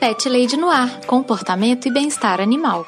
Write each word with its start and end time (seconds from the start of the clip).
Pet 0.00 0.26
Lady 0.30 0.56
no 0.56 0.70
Ar 0.70 1.04
Comportamento 1.04 1.86
e 1.86 1.90
Bem-Estar 1.90 2.40
Animal. 2.40 2.86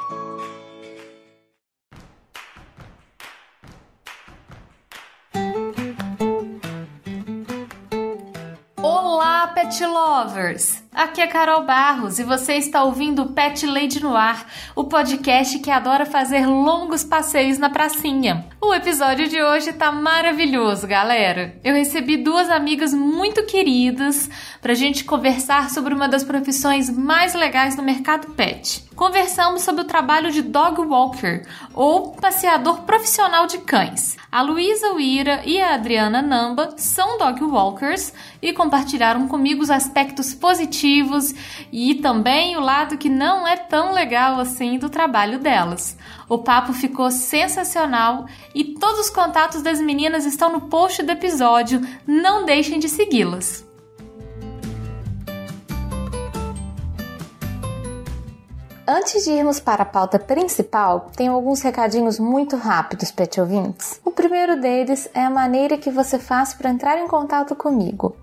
Olá, 8.83 9.49
pet 9.49 9.85
lovers! 9.85 10.83
Aqui 10.91 11.21
é 11.21 11.27
Carol 11.27 11.67
Barros 11.67 12.19
e 12.19 12.25
você 12.25 12.55
está 12.55 12.83
ouvindo 12.83 13.27
Pet 13.27 13.67
Lady 13.67 14.03
no 14.03 14.17
Ar, 14.17 14.47
o 14.75 14.85
podcast 14.85 15.59
que 15.59 15.71
adora 15.71 16.07
fazer 16.07 16.47
longos 16.47 17.05
passeios 17.05 17.59
na 17.59 17.69
pracinha. 17.69 18.52
O 18.65 18.73
episódio 18.73 19.29
de 19.29 19.43
hoje 19.43 19.73
tá 19.73 19.91
maravilhoso, 19.91 20.87
galera. 20.87 21.57
Eu 21.65 21.75
recebi 21.75 22.17
duas 22.17 22.49
amigas 22.49 22.95
muito 22.95 23.45
queridas 23.45 24.31
pra 24.61 24.73
gente 24.73 25.03
conversar 25.03 25.69
sobre 25.69 25.93
uma 25.93 26.09
das 26.09 26.23
profissões 26.23 26.89
mais 26.89 27.35
legais 27.35 27.75
do 27.75 27.83
mercado 27.83 28.29
pet. 28.35 28.85
Conversamos 28.95 29.63
sobre 29.63 29.81
o 29.81 29.87
trabalho 29.87 30.31
de 30.31 30.43
dog 30.43 30.81
walker, 30.81 31.43
ou 31.75 32.13
passeador 32.13 32.83
profissional 32.83 33.49
de 33.49 33.59
cães. 33.59 34.17
A 34.31 34.43
Luísa 34.43 34.93
Uira 34.93 35.43
e 35.45 35.61
a 35.61 35.75
Adriana 35.75 36.23
Namba 36.23 36.75
são 36.77 37.19
dog 37.19 37.43
walkers 37.43 38.13
e 38.41 38.53
compartilharam 38.53 39.27
comigo 39.27 39.61
os 39.61 39.71
aspectos 39.71 40.35
positivos 40.35 41.35
e 41.73 41.97
também 41.97 42.57
o 42.57 42.61
lado 42.61 42.97
que 42.97 43.09
não 43.09 43.47
é 43.47 43.57
tão 43.57 43.93
legal 43.93 44.39
assim 44.39 44.79
do 44.79 44.89
trabalho 44.89 45.41
delas. 45.41 45.99
O 46.33 46.39
papo 46.39 46.73
ficou 46.73 47.11
sensacional 47.11 48.25
e 48.55 48.65
todos 48.65 49.01
os 49.01 49.11
contatos 49.11 49.61
das 49.61 49.79
meninas 49.83 50.25
estão 50.25 50.51
no 50.51 50.63
post 50.63 51.03
do 51.03 51.13
episódio. 51.13 51.79
Não 52.07 52.47
deixem 52.47 52.79
de 52.79 52.89
segui-las. 52.89 53.63
Antes 58.89 59.25
de 59.25 59.33
irmos 59.33 59.61
para 59.61 59.83
a 59.83 59.85
pauta 59.85 60.19
principal, 60.19 61.11
tenho 61.15 61.35
alguns 61.35 61.61
recadinhos 61.61 62.19
muito 62.19 62.57
rápidos, 62.57 63.11
pet 63.11 63.39
ouvintes. 63.39 64.01
O 64.03 64.11
primeiro 64.11 64.59
deles 64.59 65.11
é 65.13 65.21
a 65.21 65.29
maneira 65.29 65.77
que 65.77 65.91
você 65.91 66.19
faz 66.19 66.55
para 66.55 66.71
entrar 66.71 66.99
em 66.99 67.07
contato 67.07 67.55
comigo. 67.55 68.17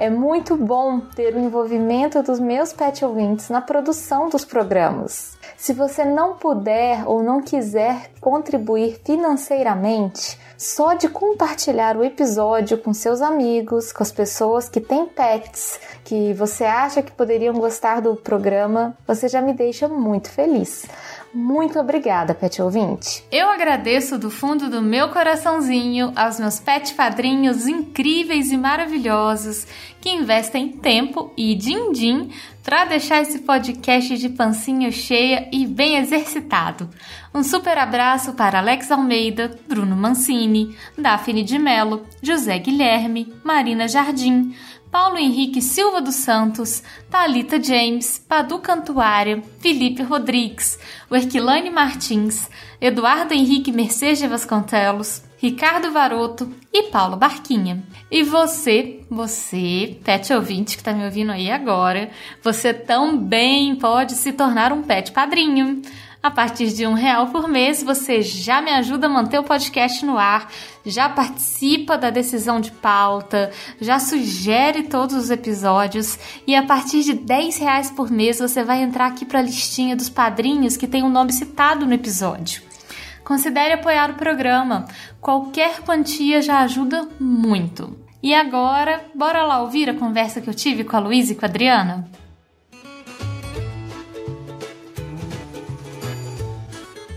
É 0.00 0.08
muito 0.08 0.56
bom 0.56 0.98
ter 1.14 1.34
o 1.34 1.38
envolvimento 1.38 2.22
dos 2.22 2.40
meus 2.40 2.72
pet 2.72 3.04
ouvintes 3.04 3.50
na 3.50 3.60
produção 3.60 4.30
dos 4.30 4.46
programas. 4.46 5.36
Se 5.58 5.74
você 5.74 6.06
não 6.06 6.36
puder 6.36 7.06
ou 7.06 7.22
não 7.22 7.42
quiser 7.42 8.10
contribuir 8.18 8.98
financeiramente, 9.04 10.40
só 10.56 10.94
de 10.94 11.06
compartilhar 11.06 11.98
o 11.98 12.02
episódio 12.02 12.78
com 12.78 12.94
seus 12.94 13.20
amigos, 13.20 13.92
com 13.92 14.02
as 14.02 14.10
pessoas 14.10 14.70
que 14.70 14.80
têm 14.80 15.04
pets, 15.04 15.78
que 16.02 16.32
você 16.32 16.64
acha 16.64 17.02
que 17.02 17.12
poderiam 17.12 17.54
gostar 17.56 18.00
do 18.00 18.16
programa, 18.16 18.96
você 19.06 19.28
já 19.28 19.42
me 19.42 19.52
deixa 19.52 19.86
muito 19.86 20.30
feliz. 20.30 20.86
Muito 21.32 21.78
obrigada, 21.78 22.34
pet 22.34 22.60
ouvinte. 22.60 23.24
Eu 23.30 23.48
agradeço 23.48 24.18
do 24.18 24.30
fundo 24.30 24.68
do 24.68 24.82
meu 24.82 25.10
coraçãozinho 25.10 26.12
aos 26.16 26.40
meus 26.40 26.58
pet 26.58 26.92
padrinhos 26.94 27.68
incríveis 27.68 28.50
e 28.50 28.56
maravilhosos 28.56 29.64
que 30.00 30.10
investem 30.10 30.68
tempo 30.68 31.32
e 31.36 31.54
din-din 31.54 32.30
para 32.64 32.84
deixar 32.84 33.22
esse 33.22 33.40
podcast 33.40 34.18
de 34.18 34.28
pancinha 34.28 34.90
cheia 34.90 35.48
e 35.52 35.66
bem 35.66 35.98
exercitado. 35.98 36.90
Um 37.32 37.44
super 37.44 37.78
abraço 37.78 38.32
para 38.32 38.58
Alex 38.58 38.90
Almeida, 38.90 39.56
Bruno 39.68 39.94
Mancini, 39.94 40.76
Daphne 40.98 41.44
de 41.44 41.58
Mello, 41.58 42.04
José 42.20 42.58
Guilherme, 42.58 43.32
Marina 43.44 43.86
Jardim, 43.86 44.54
Paulo 44.90 45.18
Henrique 45.18 45.62
Silva 45.62 46.00
dos 46.00 46.16
Santos, 46.16 46.82
Talita 47.08 47.62
James, 47.62 48.18
Padu 48.28 48.58
Cantuária, 48.58 49.40
Felipe 49.60 50.02
Rodrigues, 50.02 50.80
Werquilane 51.10 51.70
Martins, 51.70 52.50
Eduardo 52.80 53.32
Henrique 53.32 53.70
Mercedes 53.70 54.28
Vasconcelos, 54.28 55.22
Ricardo 55.38 55.92
Varoto 55.92 56.52
e 56.72 56.84
Paulo 56.84 57.16
Barquinha. 57.16 57.82
E 58.10 58.24
você, 58.24 59.00
você, 59.08 59.96
pet 60.04 60.32
ouvinte 60.32 60.76
que 60.76 60.80
está 60.80 60.92
me 60.92 61.04
ouvindo 61.04 61.30
aí 61.30 61.50
agora, 61.50 62.10
você 62.42 62.74
também 62.74 63.76
pode 63.76 64.14
se 64.14 64.32
tornar 64.32 64.72
um 64.72 64.82
pet 64.82 65.12
padrinho. 65.12 65.82
A 66.22 66.30
partir 66.30 66.68
de 66.74 66.86
um 66.86 66.92
real 66.92 67.28
por 67.28 67.48
mês, 67.48 67.82
você 67.82 68.20
já 68.20 68.60
me 68.60 68.70
ajuda 68.70 69.06
a 69.06 69.10
manter 69.10 69.38
o 69.38 69.42
podcast 69.42 70.04
no 70.04 70.18
ar, 70.18 70.52
já 70.84 71.08
participa 71.08 71.96
da 71.96 72.10
decisão 72.10 72.60
de 72.60 72.70
pauta, 72.70 73.50
já 73.80 73.98
sugere 73.98 74.82
todos 74.82 75.16
os 75.16 75.30
episódios 75.30 76.18
e 76.46 76.54
a 76.54 76.62
partir 76.62 77.04
de 77.04 77.14
10 77.14 77.56
reais 77.56 77.90
por 77.90 78.10
mês 78.10 78.38
você 78.38 78.62
vai 78.62 78.82
entrar 78.82 79.06
aqui 79.06 79.24
para 79.24 79.38
a 79.38 79.42
listinha 79.42 79.96
dos 79.96 80.10
padrinhos 80.10 80.76
que 80.76 80.86
tem 80.86 81.02
o 81.02 81.06
um 81.06 81.10
nome 81.10 81.32
citado 81.32 81.86
no 81.86 81.94
episódio. 81.94 82.62
Considere 83.24 83.72
apoiar 83.72 84.10
o 84.10 84.14
programa. 84.14 84.84
Qualquer 85.22 85.80
quantia 85.80 86.42
já 86.42 86.58
ajuda 86.60 87.08
muito. 87.18 87.96
E 88.22 88.34
agora, 88.34 89.06
bora 89.14 89.42
lá 89.44 89.62
ouvir 89.62 89.88
a 89.88 89.94
conversa 89.94 90.42
que 90.42 90.50
eu 90.50 90.54
tive 90.54 90.84
com 90.84 90.96
a 90.96 91.00
Luísa 91.00 91.32
e 91.32 91.34
com 91.34 91.46
a 91.46 91.48
Adriana? 91.48 92.10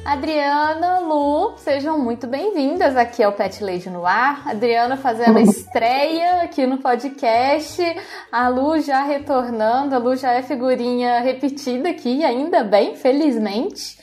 Adriana, 0.06 1.00
Lu, 1.00 1.58
sejam 1.58 1.98
muito 1.98 2.28
bem-vindas 2.28 2.98
aqui 2.98 3.24
ao 3.24 3.32
Pet 3.32 3.64
Lady 3.64 3.90
no 3.90 4.06
Ar. 4.06 4.46
Adriana 4.50 4.98
fazendo 4.98 5.38
a 5.38 5.42
estreia 5.44 6.42
aqui 6.42 6.68
no 6.68 6.80
podcast. 6.80 7.82
A 8.30 8.50
Lu 8.50 8.82
já 8.82 9.02
retornando, 9.04 9.96
a 9.96 9.98
Lu 9.98 10.18
já 10.18 10.34
é 10.34 10.42
figurinha 10.42 11.22
repetida 11.22 11.90
aqui, 11.90 12.22
ainda 12.22 12.66
bem, 12.66 12.98
felizmente. 12.98 13.98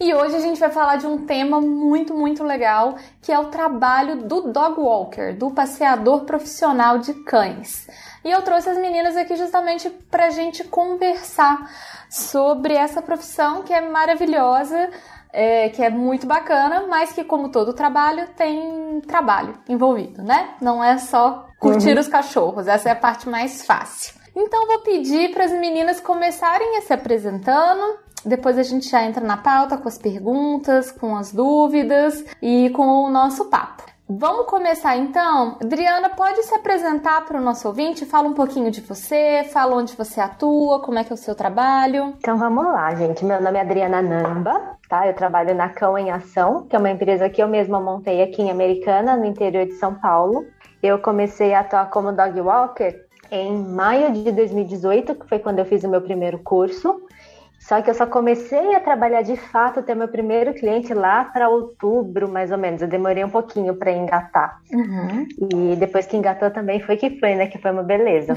E 0.00 0.14
hoje 0.14 0.34
a 0.34 0.40
gente 0.40 0.58
vai 0.58 0.70
falar 0.70 0.96
de 0.96 1.06
um 1.06 1.26
tema 1.26 1.60
muito, 1.60 2.14
muito 2.14 2.42
legal, 2.42 2.96
que 3.20 3.30
é 3.30 3.38
o 3.38 3.50
trabalho 3.50 4.22
do 4.22 4.50
dog 4.50 4.80
walker, 4.80 5.34
do 5.34 5.50
passeador 5.50 6.24
profissional 6.24 6.98
de 6.98 7.12
cães. 7.24 7.86
E 8.24 8.30
eu 8.30 8.40
trouxe 8.42 8.70
as 8.70 8.78
meninas 8.78 9.16
aqui 9.16 9.36
justamente 9.36 9.90
para 10.10 10.26
a 10.26 10.30
gente 10.30 10.64
conversar 10.64 11.70
sobre 12.08 12.74
essa 12.74 13.00
profissão 13.00 13.62
que 13.62 13.72
é 13.72 13.80
maravilhosa, 13.80 14.90
é, 15.32 15.68
que 15.70 15.82
é 15.82 15.90
muito 15.90 16.26
bacana, 16.26 16.86
mas 16.88 17.12
que, 17.12 17.24
como 17.24 17.48
todo 17.48 17.72
trabalho, 17.72 18.28
tem 18.36 19.00
trabalho 19.06 19.54
envolvido, 19.68 20.22
né? 20.22 20.50
Não 20.60 20.82
é 20.82 20.98
só 20.98 21.48
curtir 21.58 21.94
uhum. 21.94 22.00
os 22.00 22.08
cachorros, 22.08 22.68
essa 22.68 22.88
é 22.88 22.92
a 22.92 22.96
parte 22.96 23.28
mais 23.28 23.64
fácil. 23.64 24.14
Então, 24.36 24.66
vou 24.66 24.80
pedir 24.80 25.32
para 25.32 25.44
as 25.44 25.52
meninas 25.52 26.00
começarem 26.00 26.76
a 26.76 26.82
se 26.82 26.92
apresentando. 26.92 27.98
Depois 28.24 28.56
a 28.56 28.62
gente 28.62 28.88
já 28.88 29.02
entra 29.02 29.24
na 29.24 29.36
pauta 29.36 29.76
com 29.76 29.88
as 29.88 29.98
perguntas, 29.98 30.92
com 30.92 31.16
as 31.16 31.32
dúvidas 31.32 32.24
e 32.40 32.70
com 32.70 32.86
o 33.04 33.10
nosso 33.10 33.46
papo. 33.46 33.82
Vamos 34.08 34.46
começar 34.46 34.96
então? 34.96 35.56
Adriana, 35.60 36.10
pode 36.10 36.42
se 36.42 36.54
apresentar 36.54 37.24
para 37.24 37.38
o 37.38 37.40
nosso 37.40 37.66
ouvinte? 37.66 38.04
Fala 38.04 38.28
um 38.28 38.34
pouquinho 38.34 38.70
de 38.70 38.80
você, 38.82 39.48
fala 39.52 39.76
onde 39.76 39.96
você 39.96 40.20
atua, 40.20 40.82
como 40.82 40.98
é 40.98 41.04
que 41.04 41.12
é 41.12 41.14
o 41.14 41.16
seu 41.16 41.34
trabalho. 41.34 42.14
Então 42.18 42.36
vamos 42.36 42.64
lá, 42.64 42.94
gente. 42.94 43.24
Meu 43.24 43.40
nome 43.40 43.58
é 43.58 43.62
Adriana 43.62 44.02
Namba, 44.02 44.76
tá? 44.92 45.06
Eu 45.06 45.14
trabalho 45.14 45.54
na 45.54 45.70
Cão 45.70 45.96
em 45.96 46.10
Ação, 46.10 46.66
que 46.68 46.76
é 46.76 46.78
uma 46.78 46.90
empresa 46.90 47.30
que 47.30 47.42
eu 47.42 47.48
mesma 47.48 47.80
montei 47.80 48.22
aqui 48.22 48.42
em 48.42 48.50
Americana, 48.50 49.16
no 49.16 49.24
interior 49.24 49.64
de 49.64 49.72
São 49.72 49.94
Paulo. 49.94 50.44
Eu 50.82 50.98
comecei 50.98 51.54
a 51.54 51.60
atuar 51.60 51.88
como 51.88 52.12
dog 52.12 52.38
walker 52.38 52.94
em 53.30 53.56
maio 53.56 54.12
de 54.12 54.30
2018, 54.30 55.14
que 55.14 55.26
foi 55.26 55.38
quando 55.38 55.60
eu 55.60 55.64
fiz 55.64 55.82
o 55.82 55.88
meu 55.88 56.02
primeiro 56.02 56.38
curso. 56.40 57.00
Só 57.58 57.80
que 57.80 57.88
eu 57.88 57.94
só 57.94 58.04
comecei 58.04 58.74
a 58.74 58.80
trabalhar 58.80 59.22
de 59.22 59.34
fato, 59.34 59.82
ter 59.82 59.94
meu 59.94 60.08
primeiro 60.08 60.52
cliente 60.52 60.92
lá 60.92 61.24
para 61.24 61.48
outubro, 61.48 62.28
mais 62.28 62.52
ou 62.52 62.58
menos. 62.58 62.82
Eu 62.82 62.88
demorei 62.88 63.24
um 63.24 63.30
pouquinho 63.30 63.74
para 63.74 63.92
engatar. 63.92 64.60
Uhum. 64.70 65.26
E 65.72 65.76
depois 65.76 66.04
que 66.04 66.18
engatou 66.18 66.50
também 66.50 66.80
foi 66.80 66.98
que 66.98 67.18
foi, 67.18 67.34
né? 67.34 67.46
Que 67.46 67.56
foi 67.56 67.70
uma 67.70 67.82
beleza. 67.82 68.36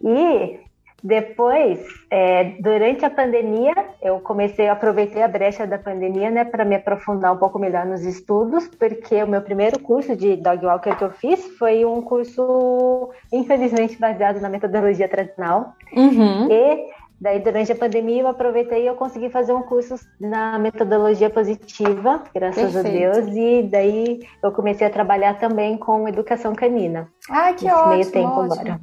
E 0.00 0.60
depois, 1.02 1.80
é, 2.10 2.56
durante 2.60 3.04
a 3.04 3.10
pandemia, 3.10 3.74
eu 4.02 4.20
comecei, 4.20 4.68
aproveitei 4.68 5.22
a 5.22 5.28
brecha 5.28 5.66
da 5.66 5.78
pandemia, 5.78 6.30
né, 6.30 6.44
para 6.44 6.64
me 6.64 6.76
aprofundar 6.76 7.32
um 7.32 7.38
pouco 7.38 7.58
melhor 7.58 7.86
nos 7.86 8.02
estudos, 8.02 8.68
porque 8.78 9.22
o 9.22 9.26
meu 9.26 9.42
primeiro 9.42 9.78
curso 9.80 10.14
de 10.16 10.36
dog 10.36 10.64
walker 10.64 10.96
que 10.96 11.04
eu 11.04 11.10
fiz 11.10 11.44
foi 11.58 11.84
um 11.84 12.02
curso, 12.02 13.10
infelizmente, 13.32 13.98
baseado 13.98 14.40
na 14.40 14.48
metodologia 14.48 15.08
tradicional. 15.08 15.74
Uhum. 15.94 16.50
E 16.50 17.00
Daí, 17.20 17.38
durante 17.38 17.70
a 17.70 17.76
pandemia, 17.76 18.22
eu 18.22 18.28
aproveitei 18.28 18.84
e 18.84 18.86
eu 18.86 18.94
consegui 18.94 19.28
fazer 19.28 19.52
um 19.52 19.60
curso 19.60 19.94
na 20.18 20.58
metodologia 20.58 21.28
positiva, 21.28 22.22
graças 22.34 22.72
Perfeito. 22.72 22.86
a 22.86 23.12
Deus, 23.12 23.36
e 23.36 23.62
daí 23.70 24.20
eu 24.42 24.50
comecei 24.50 24.86
a 24.86 24.90
trabalhar 24.90 25.38
também 25.38 25.76
com 25.76 26.08
educação 26.08 26.54
canina. 26.54 27.08
Ah, 27.28 27.52
que 27.52 27.70
ótimo! 27.70 27.88
meio 27.88 28.10
tempo 28.10 28.40
ótimo. 28.40 28.52
agora. 28.54 28.80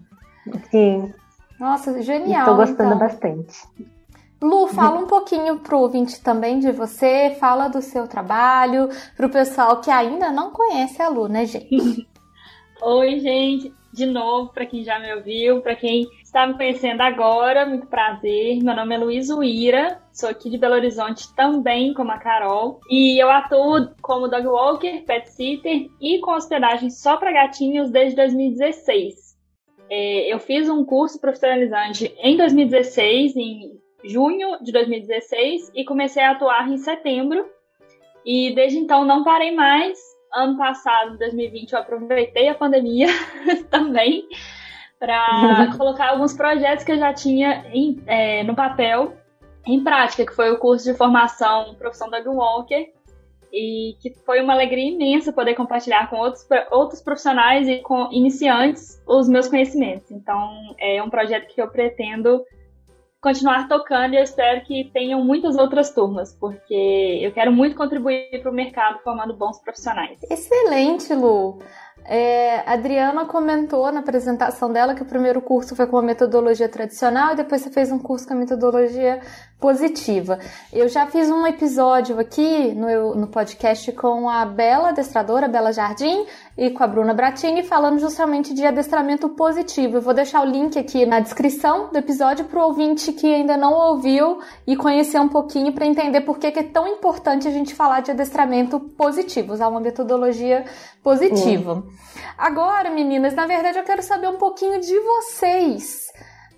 Sim. 0.69 1.11
Nossa, 1.59 2.01
genial. 2.01 2.41
Estou 2.41 2.55
gostando 2.55 2.95
então. 2.95 2.99
bastante. 2.99 3.67
Lu, 4.41 4.67
fala 4.67 4.99
um 4.99 5.07
pouquinho 5.07 5.57
pro 5.59 5.79
ouvinte 5.79 6.21
também 6.21 6.59
de 6.59 6.71
você, 6.71 7.35
fala 7.39 7.67
do 7.67 7.81
seu 7.81 8.07
trabalho, 8.07 8.87
pro 9.15 9.29
pessoal 9.29 9.81
que 9.81 9.89
ainda 9.89 10.31
não 10.31 10.51
conhece 10.51 11.01
a 11.01 11.09
Lu, 11.09 11.27
né, 11.27 11.45
gente? 11.45 12.07
Oi, 12.79 13.19
gente, 13.19 13.73
de 13.91 14.05
novo, 14.05 14.53
para 14.53 14.67
quem 14.67 14.83
já 14.83 14.99
me 14.99 15.11
ouviu, 15.15 15.61
para 15.61 15.75
quem 15.75 16.05
está 16.23 16.45
me 16.45 16.53
conhecendo 16.53 17.01
agora, 17.01 17.65
muito 17.65 17.87
prazer. 17.87 18.61
Meu 18.61 18.75
nome 18.75 18.93
é 18.93 18.97
Luiz 18.99 19.29
Uira, 19.31 19.99
sou 20.13 20.29
aqui 20.29 20.51
de 20.51 20.57
Belo 20.59 20.75
Horizonte 20.75 21.33
também, 21.35 21.91
como 21.95 22.11
a 22.11 22.19
Carol. 22.19 22.79
E 22.87 23.19
eu 23.19 23.31
atuo 23.31 23.89
como 24.03 24.27
dog 24.27 24.45
walker, 24.45 25.01
pet 25.07 25.27
sitter 25.31 25.89
e 25.99 26.19
com 26.19 26.35
hospedagem 26.35 26.91
só 26.91 27.17
para 27.17 27.31
gatinhos 27.31 27.89
desde 27.89 28.15
2016. 28.17 29.26
É, 29.89 30.33
eu 30.33 30.39
fiz 30.39 30.69
um 30.69 30.83
curso 30.83 31.19
profissionalizante 31.19 32.13
em 32.19 32.37
2016, 32.37 33.35
em 33.35 33.79
junho 34.03 34.57
de 34.61 34.71
2016, 34.71 35.71
e 35.75 35.85
comecei 35.85 36.23
a 36.23 36.31
atuar 36.31 36.69
em 36.69 36.77
setembro. 36.77 37.45
E 38.25 38.53
desde 38.53 38.77
então 38.77 39.05
não 39.05 39.23
parei 39.23 39.55
mais. 39.55 39.97
Ano 40.33 40.57
passado, 40.57 41.17
2020, 41.17 41.71
eu 41.71 41.79
aproveitei 41.79 42.49
a 42.49 42.55
pandemia 42.55 43.07
também 43.71 44.27
para 44.99 45.73
colocar 45.77 46.09
alguns 46.09 46.33
projetos 46.33 46.83
que 46.83 46.91
eu 46.91 46.97
já 46.97 47.13
tinha 47.13 47.65
em, 47.71 48.01
é, 48.05 48.43
no 48.43 48.55
papel 48.55 49.15
em 49.65 49.83
prática, 49.83 50.25
que 50.25 50.33
foi 50.33 50.51
o 50.51 50.57
curso 50.57 50.91
de 50.91 50.97
formação 50.97 51.75
profissão 51.75 52.09
da 52.09 52.19
Walker, 52.19 52.91
e 53.51 53.95
que 54.01 54.11
foi 54.25 54.41
uma 54.41 54.53
alegria 54.53 54.89
imensa 54.89 55.33
poder 55.33 55.55
compartilhar 55.55 56.09
com 56.09 56.17
outros, 56.17 56.45
outros 56.71 57.01
profissionais 57.01 57.67
e 57.67 57.79
com 57.79 58.11
iniciantes 58.11 59.01
os 59.07 59.27
meus 59.27 59.47
conhecimentos. 59.47 60.11
Então, 60.11 60.75
é 60.79 61.01
um 61.01 61.09
projeto 61.09 61.47
que 61.47 61.61
eu 61.61 61.69
pretendo 61.69 62.43
continuar 63.21 63.67
tocando 63.67 64.13
e 64.13 64.17
eu 64.17 64.23
espero 64.23 64.61
que 64.61 64.89
tenham 64.93 65.23
muitas 65.23 65.57
outras 65.57 65.93
turmas, 65.93 66.33
porque 66.33 67.19
eu 67.21 67.31
quero 67.31 67.51
muito 67.51 67.75
contribuir 67.75 68.39
para 68.41 68.51
o 68.51 68.53
mercado 68.53 68.99
formando 69.03 69.33
bons 69.35 69.59
profissionais. 69.59 70.19
Excelente, 70.29 71.13
Lu! 71.13 71.59
É, 72.09 72.59
a 72.65 72.73
Adriana 72.73 73.25
comentou 73.25 73.91
na 73.91 73.99
apresentação 73.99 74.71
dela 74.71 74.95
que 74.95 75.01
o 75.01 75.05
primeiro 75.05 75.41
curso 75.41 75.75
foi 75.75 75.85
com 75.87 75.97
a 75.97 76.01
metodologia 76.01 76.69
tradicional 76.69 77.33
e 77.33 77.35
depois 77.35 77.61
você 77.61 77.69
fez 77.69 77.91
um 77.91 77.99
curso 77.99 78.25
com 78.25 78.33
a 78.33 78.37
metodologia 78.37 79.19
positiva. 79.59 80.39
Eu 80.71 80.87
já 80.87 81.07
fiz 81.07 81.29
um 81.29 81.45
episódio 81.45 82.17
aqui 82.19 82.73
no, 82.73 83.15
no 83.15 83.27
podcast 83.27 83.91
com 83.91 84.29
a 84.29 84.45
Bela 84.45 84.89
adestradora, 84.89 85.47
Bela 85.47 85.73
Jardim, 85.73 86.25
e 86.57 86.69
com 86.69 86.83
a 86.83 86.87
Bruna 86.87 87.13
Bratini, 87.13 87.63
falando 87.63 87.99
justamente 87.99 88.53
de 88.53 88.65
adestramento 88.65 89.27
positivo. 89.29 89.97
Eu 89.97 90.01
vou 90.01 90.13
deixar 90.13 90.41
o 90.41 90.45
link 90.45 90.77
aqui 90.77 91.05
na 91.05 91.19
descrição 91.19 91.89
do 91.91 91.97
episódio 91.97 92.45
para 92.45 92.59
o 92.59 92.67
ouvinte 92.67 93.11
que 93.11 93.33
ainda 93.33 93.57
não 93.57 93.73
ouviu 93.73 94.39
e 94.65 94.75
conhecer 94.75 95.19
um 95.19 95.27
pouquinho 95.27 95.73
para 95.73 95.85
entender 95.85 96.21
por 96.21 96.37
que, 96.37 96.51
que, 96.51 96.59
é 96.59 96.63
tão 96.63 96.87
importante 96.87 97.47
a 97.47 97.51
gente 97.51 97.75
falar 97.75 98.01
de 98.01 98.11
adestramento 98.11 98.79
positivo, 98.79 99.53
usar 99.53 99.67
uma 99.67 99.79
metodologia 99.79 100.65
positiva. 101.03 101.83
Agora, 102.37 102.89
meninas, 102.89 103.33
na 103.33 103.45
verdade 103.45 103.77
eu 103.77 103.83
quero 103.83 104.01
saber 104.01 104.27
um 104.27 104.37
pouquinho 104.37 104.79
de 104.79 104.99
vocês. 104.99 106.07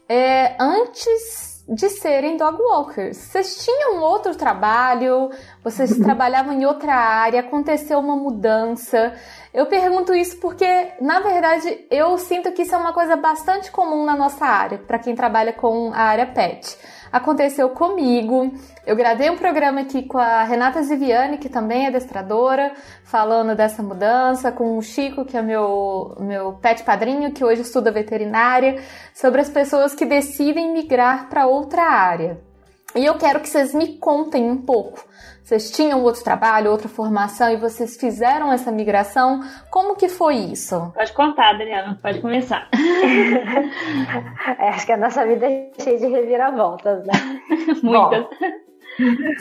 É, 0.08 0.56
antes 0.60 1.60
de 1.70 1.88
serem 1.88 2.36
dog 2.36 2.60
walkers. 2.60 3.18
Vocês 3.18 3.64
tinham 3.64 4.02
outro 4.02 4.36
trabalho, 4.36 5.30
vocês 5.64 5.96
trabalhavam 6.00 6.54
em 6.54 6.66
outra 6.66 6.94
área, 6.94 7.42
aconteceu 7.42 8.00
uma 8.00 8.16
mudança. 8.16 9.14
Eu 9.54 9.68
pergunto 9.68 10.14
isso 10.14 10.38
porque, 10.38 10.94
na 11.00 11.20
verdade, 11.20 11.86
eu 11.92 12.18
sinto 12.18 12.52
que 12.52 12.64
isso 12.64 12.74
é 12.74 12.78
uma 12.78 12.92
coisa 12.92 13.16
bastante 13.16 13.72
comum 13.72 14.04
na 14.04 14.16
nossa 14.16 14.46
área, 14.46 14.80
para 14.80 14.98
quem 14.98 15.14
trabalha 15.14 15.54
com 15.54 15.94
a 15.94 16.02
área 16.02 16.26
pet 16.26 16.76
aconteceu 17.12 17.70
comigo. 17.70 18.52
Eu 18.86 18.96
gravei 18.96 19.30
um 19.30 19.38
programa 19.38 19.82
aqui 19.82 20.04
com 20.04 20.18
a 20.18 20.44
Renata 20.44 20.82
Ziviani, 20.84 21.38
que 21.38 21.50
também 21.50 21.86
é 21.86 21.88
adestradora, 21.88 22.74
falando 23.04 23.56
dessa 23.56 23.84
mudança, 23.84 24.52
com 24.52 24.78
o 24.78 24.82
Chico, 24.82 25.26
que 25.26 25.38
é 25.38 25.42
meu, 25.42 26.16
meu 26.20 26.54
pet 26.54 26.84
padrinho, 26.84 27.32
que 27.32 27.44
hoje 27.44 27.62
estuda 27.62 27.92
veterinária, 27.92 28.82
sobre 29.14 29.42
as 29.42 29.50
pessoas 29.50 29.94
que 29.94 30.06
decidem 30.06 30.74
migrar 30.74 31.30
para 31.30 31.48
outra 31.48 31.84
área. 31.84 32.49
E 32.96 33.06
eu 33.06 33.18
quero 33.18 33.40
que 33.40 33.50
vocês 33.50 33.74
me 33.74 33.98
contem 33.98 34.50
um 34.50 34.58
pouco. 34.58 35.04
Vocês 35.44 35.72
tinham 35.72 36.04
outro 36.04 36.24
trabalho, 36.24 36.70
outra 36.70 36.88
formação 36.88 37.50
e 37.50 37.58
vocês 37.58 37.98
fizeram 37.98 38.52
essa 38.54 38.72
migração? 38.72 39.42
Como 39.72 39.96
que 39.96 40.08
foi 40.08 40.36
isso? 40.36 40.92
Pode 40.94 41.12
contar, 41.14 41.56
Adriana, 41.56 41.98
pode 42.02 42.22
começar. 42.22 42.70
é, 44.60 44.70
acho 44.70 44.86
que 44.86 44.92
a 44.92 44.98
nossa 44.98 45.26
vida 45.26 45.48
é 45.48 45.72
cheia 45.80 45.98
de 45.98 46.08
reviravoltas, 46.08 47.04
né? 47.06 47.14
Muitas. 47.82 48.28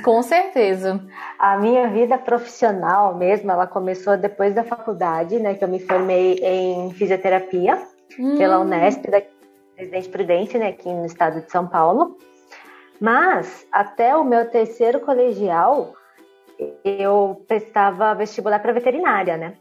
Com 0.03 0.23
certeza. 0.23 1.05
A 1.39 1.59
minha 1.59 1.89
vida 1.89 2.17
profissional 2.17 3.15
mesmo, 3.15 3.51
ela 3.51 3.67
começou 3.67 4.17
depois 4.17 4.55
da 4.55 4.65
faculdade, 4.65 5.39
né? 5.39 5.55
Que 5.55 5.65
eu 5.65 5.69
me 5.69 5.81
formei 5.81 6.35
em 6.43 6.91
fisioterapia 6.93 7.79
hum. 8.19 8.39
pela 8.39 8.61
Unesp, 8.61 9.11
da 9.11 9.21
Presidente 9.75 10.09
Prudente, 10.09 10.57
né? 10.57 10.69
Aqui 10.69 10.89
no 10.89 11.05
estado 11.05 11.43
de 11.43 11.51
São 11.51 11.67
Paulo. 11.67 12.17
Mas 13.01 13.67
até 13.71 14.17
o 14.17 14.25
meu 14.25 14.51
terceiro 14.51 15.01
colegial, 15.01 15.95
eu 16.85 17.45
prestava 17.47 18.15
vestibular 18.15 18.59
para 18.59 18.73
veterinária, 18.73 19.37
né? 19.37 19.55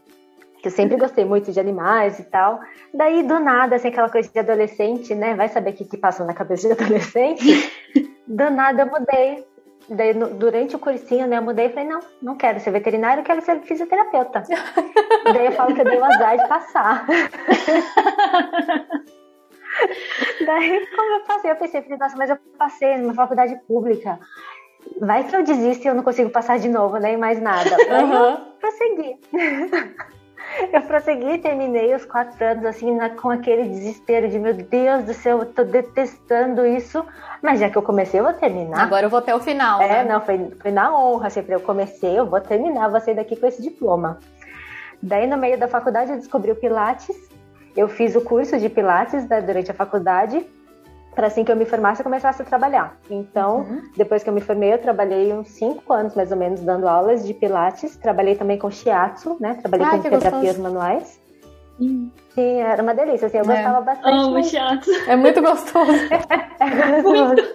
Que 0.60 0.68
eu 0.68 0.72
sempre 0.72 0.96
gostei 0.96 1.24
muito 1.24 1.52
de 1.52 1.60
animais 1.60 2.18
e 2.18 2.24
tal. 2.24 2.58
Daí, 2.92 3.22
do 3.22 3.38
nada, 3.38 3.76
assim, 3.76 3.88
aquela 3.88 4.10
coisa 4.10 4.28
de 4.28 4.38
adolescente, 4.38 5.14
né? 5.14 5.36
Vai 5.36 5.48
saber 5.48 5.70
o 5.70 5.74
que, 5.74 5.84
que 5.84 5.96
passa 5.96 6.24
na 6.24 6.34
cabeça 6.34 6.66
de 6.66 6.82
adolescente. 6.82 7.72
do 8.26 8.50
nada 8.50 8.82
eu 8.82 8.86
mudei. 8.86 9.46
Daí, 9.88 10.12
no, 10.12 10.28
durante 10.30 10.76
o 10.76 10.78
cursinho, 10.78 11.26
né, 11.26 11.38
eu 11.38 11.42
mudei 11.42 11.66
e 11.66 11.70
falei, 11.70 11.88
não, 11.88 12.00
não 12.20 12.36
quero 12.36 12.60
ser 12.60 12.70
veterinário, 12.70 13.22
eu 13.22 13.24
quero 13.24 13.40
ser 13.40 13.62
fisioterapeuta. 13.62 14.42
Daí 15.32 15.46
eu 15.46 15.52
falo 15.52 15.74
que 15.74 15.80
eu 15.80 15.84
dei 15.84 15.98
o 15.98 16.04
azar 16.04 16.36
de 16.36 16.46
passar. 16.46 17.06
Daí, 20.46 20.86
como 20.94 21.12
eu 21.14 21.20
passei, 21.20 21.50
eu 21.50 21.56
pensei, 21.56 21.84
nossa, 21.98 22.16
mas 22.16 22.30
eu 22.30 22.38
passei 22.58 22.96
numa 22.98 23.14
faculdade 23.14 23.56
pública. 23.66 24.18
Vai 25.00 25.24
que 25.24 25.34
eu 25.34 25.44
desisto 25.44 25.84
e 25.84 25.88
eu 25.88 25.94
não 25.94 26.02
consigo 26.02 26.30
passar 26.30 26.58
de 26.58 26.68
novo, 26.68 26.98
nem 26.98 27.16
mais 27.16 27.40
nada. 27.40 27.70
Uhum. 27.88 28.30
eu 28.30 28.36
prossegui. 28.60 29.16
eu 30.72 30.82
prossegui, 30.82 31.38
terminei 31.38 31.94
os 31.94 32.04
quatro 32.04 32.44
anos 32.44 32.64
assim, 32.64 32.94
na, 32.94 33.10
com 33.10 33.30
aquele 33.30 33.64
desespero 33.64 34.28
de 34.28 34.38
meu 34.38 34.54
Deus 34.54 35.04
do 35.04 35.14
céu, 35.14 35.40
eu 35.40 35.46
tô 35.46 35.64
detestando 35.64 36.66
isso. 36.66 37.04
Mas 37.42 37.60
já 37.60 37.68
que 37.68 37.76
eu 37.76 37.82
comecei, 37.82 38.20
eu 38.20 38.24
vou 38.24 38.32
terminar. 38.32 38.80
Agora 38.80 39.06
eu 39.06 39.10
vou 39.10 39.18
até 39.18 39.34
o 39.34 39.40
final. 39.40 39.80
É, 39.80 40.04
né? 40.04 40.12
não, 40.12 40.20
foi, 40.20 40.50
foi 40.60 40.70
na 40.70 40.96
honra. 40.96 41.30
Sempre 41.30 41.54
eu 41.54 41.60
comecei, 41.60 42.18
eu 42.18 42.26
vou 42.26 42.40
terminar, 42.40 42.88
vou 42.88 43.00
sair 43.00 43.14
daqui 43.14 43.36
com 43.36 43.46
esse 43.46 43.62
diploma. 43.62 44.18
Daí, 45.00 45.26
no 45.26 45.36
meio 45.36 45.58
da 45.58 45.68
faculdade, 45.68 46.10
eu 46.10 46.16
descobri 46.16 46.50
o 46.50 46.56
Pilates 46.56 47.16
eu 47.78 47.88
fiz 47.88 48.16
o 48.16 48.20
curso 48.20 48.58
de 48.58 48.68
Pilates 48.68 49.28
né, 49.28 49.40
durante 49.40 49.70
a 49.70 49.74
faculdade 49.74 50.44
para 51.14 51.28
assim 51.28 51.44
que 51.44 51.50
eu 51.50 51.56
me 51.56 51.64
formasse 51.64 52.00
eu 52.00 52.04
começasse 52.04 52.42
a 52.42 52.44
trabalhar. 52.44 52.96
Então, 53.10 53.60
uhum. 53.60 53.82
depois 53.96 54.22
que 54.22 54.30
eu 54.30 54.32
me 54.32 54.40
formei, 54.40 54.72
eu 54.72 54.78
trabalhei 54.78 55.32
uns 55.32 55.48
cinco 55.48 55.92
anos 55.92 56.14
mais 56.14 56.30
ou 56.30 56.36
menos 56.36 56.60
dando 56.60 56.86
aulas 56.86 57.26
de 57.26 57.34
pilates. 57.34 57.96
Trabalhei 57.96 58.36
também 58.36 58.56
com 58.56 58.70
shiatsu, 58.70 59.36
né? 59.40 59.54
Trabalhei 59.54 59.86
com 59.86 60.02
terapias 60.02 60.56
gostoso. 60.56 60.62
manuais. 60.62 61.20
Sim, 62.34 62.60
era 62.60 62.82
uma 62.82 62.94
delícia, 62.94 63.26
assim, 63.26 63.38
eu 63.38 63.44
é. 63.44 63.46
gostava 63.46 63.80
bastante. 63.80 64.16
Amo 64.16 64.30
mas... 64.32 64.48
shiatsu. 64.48 64.90
É 65.08 65.16
muito 65.16 65.40
gostoso. 65.42 65.90
é 66.60 67.02
gostoso. 67.02 67.48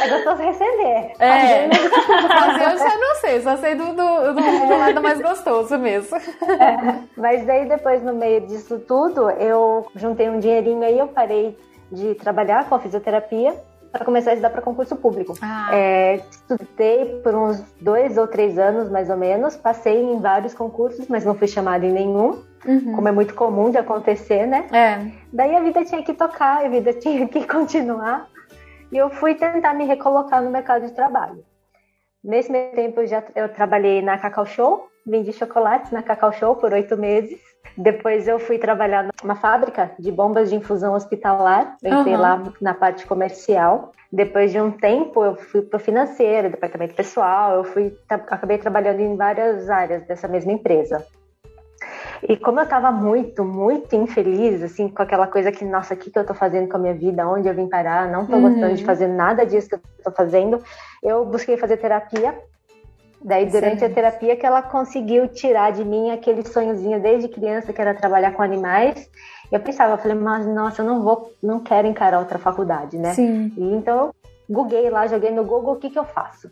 É 0.00 0.08
gostoso 0.08 0.42
receber. 0.42 1.12
É. 1.18 1.68
Fazer 1.68 2.72
eu 2.72 2.78
já 2.78 2.98
não 2.98 3.14
sei, 3.16 3.40
só 3.40 3.56
sei 3.56 3.74
do, 3.74 3.86
do, 3.86 3.94
do, 3.94 4.66
do 4.66 4.78
lado 4.78 5.02
mais 5.02 5.20
gostoso 5.20 5.78
mesmo. 5.78 6.16
É. 6.16 6.98
Mas 7.16 7.44
daí 7.46 7.66
depois, 7.68 8.02
no 8.02 8.14
meio 8.14 8.42
disso 8.42 8.78
tudo, 8.78 9.30
eu 9.30 9.86
juntei 9.94 10.28
um 10.28 10.38
dinheirinho 10.38 10.82
aí, 10.82 10.98
eu 10.98 11.08
parei 11.08 11.56
de 11.90 12.14
trabalhar 12.14 12.68
com 12.68 12.74
a 12.74 12.80
fisioterapia 12.80 13.54
para 13.96 14.04
começar 14.04 14.30
a 14.30 14.34
estudar 14.34 14.50
para 14.50 14.60
concurso 14.60 14.94
público. 14.96 15.34
Ah. 15.40 15.70
É, 15.72 16.16
estudei 16.30 17.20
por 17.22 17.34
uns 17.34 17.62
dois 17.80 18.18
ou 18.18 18.26
três 18.26 18.58
anos, 18.58 18.90
mais 18.90 19.08
ou 19.08 19.16
menos. 19.16 19.56
Passei 19.56 20.02
em 20.02 20.20
vários 20.20 20.52
concursos, 20.52 21.06
mas 21.08 21.24
não 21.24 21.34
fui 21.34 21.48
chamada 21.48 21.86
em 21.86 21.92
nenhum. 21.92 22.42
Uhum. 22.66 22.92
Como 22.94 23.08
é 23.08 23.12
muito 23.12 23.34
comum 23.34 23.70
de 23.70 23.78
acontecer, 23.78 24.46
né? 24.46 24.66
É. 24.72 25.10
Daí 25.32 25.54
a 25.54 25.60
vida 25.60 25.84
tinha 25.84 26.02
que 26.02 26.12
tocar, 26.12 26.64
a 26.64 26.68
vida 26.68 26.92
tinha 26.92 27.26
que 27.28 27.46
continuar. 27.46 28.28
E 28.90 28.96
eu 28.96 29.10
fui 29.10 29.34
tentar 29.34 29.74
me 29.74 29.84
recolocar 29.84 30.42
no 30.42 30.50
mercado 30.50 30.86
de 30.86 30.92
trabalho. 30.92 31.44
Nesse 32.22 32.50
meio 32.50 32.72
tempo 32.72 33.00
eu 33.00 33.06
já 33.06 33.22
eu 33.34 33.48
trabalhei 33.48 34.02
na 34.02 34.18
Cacau 34.18 34.46
Show, 34.46 34.88
vendi 35.06 35.32
chocolates 35.32 35.92
na 35.92 36.02
Cacau 36.02 36.32
Show 36.32 36.56
por 36.56 36.72
oito 36.72 36.96
meses. 36.96 37.40
Depois 37.76 38.26
eu 38.26 38.38
fui 38.38 38.58
trabalhar 38.58 39.08
numa 39.22 39.36
fábrica 39.36 39.92
de 39.98 40.10
bombas 40.10 40.50
de 40.50 40.56
infusão 40.56 40.94
hospitalar. 40.94 41.76
Eu 41.82 42.00
entrei 42.00 42.14
uhum. 42.14 42.20
lá 42.20 42.42
na 42.60 42.74
parte 42.74 43.06
comercial. 43.06 43.92
Depois 44.10 44.50
de 44.50 44.60
um 44.60 44.70
tempo 44.70 45.24
eu 45.24 45.36
fui 45.36 45.62
para 45.62 45.76
o 45.76 45.80
financeiro, 45.80 46.50
departamento 46.50 46.94
pessoal. 46.94 47.56
Eu 47.56 47.64
fui 47.64 47.96
acabei 48.08 48.58
trabalhando 48.58 49.00
em 49.00 49.16
várias 49.16 49.68
áreas 49.68 50.06
dessa 50.06 50.26
mesma 50.26 50.52
empresa. 50.52 51.04
E 52.28 52.36
como 52.36 52.60
eu 52.60 52.64
estava 52.64 52.90
muito, 52.90 53.44
muito 53.44 53.94
infeliz, 53.94 54.62
assim, 54.62 54.88
com 54.88 55.02
aquela 55.02 55.26
coisa 55.26 55.52
que, 55.52 55.64
nossa, 55.64 55.94
o 55.94 55.96
que, 55.96 56.10
que 56.10 56.18
eu 56.18 56.22
estou 56.22 56.36
fazendo 56.36 56.68
com 56.68 56.76
a 56.76 56.80
minha 56.80 56.94
vida? 56.94 57.26
Onde 57.28 57.48
eu 57.48 57.54
vim 57.54 57.68
parar? 57.68 58.08
Não 58.10 58.22
estou 58.22 58.38
uhum. 58.38 58.50
gostando 58.50 58.74
de 58.74 58.84
fazer 58.84 59.08
nada 59.08 59.44
disso 59.44 59.68
que 59.68 59.74
eu 59.74 59.80
estou 59.98 60.12
fazendo. 60.12 60.62
Eu 61.02 61.24
busquei 61.24 61.56
fazer 61.56 61.76
terapia. 61.76 62.34
Daí, 63.22 63.46
durante 63.46 63.80
Sim. 63.80 63.86
a 63.86 63.90
terapia, 63.90 64.36
que 64.36 64.46
ela 64.46 64.62
conseguiu 64.62 65.26
tirar 65.28 65.72
de 65.72 65.84
mim 65.84 66.10
aquele 66.10 66.46
sonhozinho 66.46 67.00
desde 67.00 67.28
criança, 67.28 67.72
que 67.72 67.80
era 67.80 67.94
trabalhar 67.94 68.32
com 68.32 68.42
animais. 68.42 69.10
Eu 69.50 69.60
pensava, 69.60 69.94
eu 69.94 69.98
falei, 69.98 70.16
mas 70.16 70.46
nossa, 70.46 70.82
eu 70.82 70.86
não 70.86 71.02
vou, 71.02 71.32
não 71.42 71.60
quero 71.60 71.88
encarar 71.88 72.18
outra 72.18 72.38
faculdade, 72.38 72.98
né? 72.98 73.14
Sim. 73.14 73.52
E, 73.56 73.74
então, 73.74 74.12
googlei 74.48 74.88
lá, 74.90 75.06
joguei 75.06 75.30
no 75.30 75.44
Google 75.44 75.74
o 75.74 75.76
que, 75.76 75.90
que 75.90 75.98
eu 75.98 76.04
faço. 76.04 76.50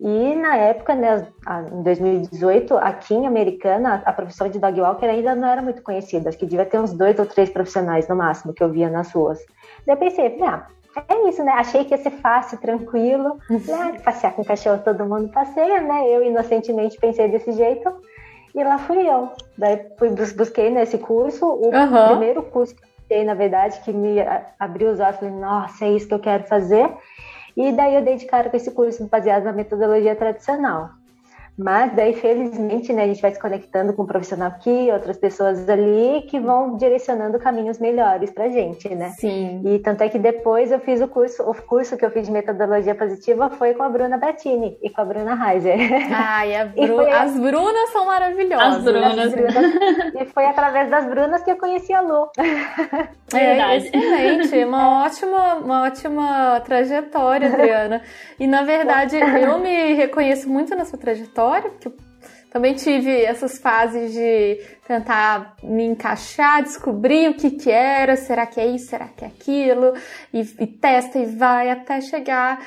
E 0.00 0.34
na 0.34 0.56
época, 0.56 0.94
né, 0.94 1.28
em 1.70 1.82
2018, 1.82 2.74
aqui 2.78 3.14
em 3.14 3.26
Americana, 3.26 4.02
a 4.06 4.12
profissão 4.12 4.48
de 4.48 4.58
dog 4.58 4.80
walker 4.80 5.04
ainda 5.04 5.34
não 5.34 5.46
era 5.46 5.60
muito 5.60 5.82
conhecida. 5.82 6.30
Acho 6.30 6.38
que 6.38 6.46
devia 6.46 6.64
ter 6.64 6.78
uns 6.78 6.94
dois 6.94 7.18
ou 7.18 7.26
três 7.26 7.50
profissionais 7.50 8.08
no 8.08 8.16
máximo 8.16 8.54
que 8.54 8.62
eu 8.62 8.70
via 8.70 8.88
nas 8.88 9.12
ruas. 9.12 9.38
Daí 9.86 9.96
eu 9.96 9.98
pensei, 9.98 10.38
ah, 10.42 10.66
é 11.06 11.28
isso, 11.28 11.44
né? 11.44 11.52
Achei 11.52 11.84
que 11.84 11.92
ia 11.92 11.98
ser 11.98 12.12
fácil, 12.12 12.56
tranquilo. 12.58 13.38
Né? 13.50 14.00
Passear 14.02 14.32
com 14.32 14.42
cachorro 14.42 14.80
todo 14.82 15.04
mundo 15.04 15.28
passeia, 15.28 15.82
né? 15.82 16.08
Eu 16.08 16.24
inocentemente 16.24 16.98
pensei 16.98 17.28
desse 17.28 17.52
jeito. 17.52 17.92
E 18.54 18.64
lá 18.64 18.78
fui 18.78 19.06
eu. 19.06 19.28
Daí 19.56 19.86
fui, 19.98 20.10
busquei 20.10 20.70
nesse 20.70 20.96
curso, 20.96 21.46
o 21.46 21.66
uhum. 21.66 22.08
primeiro 22.08 22.42
curso 22.44 22.74
que 22.74 22.82
eu 22.82 23.18
fiz, 23.18 23.26
na 23.26 23.34
verdade, 23.34 23.78
que 23.80 23.92
me 23.92 24.16
abriu 24.58 24.90
os 24.90 24.98
olhos. 24.98 25.16
Falei, 25.16 25.34
nossa, 25.34 25.84
é 25.84 25.90
isso 25.90 26.08
que 26.08 26.14
eu 26.14 26.18
quero 26.18 26.44
fazer. 26.44 26.90
E 27.56 27.72
daí 27.72 27.94
eu 27.94 28.04
dei 28.04 28.16
de 28.16 28.26
cara 28.26 28.50
com 28.50 28.56
esse 28.56 28.70
curso 28.72 29.08
baseado 29.08 29.44
na 29.44 29.52
metodologia 29.52 30.16
tradicional. 30.16 30.99
Mas 31.58 31.94
daí, 31.94 32.14
felizmente, 32.14 32.92
né, 32.92 33.04
a 33.04 33.06
gente 33.06 33.20
vai 33.20 33.32
se 33.32 33.40
conectando 33.40 33.92
com 33.92 34.02
um 34.02 34.06
profissional 34.06 34.48
aqui, 34.48 34.90
outras 34.92 35.18
pessoas 35.18 35.68
ali, 35.68 36.22
que 36.22 36.40
vão 36.40 36.76
direcionando 36.76 37.38
caminhos 37.38 37.78
melhores 37.78 38.30
pra 38.30 38.48
gente, 38.48 38.88
né? 38.94 39.10
Sim. 39.18 39.62
E 39.64 39.78
tanto 39.78 40.02
é 40.02 40.08
que 40.08 40.18
depois 40.18 40.72
eu 40.72 40.80
fiz 40.80 41.00
o 41.00 41.08
curso, 41.08 41.42
o 41.42 41.54
curso 41.54 41.96
que 41.96 42.04
eu 42.04 42.10
fiz 42.10 42.26
de 42.26 42.32
metodologia 42.32 42.94
positiva 42.94 43.50
foi 43.50 43.74
com 43.74 43.82
a 43.82 43.88
Bruna 43.88 44.16
Bettini 44.16 44.78
e 44.82 44.90
com 44.90 45.00
a 45.00 45.04
Bruna 45.04 45.52
Heiser. 45.52 45.78
Ai, 46.12 46.56
a 46.56 46.64
Bru... 46.86 47.00
a... 47.00 47.22
as 47.22 47.38
Brunas 47.38 47.90
são 47.90 48.06
maravilhosas. 48.06 48.76
As 48.78 48.84
Brunas. 48.84 49.18
As 49.18 49.32
Brunas. 49.32 50.14
e 50.20 50.24
foi 50.26 50.46
através 50.46 50.90
das 50.90 51.06
Brunas 51.06 51.42
que 51.42 51.50
eu 51.50 51.56
conheci 51.56 51.92
a 51.92 52.00
Lu. 52.00 52.30
É, 53.32 53.76
excelente, 53.76 54.64
uma 54.64 55.04
ótima, 55.04 55.54
uma 55.56 55.82
ótima 55.84 56.60
trajetória, 56.60 57.48
Adriana. 57.48 58.02
E 58.38 58.46
na 58.46 58.62
verdade, 58.62 59.16
eu 59.16 59.58
me 59.58 59.94
reconheço 59.94 60.48
muito 60.48 60.74
na 60.74 60.84
sua 60.84 60.98
trajetória, 60.98 61.49
porque 61.70 61.88
eu 61.88 61.94
também 62.50 62.74
tive 62.74 63.22
essas 63.24 63.58
fases 63.58 64.12
de 64.12 64.60
tentar 64.86 65.54
me 65.62 65.84
encaixar, 65.84 66.62
descobrir 66.62 67.28
o 67.30 67.34
que 67.34 67.50
que 67.50 67.70
era, 67.70 68.16
será 68.16 68.46
que 68.46 68.60
é 68.60 68.66
isso, 68.66 68.86
será 68.86 69.06
que 69.08 69.24
é 69.24 69.28
aquilo, 69.28 69.94
e, 70.32 70.40
e 70.40 70.66
testa 70.66 71.18
e 71.18 71.26
vai 71.26 71.70
até 71.70 72.00
chegar 72.00 72.58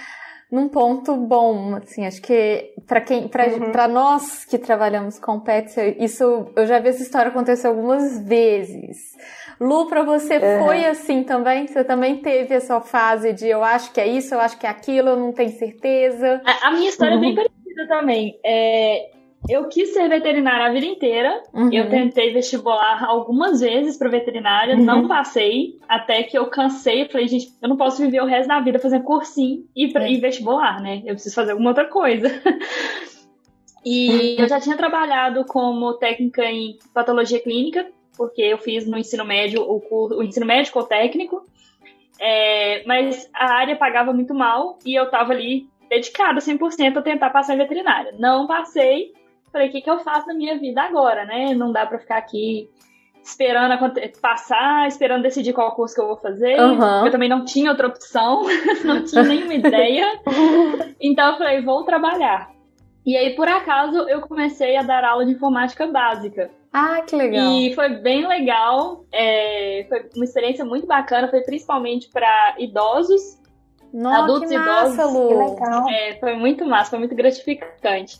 num 0.53 0.69
ponto 0.69 1.15
bom, 1.17 1.75
assim, 1.75 2.05
acho 2.05 2.21
que 2.21 2.75
para 2.85 3.01
quem, 3.01 3.27
para 3.27 3.47
uhum. 3.47 3.93
nós 3.93 4.45
que 4.45 4.59
trabalhamos 4.59 5.17
com 5.17 5.39
pets, 5.39 5.75
isso 5.97 6.45
eu 6.55 6.67
já 6.67 6.77
vi 6.77 6.89
essa 6.89 7.01
história 7.01 7.29
acontecer 7.29 7.65
algumas 7.65 8.19
vezes. 8.19 9.17
Lu, 9.59 9.87
para 9.87 10.03
você 10.03 10.37
uhum. 10.37 10.65
foi 10.65 10.85
assim 10.85 11.23
também? 11.23 11.65
Você 11.65 11.83
também 11.83 12.17
teve 12.17 12.53
essa 12.53 12.79
fase 12.79 13.33
de 13.33 13.47
eu 13.47 13.63
acho 13.63 13.91
que 13.91 13.99
é 13.99 14.07
isso, 14.07 14.35
eu 14.35 14.39
acho 14.39 14.57
que 14.59 14.67
é 14.67 14.69
aquilo, 14.69 15.09
eu 15.09 15.17
não 15.17 15.31
tenho 15.31 15.57
certeza? 15.57 16.39
A, 16.45 16.67
a 16.67 16.71
minha 16.71 16.89
história 16.89 17.17
uhum. 17.17 17.23
é 17.23 17.33
bem 17.33 17.37
uhum. 17.39 17.62
Parecida 17.73 17.87
também. 17.87 18.39
É, 18.43 19.11
eu 19.49 19.67
quis 19.67 19.93
ser 19.93 20.07
veterinária 20.07 20.67
a 20.67 20.71
vida 20.71 20.85
inteira. 20.85 21.41
Uhum. 21.53 21.71
Eu 21.71 21.89
tentei 21.89 22.31
vestibular 22.31 23.03
algumas 23.03 23.59
vezes 23.59 23.97
para 23.97 24.09
veterinária, 24.09 24.75
uhum. 24.75 24.83
não 24.83 25.07
passei, 25.07 25.77
até 25.87 26.23
que 26.23 26.37
eu 26.37 26.47
cansei. 26.47 27.07
Falei, 27.09 27.27
gente, 27.27 27.53
eu 27.61 27.67
não 27.67 27.77
posso 27.77 28.01
viver 28.01 28.21
o 28.21 28.25
resto 28.25 28.47
da 28.47 28.59
vida 28.61 28.79
fazendo 28.79 29.03
cursinho 29.03 29.65
e, 29.75 29.91
pra, 29.91 30.05
é. 30.05 30.11
e 30.11 30.17
vestibular, 30.17 30.81
né? 30.81 31.01
Eu 31.05 31.13
preciso 31.13 31.35
fazer 31.35 31.51
alguma 31.51 31.71
outra 31.71 31.85
coisa. 31.85 32.29
e 33.85 34.39
eu 34.39 34.47
já 34.47 34.59
tinha 34.59 34.77
trabalhado 34.77 35.43
como 35.45 35.93
técnica 35.95 36.45
em 36.45 36.77
patologia 36.93 37.41
clínica, 37.41 37.85
porque 38.15 38.41
eu 38.41 38.57
fiz 38.57 38.87
no 38.87 38.97
ensino 38.97 39.25
médio 39.25 39.61
o, 39.61 39.81
curso, 39.81 40.17
o 40.17 40.23
ensino 40.23 40.45
médico 40.45 40.79
ou 40.79 40.85
técnico. 40.85 41.43
É, 42.19 42.85
mas 42.85 43.29
a 43.33 43.53
área 43.53 43.75
pagava 43.75 44.13
muito 44.13 44.33
mal 44.33 44.77
e 44.85 44.97
eu 44.97 45.09
tava 45.09 45.33
ali 45.33 45.67
dedicada 45.95 46.39
100% 46.39 46.97
a 46.97 47.01
tentar 47.01 47.29
passar 47.29 47.55
em 47.55 47.57
veterinária. 47.57 48.13
Não 48.17 48.47
passei, 48.47 49.11
Falei, 49.53 49.69
o 49.69 49.71
que, 49.71 49.81
que 49.81 49.89
eu 49.89 49.99
faço 49.99 50.25
na 50.25 50.33
minha 50.33 50.57
vida 50.57 50.81
agora, 50.81 51.25
né? 51.25 51.53
Não 51.53 51.71
dá 51.71 51.85
pra 51.85 51.99
ficar 51.99 52.17
aqui 52.17 52.67
esperando 53.23 53.77
passar, 54.19 54.87
esperando 54.87 55.21
decidir 55.21 55.53
qual 55.53 55.75
curso 55.75 55.93
que 55.93 56.01
eu 56.01 56.07
vou 56.07 56.17
fazer. 56.17 56.59
Uhum. 56.59 57.05
Eu 57.05 57.11
também 57.11 57.29
não 57.29 57.45
tinha 57.45 57.69
outra 57.69 57.87
opção, 57.87 58.41
não 58.83 59.03
tinha 59.03 59.23
nenhuma 59.23 59.53
ideia. 59.53 60.07
Então 60.99 61.31
eu 61.31 61.37
falei, 61.37 61.61
vou 61.61 61.83
trabalhar. 61.83 62.49
E 63.05 63.17
aí, 63.17 63.35
por 63.35 63.47
acaso, 63.47 64.07
eu 64.07 64.21
comecei 64.21 64.77
a 64.77 64.81
dar 64.81 65.03
aula 65.03 65.25
de 65.25 65.33
informática 65.33 65.85
básica. 65.85 66.49
Ah, 66.71 67.01
que 67.01 67.15
legal. 67.15 67.51
E 67.51 67.75
foi 67.75 67.89
bem 67.89 68.25
legal. 68.25 69.05
É, 69.11 69.85
foi 69.89 70.09
uma 70.15 70.23
experiência 70.23 70.63
muito 70.63 70.87
bacana. 70.87 71.27
Foi 71.27 71.41
principalmente 71.41 72.09
para 72.09 72.55
idosos, 72.57 73.37
Nossa, 73.93 74.23
adultos 74.23 74.49
que 74.49 74.57
massa, 74.57 75.03
idosos. 75.03 75.27
Que 75.27 75.33
legal. 75.35 75.89
É, 75.89 76.17
foi 76.19 76.35
muito 76.35 76.65
massa, 76.65 76.89
foi 76.89 76.99
muito 76.99 77.15
gratificante. 77.15 78.17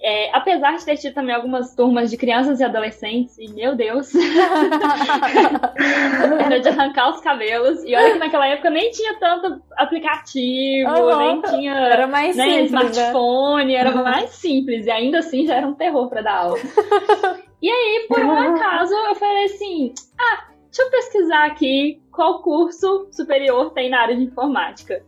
É, 0.00 0.30
apesar 0.36 0.76
de 0.76 0.84
ter 0.84 0.96
tido 0.98 1.14
também 1.14 1.34
algumas 1.34 1.74
turmas 1.74 2.10
de 2.10 2.18
crianças 2.18 2.60
e 2.60 2.64
adolescentes, 2.64 3.36
e 3.38 3.50
meu 3.52 3.74
Deus, 3.74 4.12
era 6.44 6.60
de 6.60 6.68
arrancar 6.68 7.10
os 7.10 7.20
cabelos. 7.20 7.82
E 7.82 7.96
olha 7.96 8.12
que 8.12 8.18
naquela 8.18 8.46
época 8.46 8.68
nem 8.68 8.90
tinha 8.90 9.18
tanto 9.18 9.62
aplicativo, 9.76 10.90
uhum. 10.90 11.18
nem 11.18 11.40
tinha 11.42 11.74
era 11.74 12.06
mais 12.06 12.36
né, 12.36 12.44
simples, 12.44 12.72
né? 12.72 12.78
smartphone, 12.78 13.72
né? 13.72 13.80
era 13.80 13.96
uhum. 13.96 14.04
mais 14.04 14.30
simples. 14.30 14.86
E 14.86 14.90
ainda 14.90 15.18
assim 15.18 15.46
já 15.46 15.56
era 15.56 15.66
um 15.66 15.74
terror 15.74 16.08
para 16.08 16.20
dar 16.20 16.36
aula. 16.36 16.58
e 17.62 17.70
aí, 17.70 18.06
por 18.06 18.20
um 18.20 18.38
acaso, 18.38 18.94
eu 18.94 19.14
falei 19.14 19.46
assim: 19.46 19.94
ah, 20.20 20.48
deixa 20.66 20.82
eu 20.82 20.90
pesquisar 20.90 21.46
aqui 21.46 22.02
qual 22.12 22.42
curso 22.42 23.08
superior 23.10 23.72
tem 23.72 23.88
na 23.88 24.02
área 24.02 24.14
de 24.14 24.24
informática. 24.24 25.02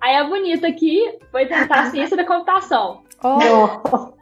Aí 0.00 0.16
a 0.16 0.24
bonita 0.24 0.68
aqui 0.68 1.18
foi 1.30 1.46
tentar 1.46 1.90
ciência 1.90 2.16
da 2.16 2.24
computação. 2.24 3.02
Oh. 3.22 4.12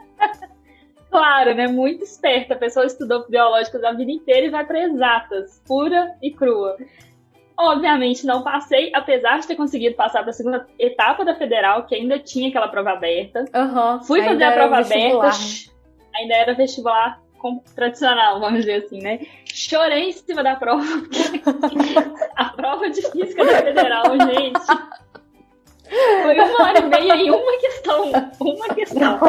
claro, 1.11 1.55
né? 1.55 1.67
Muito 1.67 2.05
esperta. 2.05 2.55
A 2.55 2.59
pessoa 2.59 2.87
estudou 2.87 3.27
biológicas 3.29 3.83
a 3.85 3.93
vida 3.93 4.11
inteira 4.11 4.47
e 4.47 4.51
vai 4.51 4.65
para 4.65 4.85
exatas, 4.85 5.63
pura 5.67 6.15
e 6.23 6.31
crua. 6.31 6.77
Obviamente 7.59 8.27
não 8.27 8.43
passei, 8.43 8.93
apesar 8.95 9.39
de 9.39 9.47
ter 9.47 9.57
conseguido 9.57 9.97
passar 9.97 10.21
para 10.21 10.31
a 10.31 10.35
segunda 10.35 10.67
etapa 10.79 11.25
da 11.25 11.35
federal, 11.35 11.87
que 11.87 11.95
ainda 11.95 12.19
tinha 12.19 12.51
aquela 12.51 12.69
prova 12.69 12.91
aberta. 12.91 13.47
Uhum, 13.55 14.03
Fui 14.05 14.23
fazer 14.23 14.45
a 14.45 14.53
prova 14.53 14.79
aberta, 14.79 15.31
ainda 16.15 16.35
era 16.35 16.53
vestibular 16.53 17.19
tradicional, 17.75 18.41
vamos 18.41 18.61
dizer 18.61 18.85
assim, 18.85 19.01
né? 19.01 19.21
Chorei 19.45 20.09
em 20.09 20.13
cima 20.13 20.43
da 20.43 20.57
prova, 20.57 20.85
porque 20.85 21.19
a 22.37 22.45
prova 22.47 22.91
de 22.91 23.03
física 23.11 23.45
da 23.45 23.63
federal, 23.63 24.05
gente. 24.19 24.61
Foi 26.23 26.35
uma 26.39 26.63
hora 26.63 26.79
e 26.79 26.89
meia 26.89 27.17
em 27.17 27.31
uma 27.31 27.59
questão. 27.59 28.13
Uma 28.41 28.75
questão. 28.75 29.21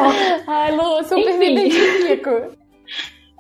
Ai, 0.48 0.76
Lu, 0.76 1.04
super 1.04 1.30
Enfim. 1.30 1.38
me 1.38 1.68
identifico. 1.68 2.58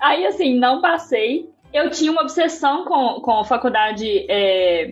Aí, 0.01 0.25
assim, 0.25 0.57
não 0.57 0.81
passei. 0.81 1.49
Eu 1.73 1.89
tinha 1.89 2.11
uma 2.11 2.21
obsessão 2.21 2.85
com, 2.85 3.21
com 3.21 3.39
a 3.39 3.45
faculdade 3.45 4.25
é, 4.29 4.91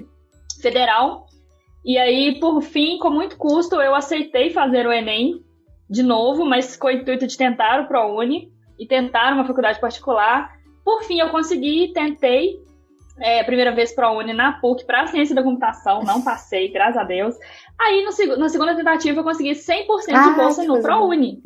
federal. 0.61 1.27
E 1.83 1.97
aí, 1.97 2.39
por 2.39 2.61
fim, 2.61 2.97
com 2.97 3.09
muito 3.09 3.37
custo, 3.37 3.75
eu 3.75 3.93
aceitei 3.93 4.49
fazer 4.49 4.87
o 4.87 4.91
Enem 4.91 5.43
de 5.89 6.01
novo, 6.01 6.43
mas 6.45 6.75
com 6.75 6.87
o 6.87 6.91
intuito 6.91 7.27
de 7.27 7.37
tentar 7.37 7.81
o 7.81 7.87
ProUni 7.87 8.51
e 8.79 8.87
tentar 8.87 9.33
uma 9.33 9.45
faculdade 9.45 9.79
particular. 9.79 10.51
Por 10.83 11.03
fim, 11.03 11.19
eu 11.19 11.29
consegui, 11.29 11.91
tentei. 11.93 12.59
É, 13.19 13.43
primeira 13.43 13.71
vez 13.71 13.93
ProUni 13.93 14.33
na 14.33 14.59
PUC 14.59 14.85
para 14.85 15.07
ciência 15.07 15.33
da 15.33 15.41
computação, 15.41 16.03
não 16.03 16.21
passei, 16.21 16.69
graças 16.69 16.97
a 16.97 17.03
Deus. 17.03 17.35
Aí, 17.79 18.03
no, 18.03 18.37
na 18.37 18.49
segunda 18.49 18.75
tentativa, 18.75 19.19
eu 19.19 19.23
consegui 19.23 19.51
100% 19.51 19.85
ah, 20.13 20.29
de 20.29 20.35
bolsa 20.35 20.63
no 20.63 20.81
ProUni. 20.81 21.41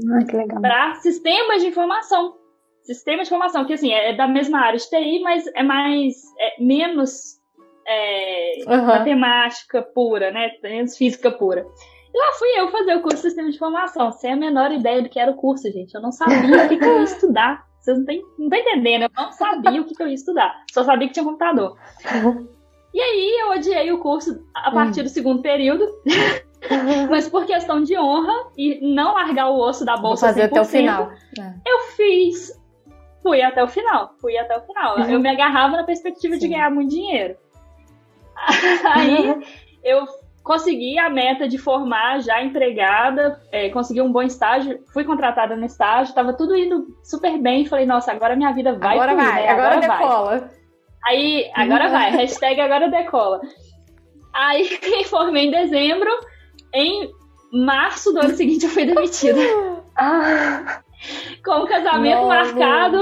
Para 0.61 0.95
sistemas 0.95 1.61
de 1.61 1.67
informação. 1.67 2.35
Sistema 2.83 3.21
de 3.21 3.27
informação, 3.27 3.65
que 3.65 3.73
assim, 3.73 3.91
é 3.91 4.13
da 4.13 4.27
mesma 4.27 4.59
área 4.61 4.79
de 4.79 4.89
TI, 4.89 5.21
mas 5.21 5.45
é 5.53 5.61
mais. 5.61 6.15
É 6.39 6.63
menos 6.63 7.39
é, 7.87 8.63
uhum. 8.67 8.85
matemática 8.85 9.81
pura, 9.81 10.31
né? 10.31 10.51
Menos 10.63 10.97
física 10.97 11.31
pura. 11.31 11.65
E 12.13 12.17
lá 12.17 12.33
fui 12.39 12.49
eu 12.57 12.69
fazer 12.69 12.95
o 12.95 13.01
curso 13.01 13.17
de 13.17 13.21
sistema 13.23 13.49
de 13.49 13.55
informação, 13.55 14.11
sem 14.11 14.33
a 14.33 14.35
menor 14.35 14.71
ideia 14.71 15.01
do 15.01 15.09
que 15.09 15.19
era 15.19 15.29
o 15.29 15.35
curso, 15.35 15.71
gente. 15.71 15.93
Eu 15.93 16.01
não 16.01 16.11
sabia 16.11 16.65
o 16.65 16.69
que, 16.69 16.77
que 16.77 16.85
eu 16.85 16.97
ia 16.97 17.03
estudar. 17.05 17.68
Vocês 17.79 17.97
não 17.97 18.05
estão 18.05 18.29
não 18.37 18.57
entendendo, 18.57 19.03
eu 19.03 19.09
não 19.15 19.31
sabia 19.31 19.81
o 19.81 19.85
que, 19.85 19.95
que 19.95 20.03
eu 20.03 20.07
ia 20.07 20.13
estudar. 20.13 20.63
Só 20.71 20.83
sabia 20.83 21.07
que 21.07 21.13
tinha 21.13 21.25
computador. 21.25 21.77
E 22.91 22.99
aí 22.99 23.37
eu 23.41 23.51
odiei 23.51 23.91
o 23.91 23.99
curso 23.99 24.43
a 24.53 24.71
partir 24.71 25.03
do 25.03 25.09
segundo 25.09 25.41
período. 25.41 25.85
Mas 27.09 27.29
por 27.29 27.45
questão 27.45 27.83
de 27.83 27.97
honra 27.97 28.33
e 28.57 28.93
não 28.93 29.13
largar 29.13 29.49
o 29.49 29.59
osso 29.59 29.85
da 29.85 29.95
bolsa 29.95 30.25
Vou 30.25 30.33
fazer 30.33 30.41
até 30.43 30.59
o 30.59 30.65
final. 30.65 31.11
É. 31.39 31.53
Eu 31.65 31.79
fiz. 31.95 32.59
Fui 33.21 33.41
até 33.41 33.63
o 33.63 33.67
final. 33.67 34.15
Fui 34.19 34.37
até 34.37 34.57
o 34.57 34.61
final. 34.61 34.97
Uhum. 34.97 35.09
Eu 35.09 35.19
me 35.19 35.29
agarrava 35.29 35.77
na 35.77 35.83
perspectiva 35.83 36.33
Sim. 36.33 36.39
de 36.39 36.47
ganhar 36.47 36.71
muito 36.71 36.89
dinheiro. 36.89 37.37
Aí 38.91 39.39
eu 39.83 40.07
consegui 40.49 40.97
a 40.97 41.11
meta 41.11 41.47
de 41.47 41.59
formar 41.59 42.21
já 42.21 42.41
empregada, 42.41 43.39
é, 43.51 43.69
consegui 43.69 44.01
um 44.01 44.11
bom 44.11 44.23
estágio, 44.23 44.79
fui 44.91 45.03
contratada 45.03 45.55
no 45.55 45.63
estágio, 45.63 46.15
tava 46.15 46.33
tudo 46.33 46.55
indo 46.55 46.87
super 47.03 47.37
bem. 47.37 47.67
Falei, 47.67 47.85
nossa, 47.85 48.11
agora 48.11 48.35
minha 48.35 48.51
vida 48.51 48.73
vai 48.73 48.95
Agora 48.95 49.11
fluir, 49.11 49.25
vai, 49.27 49.43
né? 49.43 49.47
agora, 49.49 49.75
agora 49.75 49.97
decola. 49.99 50.51
Aí, 51.05 51.51
agora 51.53 51.89
vai, 51.89 52.09
hashtag 52.17 52.59
agora 52.61 52.89
decola. 52.89 53.41
Aí 54.33 54.65
formei 55.05 55.45
em 55.45 55.51
dezembro, 55.51 56.09
em 56.73 57.11
março 57.53 58.11
do 58.11 58.19
ano 58.19 58.33
seguinte 58.33 58.65
eu 58.65 58.71
fui 58.71 58.85
demitida. 58.85 59.39
Ah. 60.01 60.81
Com 61.43 61.63
o 61.63 61.67
casamento 61.67 62.25
marcado, 62.25 62.97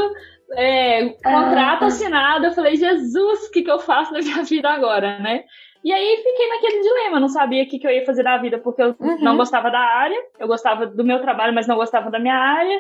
é, 0.55 1.09
contrato 1.23 1.83
ah. 1.83 1.85
assinado, 1.85 2.45
eu 2.47 2.51
falei, 2.53 2.75
Jesus, 2.75 3.45
o 3.45 3.51
que, 3.51 3.61
que 3.61 3.69
eu 3.69 3.77
faço 3.77 4.11
na 4.13 4.19
minha 4.19 4.43
vida 4.43 4.67
agora, 4.67 5.19
né? 5.19 5.43
E 5.87 5.93
aí 5.93 6.17
fiquei 6.17 6.49
naquele 6.49 6.81
dilema, 6.81 7.17
não 7.17 7.29
sabia 7.29 7.63
o 7.63 7.65
que, 7.65 7.79
que 7.79 7.87
eu 7.87 7.91
ia 7.91 8.05
fazer 8.05 8.21
da 8.21 8.37
vida, 8.37 8.57
porque 8.57 8.81
eu 8.81 8.93
uhum. 8.99 9.19
não 9.21 9.37
gostava 9.37 9.71
da 9.71 9.79
área, 9.79 10.21
eu 10.37 10.45
gostava 10.45 10.85
do 10.85 11.01
meu 11.01 11.21
trabalho, 11.21 11.55
mas 11.55 11.65
não 11.65 11.77
gostava 11.77 12.11
da 12.11 12.19
minha 12.19 12.35
área. 12.35 12.77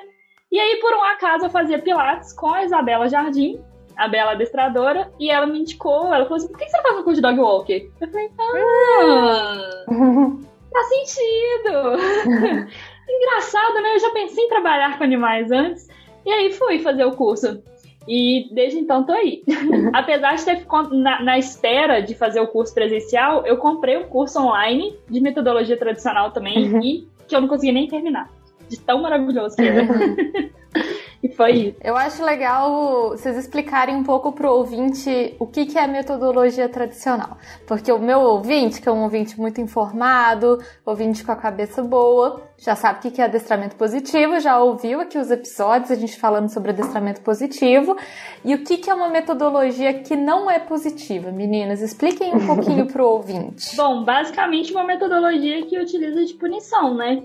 E 0.51 0.59
aí, 0.59 0.75
por 0.81 0.91
um 0.91 1.01
acaso, 1.03 1.45
eu 1.45 1.49
fazia 1.49 1.79
Pilates 1.79 2.33
com 2.33 2.51
a 2.51 2.65
Isabela 2.65 3.07
Jardim, 3.07 3.63
a 3.95 4.09
bela 4.09 4.31
adestradora, 4.33 5.09
e 5.17 5.31
ela 5.31 5.47
me 5.47 5.57
indicou, 5.57 6.13
ela 6.13 6.25
falou 6.25 6.35
assim, 6.35 6.49
por 6.49 6.57
que 6.57 6.67
você 6.67 6.81
faz 6.81 6.97
um 6.97 7.03
curso 7.03 7.15
de 7.15 7.21
dog 7.21 7.39
walker? 7.39 7.89
Eu 8.01 8.09
falei, 8.09 8.29
ah, 8.39 9.71
faz 10.73 10.87
sentido. 10.89 11.93
Engraçado, 13.07 13.73
né? 13.75 13.95
Eu 13.95 13.99
já 13.99 14.09
pensei 14.09 14.43
em 14.43 14.49
trabalhar 14.49 14.97
com 14.97 15.05
animais 15.05 15.49
antes, 15.49 15.87
e 16.25 16.29
aí 16.29 16.51
fui 16.51 16.79
fazer 16.79 17.05
o 17.05 17.15
curso. 17.15 17.63
E 18.07 18.47
desde 18.51 18.79
então 18.79 19.03
tô 19.03 19.11
aí. 19.11 19.43
Apesar 19.93 20.35
de 20.35 20.45
ter 20.45 20.65
na, 20.91 21.21
na 21.21 21.37
espera 21.37 21.99
de 21.99 22.15
fazer 22.15 22.39
o 22.39 22.47
curso 22.47 22.73
presencial, 22.73 23.45
eu 23.45 23.57
comprei 23.57 23.97
um 23.97 24.05
curso 24.05 24.39
online 24.39 24.95
de 25.09 25.19
metodologia 25.19 25.77
tradicional 25.77 26.31
também 26.31 26.73
uhum. 26.73 26.81
e 26.81 27.07
que 27.27 27.35
eu 27.35 27.41
não 27.41 27.47
consegui 27.47 27.73
nem 27.73 27.87
terminar. 27.87 28.29
De 28.69 28.79
tão 28.79 29.01
maravilhoso 29.01 29.55
que 29.55 29.61
era. 29.61 29.87
E 31.21 31.29
foi 31.29 31.51
isso. 31.51 31.77
Eu 31.83 31.95
acho 31.95 32.23
legal 32.23 33.09
vocês 33.09 33.37
explicarem 33.37 33.95
um 33.95 34.03
pouco 34.03 34.31
pro 34.31 34.51
ouvinte 34.51 35.35
o 35.39 35.47
que, 35.47 35.65
que 35.65 35.77
é 35.77 35.87
metodologia 35.87 36.69
tradicional. 36.69 37.37
Porque 37.65 37.91
o 37.91 37.99
meu 37.99 38.19
ouvinte, 38.19 38.81
que 38.81 38.87
é 38.87 38.91
um 38.91 39.03
ouvinte 39.03 39.39
muito 39.39 39.59
informado, 39.59 40.61
ouvinte 40.85 41.23
com 41.23 41.31
a 41.31 41.35
cabeça 41.35 41.81
boa, 41.81 42.41
já 42.57 42.75
sabe 42.75 42.99
o 42.99 43.01
que, 43.01 43.11
que 43.11 43.21
é 43.21 43.25
adestramento 43.25 43.75
positivo, 43.75 44.39
já 44.39 44.59
ouviu 44.59 45.01
aqui 45.01 45.17
os 45.17 45.29
episódios, 45.29 45.91
a 45.91 45.95
gente 45.95 46.19
falando 46.19 46.49
sobre 46.49 46.71
adestramento 46.71 47.21
positivo. 47.21 47.95
E 48.43 48.55
o 48.55 48.63
que, 48.63 48.77
que 48.77 48.89
é 48.89 48.93
uma 48.93 49.09
metodologia 49.09 49.93
que 49.93 50.15
não 50.15 50.49
é 50.49 50.59
positiva? 50.59 51.31
Meninas, 51.31 51.81
expliquem 51.81 52.33
um 52.35 52.45
pouquinho 52.45 52.85
pro 52.91 53.07
ouvinte. 53.07 53.75
Bom, 53.75 54.03
basicamente 54.03 54.71
uma 54.71 54.83
metodologia 54.83 55.65
que 55.65 55.79
utiliza 55.79 56.25
de 56.25 56.33
punição, 56.33 56.95
né? 56.95 57.23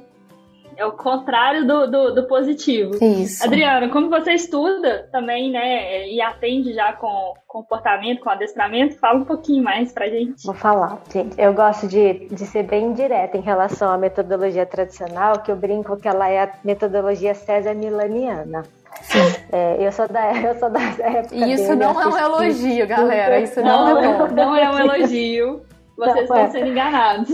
É 0.77 0.85
o 0.85 0.93
contrário 0.93 1.67
do, 1.67 1.91
do, 1.91 2.15
do, 2.15 2.27
positivo. 2.27 2.93
Isso. 3.03 3.45
Adriana, 3.45 3.89
como 3.89 4.09
você 4.09 4.33
estuda 4.33 5.09
também, 5.13 5.51
né, 5.51 6.09
e 6.09 6.21
atende 6.21 6.73
já 6.73 6.93
com 6.93 7.35
comportamento, 7.47 8.21
com 8.21 8.31
adestramento, 8.31 8.99
fala 8.99 9.19
um 9.19 9.25
pouquinho 9.25 9.63
mais 9.63 9.93
pra 9.93 10.09
gente. 10.09 10.45
Vou 10.45 10.55
falar, 10.55 11.01
gente. 11.13 11.41
Eu 11.41 11.53
gosto 11.53 11.87
de, 11.87 12.29
de 12.29 12.47
ser 12.47 12.63
bem 12.63 12.93
direta 12.93 13.37
em 13.37 13.43
relação 13.43 13.91
à 13.91 13.99
metodologia 13.99 14.65
tradicional, 14.65 15.41
que 15.41 15.51
eu 15.51 15.57
brinco 15.57 15.97
que 15.97 16.09
ela 16.09 16.29
é 16.29 16.45
a 16.45 16.53
metodologia 16.65 17.35
César 17.35 17.75
Milaniana. 17.75 18.63
É, 19.51 19.77
eu 19.81 19.93
sou 19.93 20.09
da, 20.09 20.33
eu 20.41 20.55
sou 20.59 20.71
da 20.71 20.81
época. 20.81 21.35
Isso 21.35 21.69
dele, 21.69 21.77
não 21.77 22.01
é 22.01 22.07
um 22.07 22.19
elogio, 22.19 22.87
galera. 22.87 23.41
Isso 23.41 23.61
não, 23.61 23.95
não 23.95 24.03
é 24.03 24.19
bom. 24.19 24.35
Não 24.35 24.57
é 24.57 24.71
um 24.71 24.79
elogio. 24.79 25.63
Vocês 25.97 26.15
não, 26.15 26.23
estão 26.23 26.37
é. 26.37 26.51
sendo 26.51 26.67
enganados. 26.69 27.29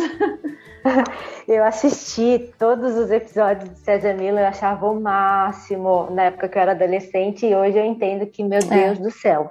eu 1.46 1.64
assisti 1.64 2.52
todos 2.58 2.96
os 2.96 3.10
episódios 3.10 3.70
de 3.70 3.78
César 3.78 4.14
Miller, 4.14 4.44
eu 4.44 4.48
achava 4.48 4.86
o 4.86 5.00
máximo 5.00 6.08
na 6.10 6.24
época 6.24 6.48
que 6.48 6.58
eu 6.58 6.62
era 6.62 6.72
adolescente 6.72 7.46
e 7.46 7.54
hoje 7.54 7.78
eu 7.78 7.84
entendo 7.84 8.26
que, 8.26 8.42
meu 8.42 8.58
é. 8.58 8.62
Deus 8.62 8.98
é. 8.98 9.02
do 9.02 9.10
céu. 9.10 9.50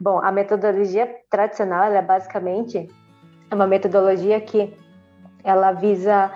Bom, 0.00 0.20
a 0.22 0.32
metodologia 0.32 1.08
tradicional, 1.30 1.84
ela 1.84 1.98
é 1.98 2.02
basicamente 2.02 2.88
uma 3.52 3.66
metodologia 3.66 4.40
que 4.40 4.76
ela 5.42 5.72
visa 5.72 6.32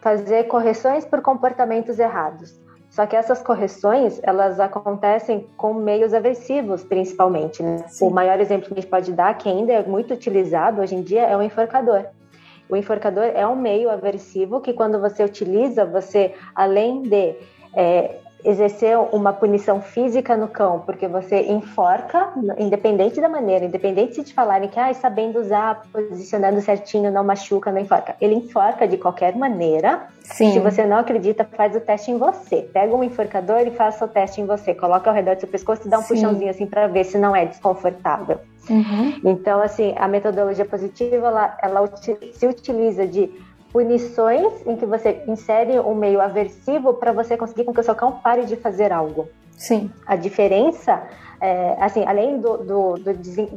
fazer 0.00 0.44
correções 0.44 1.04
por 1.04 1.20
comportamentos 1.20 1.98
errados. 1.98 2.58
Só 2.90 3.06
que 3.06 3.14
essas 3.14 3.40
correções, 3.40 4.20
elas 4.24 4.58
acontecem 4.58 5.46
com 5.56 5.72
meios 5.72 6.12
aversivos, 6.12 6.82
principalmente. 6.82 7.62
Né? 7.62 7.84
O 8.00 8.10
maior 8.10 8.40
exemplo 8.40 8.66
que 8.66 8.72
a 8.72 8.76
gente 8.80 8.90
pode 8.90 9.12
dar, 9.12 9.32
que 9.38 9.48
ainda 9.48 9.72
é 9.72 9.82
muito 9.84 10.12
utilizado 10.12 10.80
hoje 10.80 10.96
em 10.96 11.02
dia, 11.02 11.22
é 11.22 11.36
o 11.36 11.42
enforcador. 11.42 12.06
O 12.70 12.76
enforcador 12.76 13.24
é 13.34 13.46
um 13.46 13.56
meio 13.56 13.90
aversivo 13.90 14.60
que, 14.60 14.72
quando 14.72 15.00
você 15.00 15.24
utiliza, 15.24 15.84
você, 15.84 16.34
além 16.54 17.02
de 17.02 17.34
é, 17.74 18.20
exercer 18.44 18.98
uma 19.12 19.32
punição 19.32 19.80
física 19.80 20.36
no 20.36 20.48
cão, 20.48 20.80
porque 20.80 21.06
você 21.06 21.42
enforca, 21.42 22.32
independente 22.58 23.20
da 23.20 23.28
maneira, 23.28 23.64
independente 23.64 24.14
se 24.14 24.24
te 24.24 24.34
falarem 24.34 24.68
que, 24.68 24.78
ah, 24.78 24.92
sabendo 24.94 25.38
usar, 25.38 25.82
posicionando 25.92 26.60
certinho, 26.60 27.10
não 27.10 27.24
machuca, 27.24 27.70
não 27.70 27.80
enforca. 27.80 28.16
Ele 28.20 28.34
enforca 28.34 28.86
de 28.86 28.96
qualquer 28.96 29.36
maneira. 29.36 30.08
Sim. 30.22 30.52
Se 30.52 30.60
você 30.60 30.86
não 30.86 30.98
acredita, 30.98 31.44
faz 31.44 31.74
o 31.74 31.80
teste 31.80 32.10
em 32.10 32.18
você. 32.18 32.68
Pega 32.72 32.94
um 32.94 33.02
enforcador 33.02 33.60
e 33.60 33.70
faça 33.70 34.04
o 34.04 34.08
teste 34.08 34.40
em 34.40 34.46
você. 34.46 34.74
Coloca 34.74 35.10
ao 35.10 35.14
redor 35.14 35.34
do 35.34 35.40
seu 35.40 35.48
pescoço 35.48 35.86
e 35.86 35.90
dá 35.90 35.98
um 35.98 36.02
Sim. 36.02 36.14
puxãozinho 36.14 36.50
assim 36.50 36.66
para 36.66 36.86
ver 36.86 37.04
se 37.04 37.18
não 37.18 37.34
é 37.34 37.44
desconfortável. 37.46 38.38
Uhum. 38.68 39.20
Então, 39.24 39.60
assim, 39.60 39.94
a 39.96 40.06
metodologia 40.06 40.64
positiva, 40.64 41.26
ela, 41.26 41.58
ela 41.62 41.92
se 41.96 42.46
utiliza 42.46 43.06
de 43.06 43.30
punições 43.72 44.66
em 44.66 44.76
que 44.76 44.86
você 44.86 45.22
insere 45.26 45.78
um 45.80 45.94
meio 45.94 46.20
aversivo 46.20 46.94
para 46.94 47.12
você 47.12 47.36
conseguir 47.36 47.64
com 47.64 47.72
que 47.72 47.80
o 47.80 47.84
seu 47.84 47.94
cão 47.94 48.12
pare 48.12 48.44
de 48.44 48.56
fazer 48.56 48.92
algo. 48.92 49.28
Sim. 49.56 49.90
A 50.06 50.16
diferença, 50.16 51.02
é, 51.38 51.76
assim, 51.78 52.02
além 52.06 52.40
do, 52.40 52.56
do, 52.56 52.94
do, 52.94 53.12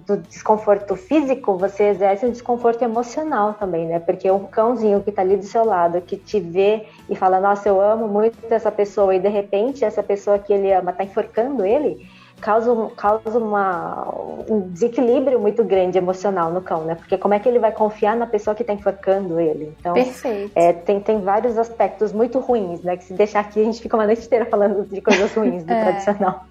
do, 0.05 0.17
desconforto 0.17 0.97
físico, 0.97 1.57
você 1.57 1.85
exerce 1.85 2.25
um 2.25 2.31
desconforto 2.31 2.81
emocional 2.81 3.53
também, 3.53 3.87
né? 3.87 3.99
Porque 3.99 4.29
um 4.29 4.43
cãozinho 4.45 5.01
que 5.01 5.11
está 5.11 5.21
ali 5.21 5.37
do 5.37 5.45
seu 5.45 5.63
lado, 5.63 6.01
que 6.01 6.17
te 6.17 6.41
vê 6.41 6.85
e 7.09 7.15
fala, 7.15 7.39
nossa, 7.39 7.69
eu 7.69 7.79
amo 7.79 8.07
muito 8.07 8.37
essa 8.53 8.69
pessoa, 8.69 9.15
e 9.15 9.19
de 9.19 9.29
repente 9.29 9.85
essa 9.85 10.03
pessoa 10.03 10.37
que 10.37 10.51
ele 10.51 10.73
ama 10.73 10.91
está 10.91 11.05
enforcando 11.05 11.65
ele, 11.65 12.05
causa, 12.43 12.75
causa 12.97 13.39
uma, 13.39 14.05
um 14.49 14.67
desequilíbrio 14.67 15.39
muito 15.39 15.63
grande 15.63 15.97
emocional 15.97 16.51
no 16.51 16.61
cão, 16.61 16.83
né? 16.83 16.95
Porque 16.95 17.17
como 17.17 17.33
é 17.33 17.39
que 17.39 17.47
ele 17.47 17.57
vai 17.57 17.71
confiar 17.71 18.17
na 18.17 18.27
pessoa 18.27 18.53
que 18.53 18.63
está 18.63 18.73
enforcando 18.73 19.39
ele? 19.39 19.73
Então, 19.79 19.93
Perfeito. 19.93 20.51
É, 20.53 20.73
tem, 20.73 20.99
tem 20.99 21.21
vários 21.21 21.57
aspectos 21.57 22.11
muito 22.11 22.39
ruins, 22.39 22.81
né? 22.81 22.97
Que 22.97 23.05
se 23.05 23.13
deixar 23.13 23.39
aqui 23.39 23.61
a 23.61 23.63
gente 23.63 23.81
fica 23.81 23.95
uma 23.95 24.05
noite 24.05 24.25
inteira 24.25 24.45
falando 24.45 24.85
de 24.85 24.99
coisas 24.99 25.33
ruins 25.33 25.63
do 25.63 25.71
é. 25.71 25.83
tradicional. 25.83 26.45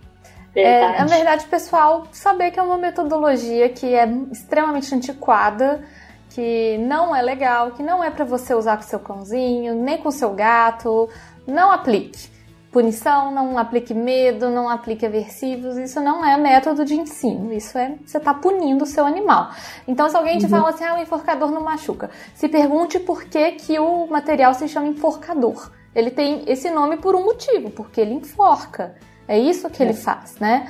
É, 0.55 0.99
na 0.99 1.05
verdade, 1.05 1.45
pessoal, 1.47 2.07
saber 2.11 2.51
que 2.51 2.59
é 2.59 2.63
uma 2.63 2.79
metodologia 2.79 3.69
que 3.69 3.95
é 3.95 4.07
extremamente 4.31 4.95
antiquada, 4.95 5.83
que 6.31 6.79
não 6.79 7.15
é 7.15 7.21
legal, 7.21 7.73
que 7.73 7.83
não 7.83 8.03
é 8.03 8.11
para 8.11 8.25
você 8.25 8.55
usar 8.55 8.77
com 8.77 8.83
seu 8.83 8.99
cãozinho, 8.99 9.75
nem 9.75 9.99
com 9.99 10.11
seu 10.11 10.33
gato, 10.33 11.09
não 11.47 11.71
aplique. 11.71 12.32
Punição, 12.73 13.31
não 13.31 13.59
aplique 13.59 13.93
medo, 13.93 14.49
não 14.49 14.67
aplique 14.67 15.05
aversivos, 15.05 15.77
isso 15.77 16.01
não 16.01 16.25
é 16.25 16.39
método 16.39 16.87
de 16.87 16.95
ensino, 16.95 17.53
isso 17.53 17.77
é 17.77 17.97
você 18.03 18.17
está 18.17 18.33
punindo 18.33 18.85
o 18.85 18.87
seu 18.87 19.05
animal. 19.05 19.51
Então, 19.87 20.09
se 20.09 20.17
alguém 20.17 20.39
te 20.39 20.45
uhum. 20.45 20.51
fala 20.51 20.71
assim, 20.71 20.85
ah, 20.85 20.95
o 20.95 20.99
enforcador 20.99 21.51
não 21.51 21.61
machuca, 21.61 22.09
se 22.35 22.49
pergunte 22.49 22.99
por 22.99 23.25
que, 23.25 23.53
que 23.53 23.79
o 23.79 24.07
material 24.07 24.55
se 24.55 24.67
chama 24.69 24.87
enforcador. 24.87 25.71
Ele 25.95 26.11
tem 26.11 26.45
esse 26.47 26.71
nome 26.71 26.97
por 26.97 27.15
um 27.15 27.23
motivo, 27.23 27.71
porque 27.71 28.01
ele 28.01 28.15
enforca. 28.15 28.95
É 29.29 29.39
isso 29.39 29.69
que 29.69 29.83
é. 29.83 29.87
ele 29.87 29.95
faz, 29.95 30.37
né? 30.37 30.67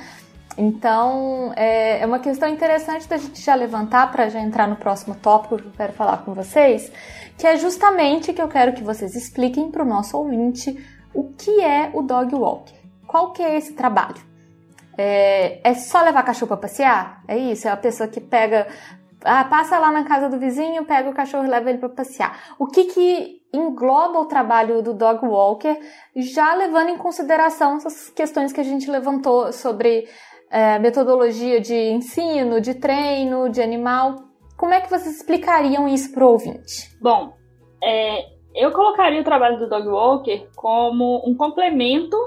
Então, 0.57 1.53
é, 1.55 2.01
é 2.01 2.05
uma 2.05 2.19
questão 2.19 2.47
interessante 2.47 3.07
da 3.07 3.17
gente 3.17 3.41
já 3.41 3.55
levantar 3.55 4.11
para 4.11 4.29
já 4.29 4.39
entrar 4.39 4.67
no 4.67 4.75
próximo 4.75 5.15
tópico 5.15 5.57
que 5.57 5.67
eu 5.67 5.71
quero 5.71 5.93
falar 5.93 6.17
com 6.17 6.33
vocês, 6.33 6.91
que 7.37 7.47
é 7.47 7.57
justamente 7.57 8.33
que 8.33 8.41
eu 8.41 8.47
quero 8.47 8.73
que 8.73 8.83
vocês 8.83 9.15
expliquem 9.15 9.71
para 9.71 9.83
o 9.83 9.85
nosso 9.85 10.17
ouvinte 10.17 10.77
o 11.13 11.33
que 11.33 11.61
é 11.61 11.91
o 11.93 12.01
dog 12.01 12.33
walker. 12.35 12.75
Qual 13.07 13.31
que 13.31 13.43
é 13.43 13.57
esse 13.57 13.73
trabalho? 13.73 14.21
É, 14.97 15.59
é 15.63 15.73
só 15.73 16.01
levar 16.01 16.23
cachorro 16.23 16.49
para 16.49 16.57
passear? 16.57 17.23
É 17.27 17.37
isso? 17.37 17.67
É 17.67 17.71
a 17.71 17.77
pessoa 17.77 18.07
que 18.07 18.19
pega, 18.19 18.67
ah, 19.23 19.43
passa 19.45 19.77
lá 19.79 19.91
na 19.91 20.03
casa 20.03 20.29
do 20.29 20.39
vizinho, 20.39 20.85
pega 20.85 21.09
o 21.09 21.13
cachorro 21.13 21.45
e 21.45 21.49
leva 21.49 21.69
ele 21.69 21.79
para 21.79 21.89
passear. 21.89 22.55
O 22.57 22.67
que 22.67 22.85
que 22.85 23.41
engloba 23.53 24.19
o 24.19 24.25
trabalho 24.25 24.81
do 24.81 24.93
dog 24.93 25.23
walker, 25.25 25.77
já 26.15 26.55
levando 26.55 26.89
em 26.89 26.97
consideração 26.97 27.77
essas 27.77 28.09
questões 28.09 28.51
que 28.51 28.59
a 28.59 28.63
gente 28.63 28.89
levantou 28.89 29.53
sobre 29.53 30.07
é, 30.49 30.79
metodologia 30.79 31.61
de 31.61 31.75
ensino, 31.91 32.59
de 32.59 32.73
treino, 32.73 33.49
de 33.49 33.61
animal. 33.61 34.15
Como 34.57 34.73
é 34.73 34.81
que 34.81 34.89
vocês 34.89 35.17
explicariam 35.17 35.87
isso 35.87 36.11
para 36.11 36.25
o 36.25 36.29
ouvinte? 36.29 36.95
Bom, 36.99 37.33
é, 37.83 38.32
eu 38.55 38.71
colocaria 38.71 39.21
o 39.21 39.23
trabalho 39.23 39.59
do 39.59 39.67
dog 39.67 39.87
walker 39.87 40.47
como 40.55 41.21
um 41.27 41.35
complemento 41.35 42.17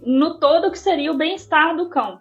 no 0.00 0.38
todo 0.38 0.70
que 0.70 0.78
seria 0.78 1.10
o 1.10 1.16
bem-estar 1.16 1.76
do 1.76 1.88
cão, 1.88 2.20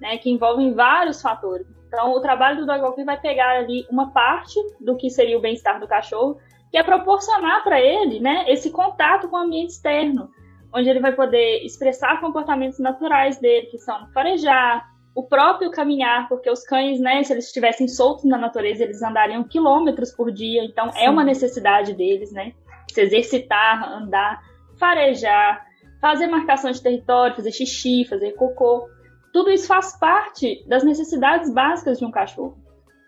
né, 0.00 0.18
que 0.18 0.30
envolve 0.30 0.70
vários 0.72 1.20
fatores. 1.20 1.66
Então, 1.86 2.12
o 2.12 2.20
trabalho 2.20 2.58
do 2.58 2.66
dog 2.66 2.80
walker 2.82 3.04
vai 3.04 3.18
pegar 3.18 3.56
ali 3.56 3.86
uma 3.90 4.12
parte 4.12 4.54
do 4.80 4.96
que 4.96 5.08
seria 5.10 5.38
o 5.38 5.40
bem-estar 5.40 5.80
do 5.80 5.88
cachorro, 5.88 6.38
que 6.70 6.76
é 6.76 6.82
proporcionar 6.82 7.64
para 7.64 7.80
ele, 7.80 8.20
né, 8.20 8.44
esse 8.48 8.70
contato 8.70 9.28
com 9.28 9.36
o 9.36 9.40
ambiente 9.40 9.70
externo, 9.70 10.28
onde 10.72 10.88
ele 10.88 11.00
vai 11.00 11.12
poder 11.12 11.64
expressar 11.64 12.20
comportamentos 12.20 12.78
naturais 12.78 13.40
dele, 13.40 13.66
que 13.66 13.78
são 13.78 14.06
farejar, 14.12 14.86
o 15.18 15.24
próprio 15.24 15.72
caminhar, 15.72 16.28
porque 16.28 16.48
os 16.48 16.62
cães, 16.62 17.00
né, 17.00 17.24
se 17.24 17.32
eles 17.32 17.46
estivessem 17.46 17.88
soltos 17.88 18.24
na 18.24 18.38
natureza, 18.38 18.84
eles 18.84 19.02
andariam 19.02 19.42
quilômetros 19.42 20.12
por 20.12 20.30
dia, 20.30 20.62
então 20.64 20.92
Sim. 20.92 21.00
é 21.00 21.10
uma 21.10 21.24
necessidade 21.24 21.92
deles, 21.92 22.30
né? 22.30 22.52
Se 22.92 23.00
exercitar, 23.00 23.82
andar, 23.94 24.40
farejar, 24.78 25.66
fazer 26.00 26.28
marcação 26.28 26.70
de 26.70 26.80
território, 26.80 27.34
fazer 27.34 27.50
xixi, 27.50 28.04
fazer 28.04 28.30
cocô. 28.36 28.88
Tudo 29.32 29.50
isso 29.50 29.66
faz 29.66 29.98
parte 29.98 30.64
das 30.68 30.84
necessidades 30.84 31.52
básicas 31.52 31.98
de 31.98 32.04
um 32.04 32.12
cachorro. 32.12 32.56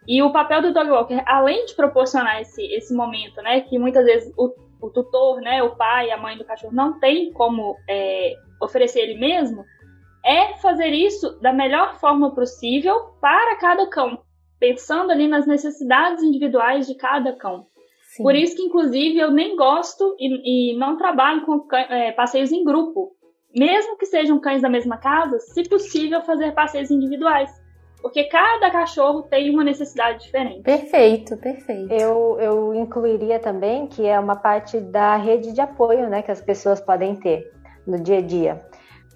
E 0.08 0.20
o 0.20 0.32
papel 0.32 0.62
do 0.62 0.72
dog 0.72 0.90
walker, 0.90 1.22
além 1.26 1.64
de 1.66 1.76
proporcionar 1.76 2.40
esse, 2.40 2.60
esse 2.74 2.92
momento, 2.92 3.40
né, 3.40 3.60
que 3.60 3.78
muitas 3.78 4.04
vezes 4.04 4.34
o 4.36 4.52
o 4.82 4.88
tutor, 4.88 5.40
né, 5.40 5.62
o 5.62 5.76
pai, 5.76 6.10
a 6.10 6.16
mãe 6.16 6.36
do 6.36 6.44
cachorro 6.44 6.74
não 6.74 6.98
tem 6.98 7.30
como 7.32 7.76
é, 7.88 8.34
oferecer 8.60 9.00
ele 9.00 9.18
mesmo, 9.18 9.64
é 10.24 10.56
fazer 10.58 10.88
isso 10.88 11.38
da 11.40 11.52
melhor 11.52 11.98
forma 11.98 12.34
possível 12.34 12.94
para 13.20 13.56
cada 13.56 13.88
cão, 13.88 14.18
pensando 14.58 15.10
ali 15.10 15.26
nas 15.26 15.46
necessidades 15.46 16.22
individuais 16.22 16.86
de 16.86 16.94
cada 16.94 17.32
cão. 17.34 17.66
Sim. 18.16 18.22
Por 18.24 18.34
isso 18.34 18.56
que, 18.56 18.62
inclusive, 18.62 19.18
eu 19.18 19.30
nem 19.30 19.56
gosto 19.56 20.16
e, 20.18 20.72
e 20.72 20.76
não 20.76 20.96
trabalho 20.96 21.42
com 21.46 21.64
é, 21.74 22.10
passeios 22.12 22.50
em 22.50 22.64
grupo. 22.64 23.12
Mesmo 23.54 23.96
que 23.96 24.06
sejam 24.06 24.38
cães 24.40 24.62
da 24.62 24.68
mesma 24.68 24.96
casa, 24.96 25.38
se 25.38 25.68
possível, 25.68 26.20
fazer 26.22 26.52
passeios 26.52 26.90
individuais. 26.90 27.50
Porque 28.02 28.24
cada 28.24 28.70
cachorro 28.70 29.22
tem 29.22 29.50
uma 29.50 29.62
necessidade 29.62 30.24
diferente. 30.24 30.62
Perfeito, 30.62 31.36
perfeito. 31.36 31.92
Eu, 31.92 32.38
eu 32.40 32.74
incluiria 32.74 33.38
também 33.38 33.86
que 33.86 34.06
é 34.06 34.18
uma 34.18 34.36
parte 34.36 34.80
da 34.80 35.16
rede 35.16 35.52
de 35.52 35.60
apoio 35.60 36.08
né, 36.08 36.22
que 36.22 36.30
as 36.30 36.40
pessoas 36.40 36.80
podem 36.80 37.14
ter 37.16 37.52
no 37.86 38.00
dia 38.02 38.18
a 38.18 38.22
dia. 38.22 38.69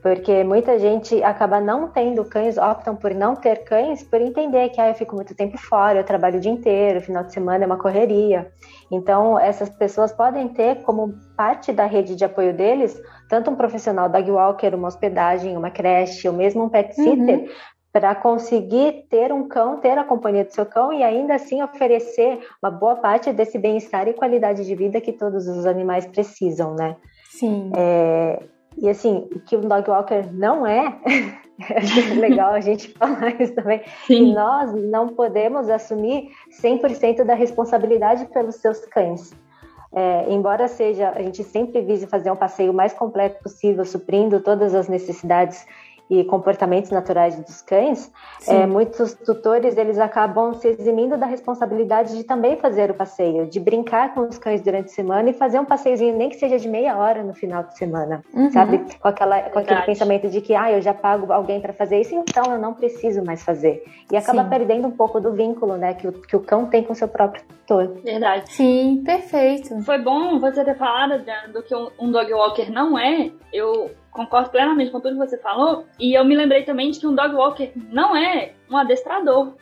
Porque 0.05 0.45
muita 0.45 0.79
gente 0.79 1.23
acaba 1.23 1.62
não 1.62 1.88
tendo 1.88 2.27
cães, 2.27 2.59
optam 2.59 2.95
por 2.95 3.14
não 3.14 3.35
ter 3.35 3.64
cães, 3.64 4.03
por 4.03 4.21
entender 4.21 4.69
que 4.69 4.79
ah, 4.79 4.90
eu 4.90 4.95
fico 4.95 5.17
muito 5.17 5.35
tempo 5.35 5.57
fora, 5.57 5.99
eu 5.99 6.05
trabalho 6.05 6.37
o 6.37 6.40
dia 6.43 6.53
inteiro, 6.53 7.01
final 7.01 7.25
de 7.25 7.33
semana 7.33 7.64
é 7.64 7.67
uma 7.67 7.79
correria. 7.79 8.53
Então, 8.93 9.38
essas 9.38 9.71
pessoas 9.71 10.12
podem 10.12 10.49
ter 10.49 10.83
como 10.83 11.14
parte 11.35 11.73
da 11.73 11.87
rede 11.87 12.14
de 12.14 12.23
apoio 12.23 12.53
deles, 12.53 13.01
tanto 13.31 13.51
um 13.51 13.57
profissional 13.57 14.07
dog 14.11 14.31
walker, 14.31 14.75
uma 14.75 14.88
hospedagem, 14.88 15.57
uma 15.57 15.71
creche, 15.71 16.29
ou 16.29 16.35
mesmo 16.35 16.64
um 16.64 16.69
pet 16.69 16.95
sitter, 16.95 17.38
uhum 17.38 17.49
para 17.90 18.12
conseguir 18.12 19.07
ter 19.09 19.33
um 19.33 19.47
cão, 19.47 19.77
ter 19.77 19.97
a 19.97 20.03
companhia 20.03 20.45
do 20.45 20.53
seu 20.53 20.67
cão 20.67 20.93
e 20.93 21.05
ainda 21.05 21.37
assim 21.37 21.62
oferecer 21.62 22.40
uma 22.61 22.69
boa 22.69 22.97
parte 22.97 23.33
desse 23.33 23.57
bem-estar 23.57 24.09
e 24.09 24.12
qualidade 24.12 24.67
de 24.67 24.75
vida 24.75 25.01
que 25.01 25.12
todos 25.12 25.47
os 25.47 25.64
animais 25.64 26.05
precisam, 26.05 26.75
né? 26.75 26.97
Sim. 27.31 27.71
É, 27.77 28.43
e 28.77 28.89
assim, 28.89 29.29
o 29.35 29.41
que 29.41 29.57
o 29.57 29.61
dog 29.61 29.89
walker 29.89 30.29
não 30.33 30.67
é, 30.67 30.99
acho 31.77 32.21
legal 32.21 32.53
a 32.53 32.61
gente 32.61 32.89
falar 32.99 33.41
isso 33.41 33.55
também, 33.55 33.81
Sim. 34.07 34.27
que 34.27 34.35
nós 34.35 34.73
não 34.75 35.09
podemos 35.09 35.69
assumir 35.69 36.31
100% 36.63 37.25
da 37.25 37.35
responsabilidade 37.35 38.27
pelos 38.27 38.57
seus 38.57 38.81
cães. 38.87 39.33
É, 39.97 40.27
embora 40.29 40.67
seja, 40.67 41.11
a 41.11 41.23
gente 41.23 41.45
sempre 41.45 41.81
vise 41.81 42.09
fazer 42.09 42.29
um 42.29 42.37
passeio 42.37 42.75
mais 42.75 42.93
completo 42.93 43.41
possível, 43.41 43.85
suprindo 43.85 44.41
todas 44.41 44.75
as 44.75 44.89
necessidades 44.89 45.65
e 46.09 46.23
comportamentos 46.25 46.90
naturais 46.90 47.37
dos 47.37 47.62
cães, 47.62 48.12
é, 48.47 48.67
muitos 48.67 49.14
tutores 49.14 49.77
eles 49.77 49.99
acabam 49.99 50.53
se 50.55 50.69
eximindo 50.69 51.17
da 51.17 51.27
responsabilidade 51.27 52.17
de 52.17 52.25
também 52.25 52.57
fazer 52.57 52.90
o 52.90 52.95
passeio, 52.95 53.47
de 53.47 53.59
brincar 53.59 54.14
com 54.14 54.21
os 54.21 54.38
cães 54.38 54.61
durante 54.61 54.87
a 54.87 54.95
semana 54.95 55.31
e 55.31 55.33
fazer 55.33 55.59
um 55.59 55.64
passeiozinho, 55.64 56.17
nem 56.17 56.29
que 56.29 56.37
seja 56.37 56.59
de 56.59 56.69
meia 56.69 56.97
hora 56.97 57.23
no 57.23 57.33
final 57.33 57.62
de 57.62 57.77
semana, 57.77 58.23
uhum. 58.35 58.51
sabe? 58.51 58.85
Com, 59.01 59.09
aquela, 59.09 59.43
com 59.43 59.59
aquele 59.59 59.83
pensamento 59.83 60.29
de 60.29 60.40
que 60.40 60.55
ah, 60.55 60.71
eu 60.71 60.83
já 60.83 60.93
pago 60.93 61.33
alguém 61.33 61.61
para 61.61 61.73
fazer 61.73 62.01
isso, 62.01 62.14
então 62.14 62.53
eu 62.53 62.59
não 62.59 62.75
preciso 62.75 63.25
mais 63.25 63.43
fazer. 63.43 63.83
E 64.12 64.17
acaba 64.17 64.45
Sim. 64.45 64.51
perdendo 64.51 64.88
um 64.88 64.90
pouco 64.90 65.21
do 65.21 65.33
vínculo 65.33 65.77
né, 65.77 65.95
que, 65.95 66.07
o, 66.07 66.12
que 66.12 66.37
o 66.37 66.40
cão 66.40 66.67
tem 66.67 66.83
com 66.83 66.93
o 66.93 66.97
seu 66.97 67.09
próprio 67.09 67.43
tutor. 67.45 67.95
Verdade. 68.05 68.53
Sim, 68.53 69.03
perfeito. 69.05 69.81
Foi 69.83 69.99
bom 69.99 70.38
você 70.38 70.64
ter 70.64 70.77
falado 70.77 71.25
do 71.53 71.62
que 71.62 71.75
um, 71.75 71.88
um 71.99 72.11
dog 72.11 72.33
walker 72.33 72.71
não 72.71 72.99
é. 72.99 73.31
Eu 73.53 73.90
concordo 74.14 74.48
plenamente 74.48 74.92
com 74.92 75.00
tudo 75.00 75.18
que 75.18 75.27
você 75.27 75.37
falou. 75.37 75.87
E 75.98 76.14
eu 76.14 76.24
me 76.24 76.37
lembrei 76.37 76.62
também 76.62 76.90
de 76.90 77.00
que 77.00 77.07
um 77.07 77.14
dog 77.14 77.35
walker 77.35 77.70
não 77.90 78.16
é 78.16 78.53
um 78.70 78.77
adestrador. 78.77 79.55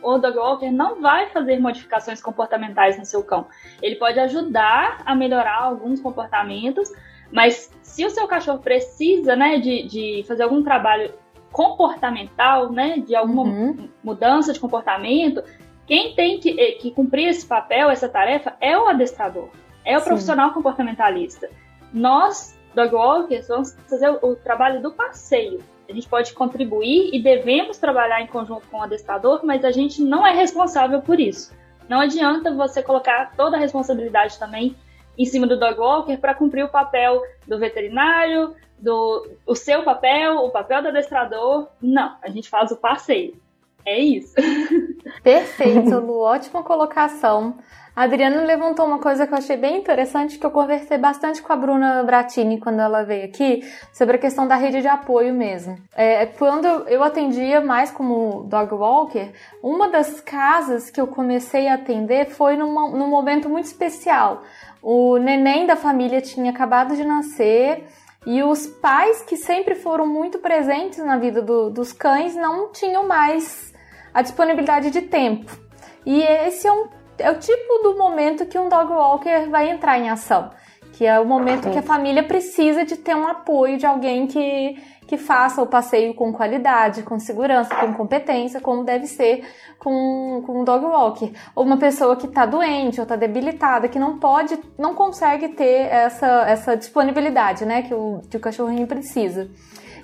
O 0.00 0.16
dog 0.16 0.38
walker 0.38 0.70
não 0.70 1.02
vai 1.02 1.28
fazer 1.30 1.58
modificações 1.58 2.22
comportamentais 2.22 2.96
no 2.96 3.04
seu 3.04 3.22
cão. 3.24 3.46
Ele 3.82 3.96
pode 3.96 4.20
ajudar 4.20 5.02
a 5.04 5.14
melhorar 5.14 5.60
alguns 5.60 6.00
comportamentos, 6.00 6.88
mas 7.32 7.70
se 7.82 8.06
o 8.06 8.10
seu 8.10 8.28
cachorro 8.28 8.60
precisa, 8.60 9.34
né, 9.34 9.58
de, 9.58 9.82
de 9.88 10.24
fazer 10.28 10.44
algum 10.44 10.62
trabalho 10.62 11.12
comportamental, 11.50 12.70
né, 12.70 12.98
de 12.98 13.16
alguma 13.16 13.42
uhum. 13.42 13.88
mudança 14.04 14.52
de 14.52 14.60
comportamento, 14.60 15.42
quem 15.84 16.14
tem 16.14 16.38
que, 16.38 16.60
eh, 16.60 16.72
que, 16.72 16.92
cumprir 16.92 17.28
esse 17.28 17.44
papel, 17.44 17.90
essa 17.90 18.08
tarefa, 18.08 18.54
é 18.60 18.78
o 18.78 18.86
adestrador, 18.86 19.48
é 19.84 19.96
o 19.96 20.00
Sim. 20.00 20.06
profissional 20.06 20.52
comportamentalista. 20.52 21.48
Nós 21.92 22.55
dog 22.76 22.94
walkers, 22.94 23.48
vamos 23.48 23.76
fazer 23.88 24.08
o, 24.10 24.18
o 24.22 24.36
trabalho 24.36 24.80
do 24.80 24.92
passeio. 24.92 25.60
A 25.88 25.92
gente 25.92 26.08
pode 26.08 26.32
contribuir 26.34 27.10
e 27.12 27.22
devemos 27.22 27.78
trabalhar 27.78 28.20
em 28.20 28.26
conjunto 28.26 28.66
com 28.68 28.78
o 28.78 28.82
adestrador, 28.82 29.40
mas 29.44 29.64
a 29.64 29.70
gente 29.70 30.02
não 30.02 30.26
é 30.26 30.32
responsável 30.32 31.00
por 31.00 31.18
isso. 31.18 31.54
Não 31.88 32.00
adianta 32.00 32.52
você 32.52 32.82
colocar 32.82 33.32
toda 33.36 33.56
a 33.56 33.60
responsabilidade 33.60 34.38
também 34.38 34.76
em 35.16 35.24
cima 35.24 35.46
do 35.46 35.58
dog 35.58 35.78
walker 35.78 36.16
para 36.18 36.34
cumprir 36.34 36.64
o 36.64 36.68
papel 36.68 37.22
do 37.46 37.58
veterinário, 37.58 38.54
do 38.78 39.30
o 39.46 39.54
seu 39.54 39.82
papel, 39.82 40.36
o 40.38 40.50
papel 40.50 40.82
do 40.82 40.88
adestrador. 40.88 41.68
Não, 41.80 42.16
a 42.20 42.28
gente 42.28 42.48
faz 42.48 42.70
o 42.72 42.76
passeio. 42.76 43.40
É 43.84 43.98
isso. 43.98 44.34
Perfeito, 45.22 45.98
Lu. 46.00 46.18
Ótima 46.18 46.62
colocação. 46.64 47.56
A 47.96 48.02
Adriana 48.02 48.42
levantou 48.42 48.84
uma 48.84 48.98
coisa 48.98 49.26
que 49.26 49.32
eu 49.32 49.38
achei 49.38 49.56
bem 49.56 49.78
interessante, 49.78 50.38
que 50.38 50.44
eu 50.44 50.50
conversei 50.50 50.98
bastante 50.98 51.40
com 51.40 51.50
a 51.50 51.56
Bruna 51.56 52.02
Bratini 52.02 52.60
quando 52.60 52.80
ela 52.80 53.02
veio 53.02 53.24
aqui, 53.24 53.66
sobre 53.90 54.16
a 54.16 54.18
questão 54.18 54.46
da 54.46 54.54
rede 54.54 54.82
de 54.82 54.86
apoio 54.86 55.32
mesmo. 55.32 55.78
É, 55.94 56.26
quando 56.26 56.66
eu 56.66 57.02
atendia 57.02 57.58
mais 57.62 57.90
como 57.90 58.44
dog 58.50 58.74
walker, 58.74 59.32
uma 59.62 59.88
das 59.88 60.20
casas 60.20 60.90
que 60.90 61.00
eu 61.00 61.06
comecei 61.06 61.68
a 61.68 61.74
atender 61.76 62.26
foi 62.26 62.54
numa, 62.54 62.90
num 62.90 63.08
momento 63.08 63.48
muito 63.48 63.64
especial. 63.64 64.42
O 64.82 65.16
neném 65.16 65.66
da 65.66 65.74
família 65.74 66.20
tinha 66.20 66.50
acabado 66.50 66.94
de 66.94 67.02
nascer 67.02 67.82
E 68.26 68.42
os 68.42 68.66
pais 68.66 69.22
que 69.22 69.36
sempre 69.36 69.76
foram 69.76 70.04
muito 70.04 70.38
presentes 70.40 70.98
na 70.98 71.16
vida 71.16 71.40
do, 71.40 71.70
dos 71.70 71.92
cães 71.92 72.34
não 72.34 72.72
tinham 72.72 73.06
mais 73.06 73.72
a 74.12 74.20
disponibilidade 74.20 74.90
de 74.90 75.02
tempo. 75.02 75.56
E 76.04 76.22
esse 76.22 76.66
é, 76.66 76.72
um, 76.72 76.88
é 77.18 77.30
o 77.30 77.38
tipo 77.38 77.78
do 77.82 77.96
momento 77.96 78.46
que 78.46 78.58
um 78.58 78.68
dog 78.68 78.92
walker 78.92 79.48
vai 79.50 79.70
entrar 79.70 79.98
em 79.98 80.08
ação, 80.08 80.50
que 80.92 81.04
é 81.04 81.18
o 81.18 81.26
momento 81.26 81.70
que 81.70 81.78
a 81.78 81.82
família 81.82 82.22
precisa 82.22 82.84
de 82.84 82.96
ter 82.96 83.14
um 83.14 83.26
apoio 83.26 83.76
de 83.76 83.84
alguém 83.84 84.26
que, 84.26 84.76
que 85.06 85.16
faça 85.16 85.62
o 85.62 85.66
passeio 85.66 86.14
com 86.14 86.32
qualidade, 86.32 87.02
com 87.02 87.18
segurança, 87.18 87.74
com 87.74 87.92
competência, 87.94 88.60
como 88.60 88.84
deve 88.84 89.06
ser 89.06 89.44
com, 89.78 90.42
com 90.46 90.60
um 90.60 90.64
dog 90.64 90.84
walker. 90.84 91.32
Ou 91.54 91.64
uma 91.64 91.76
pessoa 91.76 92.16
que 92.16 92.26
está 92.26 92.46
doente 92.46 92.98
ou 92.98 93.04
está 93.04 93.16
debilitada, 93.16 93.88
que 93.88 93.98
não 93.98 94.18
pode, 94.18 94.58
não 94.78 94.94
consegue 94.94 95.48
ter 95.48 95.88
essa, 95.90 96.44
essa 96.48 96.76
disponibilidade, 96.76 97.64
né, 97.64 97.82
que 97.82 97.94
o, 97.94 98.22
que 98.30 98.36
o 98.36 98.40
cachorrinho 98.40 98.86
precisa. 98.86 99.50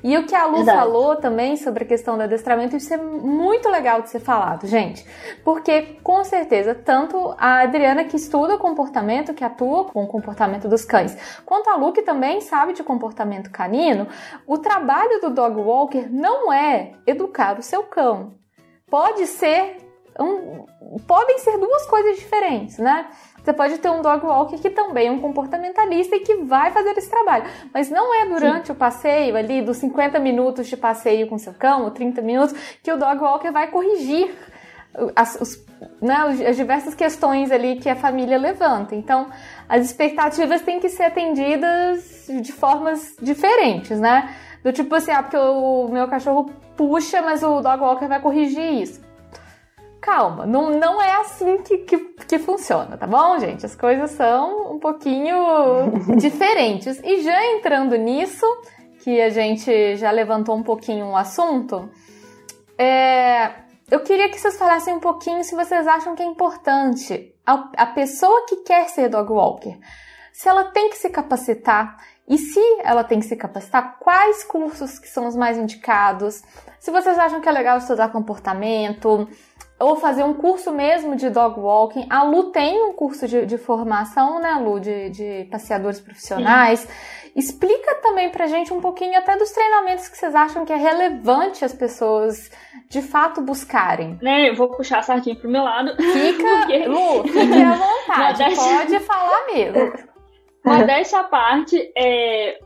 E 0.03 0.17
o 0.19 0.27
que 0.27 0.35
a 0.35 0.47
Lu 0.47 0.59
Exato. 0.59 0.79
falou 0.79 1.17
também 1.17 1.57
sobre 1.57 1.85
a 1.85 1.87
questão 1.87 2.17
do 2.17 2.25
adestramento, 2.25 2.77
isso 2.77 2.93
é 2.93 2.97
muito 2.97 3.69
legal 3.69 4.03
de 4.03 4.11
ser 4.11 4.21
falado, 4.21 4.67
gente. 4.67 5.07
Porque, 5.45 5.99
com 6.03 6.25
certeza, 6.25 6.75
tanto 6.75 7.35
a 7.39 7.61
Adriana 7.61 8.05
que 8.05 8.17
estuda 8.17 8.59
comportamento, 8.59 9.33
que 9.33 9.45
atua 9.45 9.85
com 9.85 10.03
o 10.03 10.07
comportamento 10.07 10.69
dos 10.69 10.85
cães, 10.85 11.17
quanto 11.45 11.71
a 11.71 11.77
Lu 11.77 11.93
que 11.93 12.03
também 12.03 12.41
sabe 12.41 12.73
de 12.73 12.83
comportamento 12.83 13.51
canino, 13.51 14.09
o 14.47 14.59
trabalho 14.59 15.21
do 15.21 15.31
dog 15.31 15.61
walker 15.61 16.09
não 16.11 16.53
é 16.53 16.93
educar 17.07 17.59
o 17.59 17.63
seu 17.63 17.85
cão. 17.85 18.35
Pode 18.91 19.27
ser 19.27 19.77
um, 20.21 20.67
podem 21.07 21.39
ser 21.39 21.59
duas 21.59 21.87
coisas 21.87 22.17
diferentes, 22.17 22.79
né? 22.79 23.07
Você 23.43 23.53
pode 23.53 23.79
ter 23.79 23.91
um 23.91 24.03
dog 24.03 24.25
walker 24.25 24.57
que 24.57 24.71
também 24.71 25.09
é 25.09 25.11
um 25.11 25.19
comportamentalista 25.19 26.15
e 26.15 26.21
que 26.21 26.37
vai 26.37 26.71
fazer 26.71 26.91
esse 26.97 27.11
trabalho, 27.11 27.45
mas 27.75 27.91
não 27.91 28.15
é 28.23 28.27
durante 28.27 28.67
Sim. 28.67 28.73
o 28.73 28.77
passeio 28.77 29.37
ali 29.37 29.61
dos 29.63 29.79
50 29.79 30.19
minutos 30.21 30.69
de 30.69 30.77
passeio 30.77 31.27
com 31.27 31.37
seu 31.39 31.53
cão, 31.53 31.83
ou 31.85 31.91
30 31.91 32.23
minutos, 32.23 32.55
que 32.83 32.93
o 32.93 32.97
dog 32.97 33.21
walker 33.21 33.51
vai 33.51 33.69
corrigir 33.69 34.33
as, 35.17 35.41
os, 35.41 35.65
né, 36.01 36.15
as 36.49 36.57
diversas 36.57 36.95
questões 36.95 37.51
ali 37.51 37.77
que 37.77 37.89
a 37.89 37.97
família 37.97 38.39
levanta. 38.39 38.95
Então, 38.95 39.27
as 39.69 39.85
expectativas 39.85 40.63
têm 40.63 40.79
que 40.79 40.89
ser 40.89 41.05
atendidas 41.05 42.27
de 42.29 42.53
formas 42.53 43.17
diferentes, 43.21 43.99
né? 43.99 44.35
Do 44.63 44.73
tipo 44.73 44.95
assim, 44.95 45.11
ah, 45.11 45.23
porque 45.23 45.37
o 45.37 45.89
meu 45.89 46.07
cachorro 46.07 46.49
puxa, 46.77 47.21
mas 47.21 47.43
o 47.43 47.61
dog 47.61 47.83
walker 47.83 48.07
vai 48.07 48.21
corrigir 48.21 48.83
isso 48.83 49.12
calma, 50.03 50.45
não, 50.45 50.71
não 50.71 51.01
é 51.01 51.21
assim 51.21 51.59
que, 51.59 51.79
que, 51.79 51.97
que, 52.27 52.39
funciona, 52.41 52.99
tá 52.99 53.07
bom, 53.07 53.39
gente? 53.39 53.65
As 53.65 53.77
coisas 53.77 54.11
são 54.11 54.75
um 54.75 54.79
pouquinho 54.81 55.37
diferentes. 56.19 57.01
E 57.05 57.23
já 57.23 57.47
entrando 57.53 57.97
nisso, 57.97 58.45
que 58.99 59.21
a 59.21 59.31
gente 59.31 59.97
já 59.97 60.11
levantou 60.11 60.57
um 60.57 60.63
pouquinho 60.63 61.07
o 61.07 61.17
assunto, 61.17 61.89
é, 62.77 63.53
eu 63.89 64.01
queria 64.01 64.29
que 64.29 64.41
vocês 64.41 64.59
falassem 64.59 64.93
um 64.93 65.01
pouquinho 65.01 65.45
se 65.45 65.55
vocês 65.55 65.87
acham 65.87 66.17
que 66.17 66.23
é 66.23 66.27
importante 66.27 67.33
a, 67.47 67.71
a 67.77 67.87
pessoa 67.87 68.45
que 68.49 68.57
quer 68.57 68.89
ser 68.89 69.09
dog 69.09 69.31
walker, 69.33 69.79
se 70.33 70.49
ela 70.49 70.65
tem 70.65 70.91
que 70.91 70.97
se 70.97 71.11
capacitar 71.11 71.97
e 72.27 72.39
se 72.39 72.61
ela 72.83 73.05
tem 73.05 73.21
que 73.21 73.27
se 73.27 73.37
capacitar, 73.37 73.99
quais 74.01 74.43
cursos 74.45 74.99
que 74.99 75.09
são 75.09 75.27
os 75.27 75.37
mais 75.37 75.59
indicados? 75.59 76.43
Se 76.81 76.91
vocês 76.91 77.19
acham 77.19 77.41
que 77.41 77.49
é 77.49 77.53
legal 77.53 77.79
estudar 77.79 78.11
comportamento, 78.11 79.29
ou 79.83 79.97
fazer 79.97 80.23
um 80.23 80.33
curso 80.33 80.73
mesmo 80.73 81.17
de 81.17 81.29
dog 81.29 81.59
walking. 81.59 82.07
A 82.09 82.23
Lu 82.23 82.51
tem 82.51 82.83
um 82.83 82.93
curso 82.93 83.27
de, 83.27 83.45
de 83.45 83.59
formação, 83.59 84.41
né, 84.41 84.55
Lu, 84.55 84.79
de, 84.79 85.11
de 85.11 85.49
passeadores 85.51 86.01
profissionais. 86.01 86.81
Sim. 86.81 86.89
Explica 87.35 87.95
também 87.97 88.31
pra 88.31 88.47
gente 88.47 88.73
um 88.73 88.81
pouquinho 88.81 89.19
até 89.19 89.37
dos 89.37 89.51
treinamentos 89.51 90.07
que 90.09 90.17
vocês 90.17 90.35
acham 90.35 90.65
que 90.65 90.73
é 90.73 90.77
relevante 90.77 91.65
as 91.65 91.73
pessoas 91.73 92.51
de 92.89 93.03
fato 93.03 93.41
buscarem. 93.41 94.19
Né, 94.23 94.51
eu 94.51 94.55
vou 94.55 94.69
puxar 94.69 94.99
a 94.99 95.03
sardinha 95.03 95.35
pro 95.35 95.51
meu 95.51 95.63
lado. 95.63 95.97
Fica, 95.97 96.45
porque... 96.61 96.87
Lu, 96.87 97.23
fique 97.25 97.63
à 97.63 97.73
vontade, 97.75 98.55
pode 98.55 99.01
falar 99.01 99.47
mesmo. 99.53 99.93
Modéstia 100.65 101.21
à 101.21 101.25
parte, 101.25 101.93
é, 101.97 102.59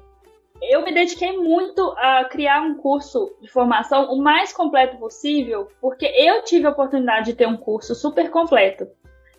eu 0.62 0.84
me 0.84 0.92
dediquei 0.92 1.36
muito 1.36 1.82
a 1.98 2.24
criar 2.24 2.62
um 2.62 2.74
curso 2.74 3.34
de 3.40 3.48
formação 3.48 4.12
o 4.12 4.22
mais 4.22 4.52
completo 4.52 4.96
possível, 4.96 5.68
porque 5.80 6.06
eu 6.06 6.42
tive 6.42 6.66
a 6.66 6.70
oportunidade 6.70 7.26
de 7.26 7.34
ter 7.34 7.46
um 7.46 7.56
curso 7.56 7.94
super 7.94 8.30
completo. 8.30 8.86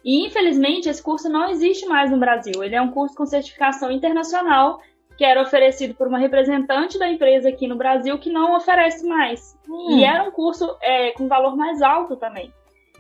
E 0.03 0.25
infelizmente 0.25 0.87
esse 0.87 1.01
curso 1.01 1.27
não 1.29 1.49
existe 1.49 1.85
mais 1.85 2.09
no 2.09 2.17
Brasil. 2.17 2.63
Ele 2.63 2.75
é 2.75 2.81
um 2.81 2.91
curso 2.91 3.15
com 3.15 3.25
certificação 3.25 3.91
internacional 3.91 4.79
que 5.17 5.25
era 5.25 5.41
oferecido 5.41 5.95
por 5.95 6.07
uma 6.07 6.19
representante 6.19 6.99
da 6.99 7.09
empresa 7.09 7.49
aqui 7.49 7.67
no 7.67 7.75
Brasil 7.75 8.19
que 8.19 8.31
não 8.31 8.55
oferece 8.55 9.05
mais. 9.05 9.57
Hum. 9.67 9.97
E 9.97 10.03
era 10.03 10.23
um 10.23 10.31
curso 10.31 10.77
é, 10.81 11.11
com 11.11 11.27
valor 11.27 11.57
mais 11.57 11.81
alto 11.81 12.15
também. 12.15 12.53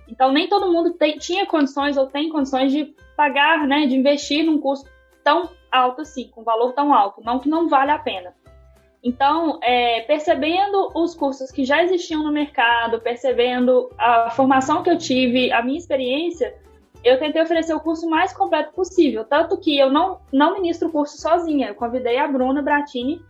Então 0.09 0.31
nem 0.31 0.47
todo 0.47 0.71
mundo 0.71 0.93
tem, 0.93 1.17
tinha 1.17 1.45
condições 1.45 1.95
ou 1.95 2.07
tem 2.07 2.29
condições 2.29 2.71
de 2.71 2.95
pagar, 3.15 3.67
né, 3.67 3.85
de 3.85 3.95
investir 3.95 4.43
num 4.43 4.59
curso 4.59 4.85
tão 5.23 5.49
alto 5.71 6.01
assim, 6.01 6.29
com 6.29 6.43
valor 6.43 6.73
tão 6.73 6.93
alto, 6.93 7.21
não 7.23 7.39
que 7.39 7.49
não 7.49 7.67
vale 7.67 7.91
a 7.91 7.99
pena. 7.99 8.33
Então, 9.03 9.59
é, 9.61 10.01
percebendo 10.01 10.91
os 10.93 11.15
cursos 11.15 11.51
que 11.51 11.63
já 11.63 11.83
existiam 11.83 12.23
no 12.23 12.31
mercado, 12.31 12.99
percebendo 12.99 13.89
a 13.97 14.31
formação 14.31 14.83
que 14.83 14.89
eu 14.89 14.97
tive, 14.97 15.51
a 15.51 15.61
minha 15.61 15.77
experiência, 15.77 16.53
eu 17.03 17.17
tentei 17.19 17.41
oferecer 17.41 17.73
o 17.73 17.79
curso 17.79 18.09
mais 18.09 18.33
completo 18.33 18.73
possível. 18.73 19.23
Tanto 19.23 19.57
que 19.57 19.77
eu 19.77 19.91
não, 19.91 20.19
não 20.33 20.55
ministro 20.55 20.89
o 20.89 20.91
curso 20.91 21.17
sozinha. 21.17 21.69
Eu 21.69 21.75
convidei 21.75 22.17
a 22.17 22.27
Bruna 22.27 22.61
Bratini 22.61 23.21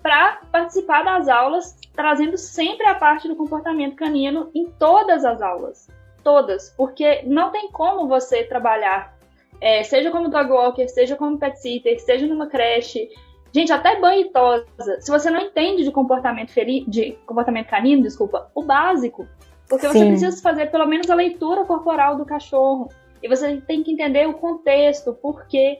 para 0.00 0.40
participar 0.52 1.02
das 1.02 1.28
aulas, 1.28 1.76
trazendo 1.92 2.38
sempre 2.38 2.86
a 2.86 2.94
parte 2.94 3.28
do 3.28 3.36
comportamento 3.36 3.96
canino 3.96 4.50
em 4.54 4.70
todas 4.78 5.24
as 5.24 5.42
aulas. 5.42 5.88
Todas. 6.22 6.72
Porque 6.76 7.22
não 7.26 7.50
tem 7.50 7.70
como 7.70 8.06
você 8.06 8.44
trabalhar 8.44 9.17
é, 9.60 9.82
seja 9.82 10.10
como 10.10 10.28
dog 10.28 10.50
walker, 10.50 10.86
seja 10.88 11.16
como 11.16 11.38
pet 11.38 11.60
sitter, 11.60 12.00
seja 12.00 12.26
numa 12.26 12.46
creche. 12.46 13.08
Gente, 13.52 13.72
até 13.72 13.98
banho 13.98 14.22
e 14.22 14.30
tosa. 14.30 15.00
Se 15.00 15.10
você 15.10 15.30
não 15.30 15.40
entende 15.40 15.84
de 15.84 15.90
comportamento 15.90 16.52
feri 16.52 16.84
de 16.86 17.12
comportamento 17.26 17.68
canino, 17.68 18.02
desculpa, 18.02 18.50
o 18.54 18.62
básico. 18.62 19.26
Porque 19.68 19.86
Sim. 19.88 19.92
você 19.92 20.06
precisa 20.06 20.42
fazer 20.42 20.70
pelo 20.70 20.86
menos 20.86 21.08
a 21.10 21.14
leitura 21.14 21.64
corporal 21.64 22.16
do 22.16 22.24
cachorro. 22.24 22.88
E 23.22 23.28
você 23.28 23.60
tem 23.62 23.82
que 23.82 23.92
entender 23.92 24.28
o 24.28 24.34
contexto, 24.34 25.12
porque 25.20 25.78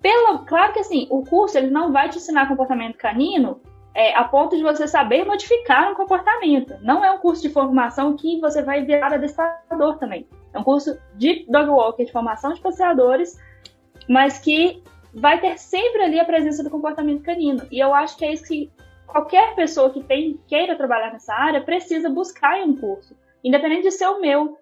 pelo, 0.00 0.40
claro 0.40 0.72
que 0.72 0.80
assim, 0.80 1.06
o 1.10 1.24
curso 1.24 1.58
ele 1.58 1.70
não 1.70 1.92
vai 1.92 2.08
te 2.08 2.18
ensinar 2.18 2.48
comportamento 2.48 2.96
canino 2.96 3.60
é, 3.94 4.14
a 4.14 4.24
ponto 4.24 4.56
de 4.56 4.62
você 4.62 4.86
saber 4.86 5.24
modificar 5.24 5.90
um 5.90 5.94
comportamento. 5.94 6.76
Não 6.80 7.04
é 7.04 7.10
um 7.10 7.18
curso 7.18 7.42
de 7.42 7.50
formação 7.50 8.16
que 8.16 8.40
você 8.40 8.62
vai 8.62 8.84
virar 8.84 9.12
adestrador 9.12 9.98
também. 9.98 10.28
É 10.52 10.58
um 10.58 10.64
curso 10.64 10.98
de 11.16 11.44
dog 11.48 11.68
walker, 11.68 12.04
de 12.04 12.12
formação 12.12 12.52
de 12.52 12.60
passeadores, 12.60 13.38
mas 14.08 14.38
que 14.38 14.82
vai 15.12 15.40
ter 15.40 15.58
sempre 15.58 16.02
ali 16.02 16.20
a 16.20 16.24
presença 16.24 16.62
do 16.62 16.70
comportamento 16.70 17.22
canino. 17.22 17.66
E 17.70 17.78
eu 17.78 17.94
acho 17.94 18.16
que 18.16 18.24
é 18.24 18.32
isso 18.32 18.44
que 18.44 18.70
qualquer 19.06 19.54
pessoa 19.54 19.90
que 19.90 20.02
tem, 20.02 20.38
queira 20.46 20.76
trabalhar 20.76 21.12
nessa 21.12 21.34
área 21.34 21.60
precisa 21.60 22.08
buscar 22.08 22.60
em 22.60 22.70
um 22.70 22.76
curso, 22.76 23.16
independente 23.42 23.82
de 23.82 23.90
ser 23.90 24.06
o 24.06 24.20
meu. 24.20 24.58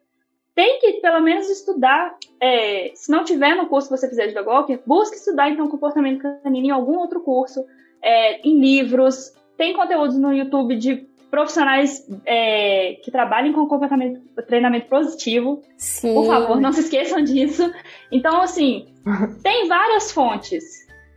Tem 0.55 0.81
que 0.81 0.95
pelo 0.95 1.21
menos 1.21 1.49
estudar. 1.49 2.17
É, 2.41 2.91
se 2.95 3.11
não 3.11 3.25
tiver 3.25 3.55
no 3.55 3.67
curso 3.67 3.89
que 3.89 3.97
você 3.97 4.09
fizer 4.09 4.27
de 4.27 4.35
dog 4.35 4.49
walker, 4.49 4.81
busque 4.87 5.17
estudar 5.17 5.51
então 5.51 5.69
comportamento 5.69 6.23
canino 6.43 6.67
em 6.67 6.71
algum 6.71 6.97
outro 6.99 7.21
curso, 7.21 7.65
é, 8.03 8.41
em 8.47 8.61
livros. 8.61 9.33
Tem 9.57 9.75
conteúdos 9.75 10.17
no 10.17 10.33
YouTube 10.33 10.77
de 10.77 11.09
profissionais 11.31 12.07
é, 12.25 12.99
que 13.03 13.11
trabalhem 13.11 13.53
com 13.53 13.67
comportamento, 13.67 14.21
treinamento 14.47 14.87
positivo. 14.89 15.63
Sim. 15.77 16.15
Por 16.15 16.27
favor, 16.27 16.61
não 16.61 16.73
se 16.73 16.81
esqueçam 16.81 17.23
disso. 17.23 17.71
Então, 18.11 18.41
assim, 18.41 18.87
tem 19.43 19.69
várias 19.69 20.11
fontes, 20.11 20.65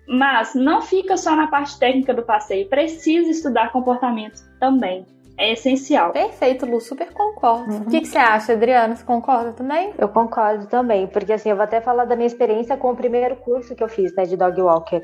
mas 0.07 0.53
não 0.53 0.81
fica 0.81 1.15
só 1.17 1.35
na 1.35 1.47
parte 1.47 1.79
técnica 1.79 2.13
do 2.13 2.23
passeio. 2.23 2.67
Precisa 2.67 3.29
estudar 3.29 3.71
comportamento 3.71 4.41
também. 4.59 5.05
É 5.37 5.53
essencial. 5.53 6.11
Perfeito, 6.11 6.67
Lu, 6.67 6.79
super 6.79 7.11
concordo. 7.13 7.73
Uhum. 7.73 7.81
O 7.81 7.89
que, 7.89 8.01
que, 8.01 8.07
você 8.07 8.17
acha, 8.17 8.53
Adriana? 8.53 8.95
Você 8.95 9.03
concorda 9.03 9.53
também? 9.53 9.91
Eu 9.97 10.07
concordo 10.09 10.67
também, 10.67 11.07
porque 11.07 11.33
assim, 11.33 11.49
eu 11.49 11.55
vou 11.55 11.63
até 11.63 11.81
falar 11.81 12.05
da 12.05 12.15
minha 12.15 12.27
experiência 12.27 12.77
com 12.77 12.91
o 12.91 12.95
primeiro 12.95 13.37
curso 13.37 13.73
que 13.73 13.83
eu 13.83 13.87
fiz, 13.87 14.13
né, 14.15 14.23
de 14.23 14.37
Dog 14.37 14.61
Walker, 14.61 15.01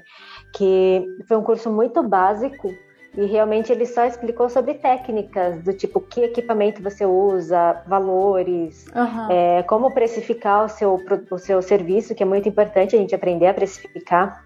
que 0.58 1.06
foi 1.28 1.38
um 1.38 1.43
curso 1.43 1.70
muito 1.70 2.02
básico, 2.02 2.74
e 3.15 3.26
realmente 3.26 3.72
ele 3.72 3.86
só 3.86 4.06
explicou 4.06 4.50
sobre 4.50 4.76
técnicas, 4.76 5.62
do 5.63 5.74
tipo 5.74 6.00
que 6.00 6.22
equipamento 6.22 6.82
você 6.82 7.06
usa, 7.06 7.82
valores, 7.88 8.86
uhum. 8.96 9.32
é, 9.32 9.63
como 9.63 9.93
precificar 9.93 10.65
o 10.65 10.70
seu, 10.70 11.00
o 11.32 11.38
seu 11.38 11.62
serviço, 11.62 12.13
que 12.13 12.24
é 12.24 12.26
muito 12.26 12.50
importante 12.50 12.96
a 12.96 13.00
gente 13.00 13.15
aprender 13.15 13.48
a 13.48 13.54
precificar. 13.54 14.43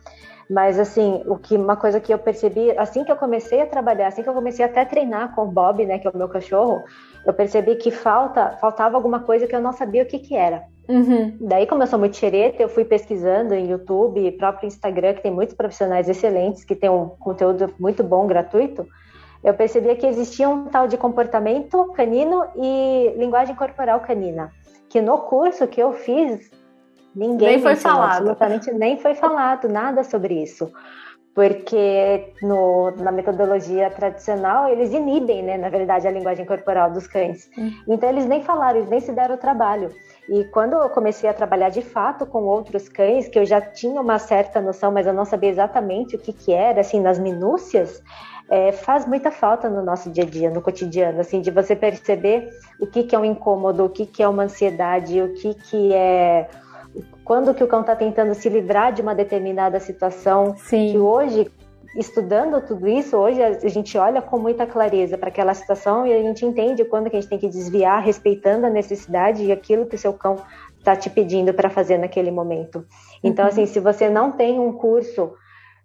Mas 0.50 0.78
assim, 0.78 1.24
o 1.28 1.38
que 1.38 1.56
uma 1.56 1.78
coisa 1.78 2.00
que 2.00 2.13
eu 2.13 2.19
percebi, 2.19 2.78
assim 2.78 3.06
que 3.06 3.12
eu 3.12 3.15
comecei 3.15 3.62
a 3.62 3.65
trabalhar, 3.65 4.08
assim 4.08 4.21
que 4.21 4.28
eu 4.28 4.34
comecei 4.34 4.65
até 4.65 4.82
a 4.82 4.86
treinar 4.86 5.34
com 5.34 5.43
o 5.43 5.52
Bob, 5.52 5.86
né, 5.86 5.97
que 5.97 6.08
é 6.08 6.12
o 6.12 6.17
meu 6.17 6.28
cachorro, 6.28 6.84
eu 7.26 7.34
percebi 7.34 7.76
que 7.76 7.89
falta, 7.89 8.58
faltava 8.60 8.97
alguma 8.97 9.21
coisa 9.21 9.47
que 9.47 9.56
eu 9.56 9.62
não 9.62 9.71
sabia 9.71 10.04
o 10.04 10.06
que 10.06 10.19
que 10.19 10.36
era. 10.36 10.63
Uhum. 10.91 11.38
Daí, 11.39 11.65
como 11.65 11.84
eu 11.84 11.88
sou 11.88 11.97
muito 11.97 12.17
xereta, 12.17 12.62
eu 12.62 12.67
fui 12.67 12.84
pesquisando 12.84 13.54
em 13.54 13.71
YouTube, 13.71 14.30
próprio 14.34 14.67
Instagram, 14.67 15.13
que 15.13 15.23
tem 15.23 15.32
muitos 15.32 15.56
profissionais 15.56 16.10
excelentes, 16.10 16.65
que 16.65 16.75
tem 16.75 16.89
um 16.89 17.08
conteúdo 17.08 17.73
muito 17.80 18.04
bom, 18.04 18.27
gratuito. 18.27 18.86
Eu 19.41 19.54
percebia 19.54 19.95
que 19.95 20.06
existia 20.06 20.49
um 20.49 20.65
tal 20.65 20.89
de 20.89 20.97
comportamento 20.97 21.86
canino 21.95 22.45
e 22.58 23.13
linguagem 23.17 23.56
corporal 23.56 24.01
canina, 24.01 24.51
que 24.89 24.99
no 24.99 25.17
curso 25.19 25.65
que 25.65 25.82
eu 25.82 25.93
fiz, 25.93 26.51
ninguém 27.15 27.54
nem 27.54 27.62
foi 27.62 27.75
falado. 27.77 28.12
absolutamente 28.12 28.71
nem 28.73 28.99
foi 28.99 29.15
falado 29.15 29.69
nada 29.69 30.04
sobre 30.04 30.43
isso 30.43 30.69
porque 31.34 32.34
no, 32.41 32.91
na 32.98 33.12
metodologia 33.12 33.89
tradicional 33.89 34.67
eles 34.67 34.91
inibem, 34.91 35.41
né, 35.41 35.58
na 35.58 35.70
verdade, 35.70 36.08
a 36.08 36.12
linguagem 36.12 36.46
corporal 36.46 36.91
dos 36.91 37.08
cães. 37.08 37.50
Uhum. 37.58 37.72
Então 37.88 38.10
eles 38.10 38.26
nem 38.26 38.44
falaram, 38.44 38.80
eles 38.80 38.89
nem 38.89 39.00
se 39.00 39.12
deram 39.13 39.36
o 39.36 39.38
trabalho. 39.38 39.89
E 40.30 40.44
quando 40.46 40.74
eu 40.74 40.89
comecei 40.89 41.30
a 41.30 41.34
trabalhar 41.34 41.70
de 41.70 41.82
fato 41.82 42.26
com 42.26 42.44
outros 42.44 42.88
cães, 42.89 43.28
que 43.28 43.39
eu 43.39 43.46
já 43.46 43.62
tinha 43.62 44.00
uma 44.00 44.20
certa 44.20 44.62
noção, 44.62 44.91
mas 44.91 45.08
eu 45.08 45.13
não 45.13 45.26
sabia 45.26 45.50
exatamente 45.50 46.15
o 46.15 46.20
que, 46.20 46.34
que 46.34 46.54
era, 46.54 46.82
assim, 46.82 47.00
nas 47.00 47.17
minúcias, 47.17 48.04
é, 48.50 48.72
faz 48.74 49.06
muita 49.06 49.32
falta 49.32 49.70
no 49.70 49.82
nosso 49.82 50.10
dia 50.10 50.26
a 50.26 50.28
dia, 50.28 50.50
no 50.50 50.62
cotidiano, 50.62 51.22
assim, 51.22 51.39
de 51.39 51.50
você 51.50 51.76
perceber 51.76 52.50
o 52.80 52.86
que, 52.86 53.04
que 53.04 53.15
é 53.15 53.20
um 53.20 53.26
incômodo, 53.26 53.86
o 53.86 53.89
que, 53.89 54.06
que 54.06 54.22
é 54.22 54.28
uma 54.28 54.44
ansiedade, 54.44 55.22
o 55.22 55.34
que, 55.34 55.54
que 55.54 55.94
é 55.94 56.50
quando 57.32 57.54
que 57.54 57.63
o 57.63 57.67
cão 57.67 57.80
está 57.80 57.96
tentando 57.96 58.36
se 58.36 58.50
livrar 58.50 58.91
de 58.91 59.02
uma 59.02 59.15
determinada 59.15 59.80
situação, 59.80 60.54
Sim. 60.58 60.91
que 60.91 60.98
hoje 60.98 61.50
estudando 61.96 62.60
tudo 62.60 62.89
isso, 62.89 63.15
hoje 63.15 63.41
a 63.41 63.70
gente 63.70 63.98
olha 63.98 64.22
com 64.22 64.38
muita 64.38 64.67
clareza 64.67 65.17
para 65.17 65.30
aquela 65.30 65.54
situação 65.54 66.06
e 66.06 66.12
a 66.12 66.22
gente 66.22 66.46
entende 66.46 66.84
quando 66.84 67.10
que 67.10 67.15
a 67.15 67.22
gente 67.22 67.30
tem 67.30 67.39
que 67.39 67.48
desviar, 67.48 68.04
respeitando 68.04 68.65
a 68.65 68.70
necessidade 68.70 69.46
e 69.46 69.50
aquilo 69.50 69.86
que 69.86 69.96
o 69.96 69.98
seu 69.98 70.12
cão 70.12 70.36
está 70.78 70.94
te 70.94 71.10
pedindo 71.10 71.54
para 71.54 71.70
fazer 71.70 71.98
naquele 71.98 72.32
momento. 72.32 72.86
Então, 73.24 73.46
uhum. 73.46 73.50
assim, 73.50 73.65
se 73.65 73.80
você 73.80 74.10
não 74.10 74.34
tem 74.34 74.60
um 74.60 74.74
curso 74.74 75.32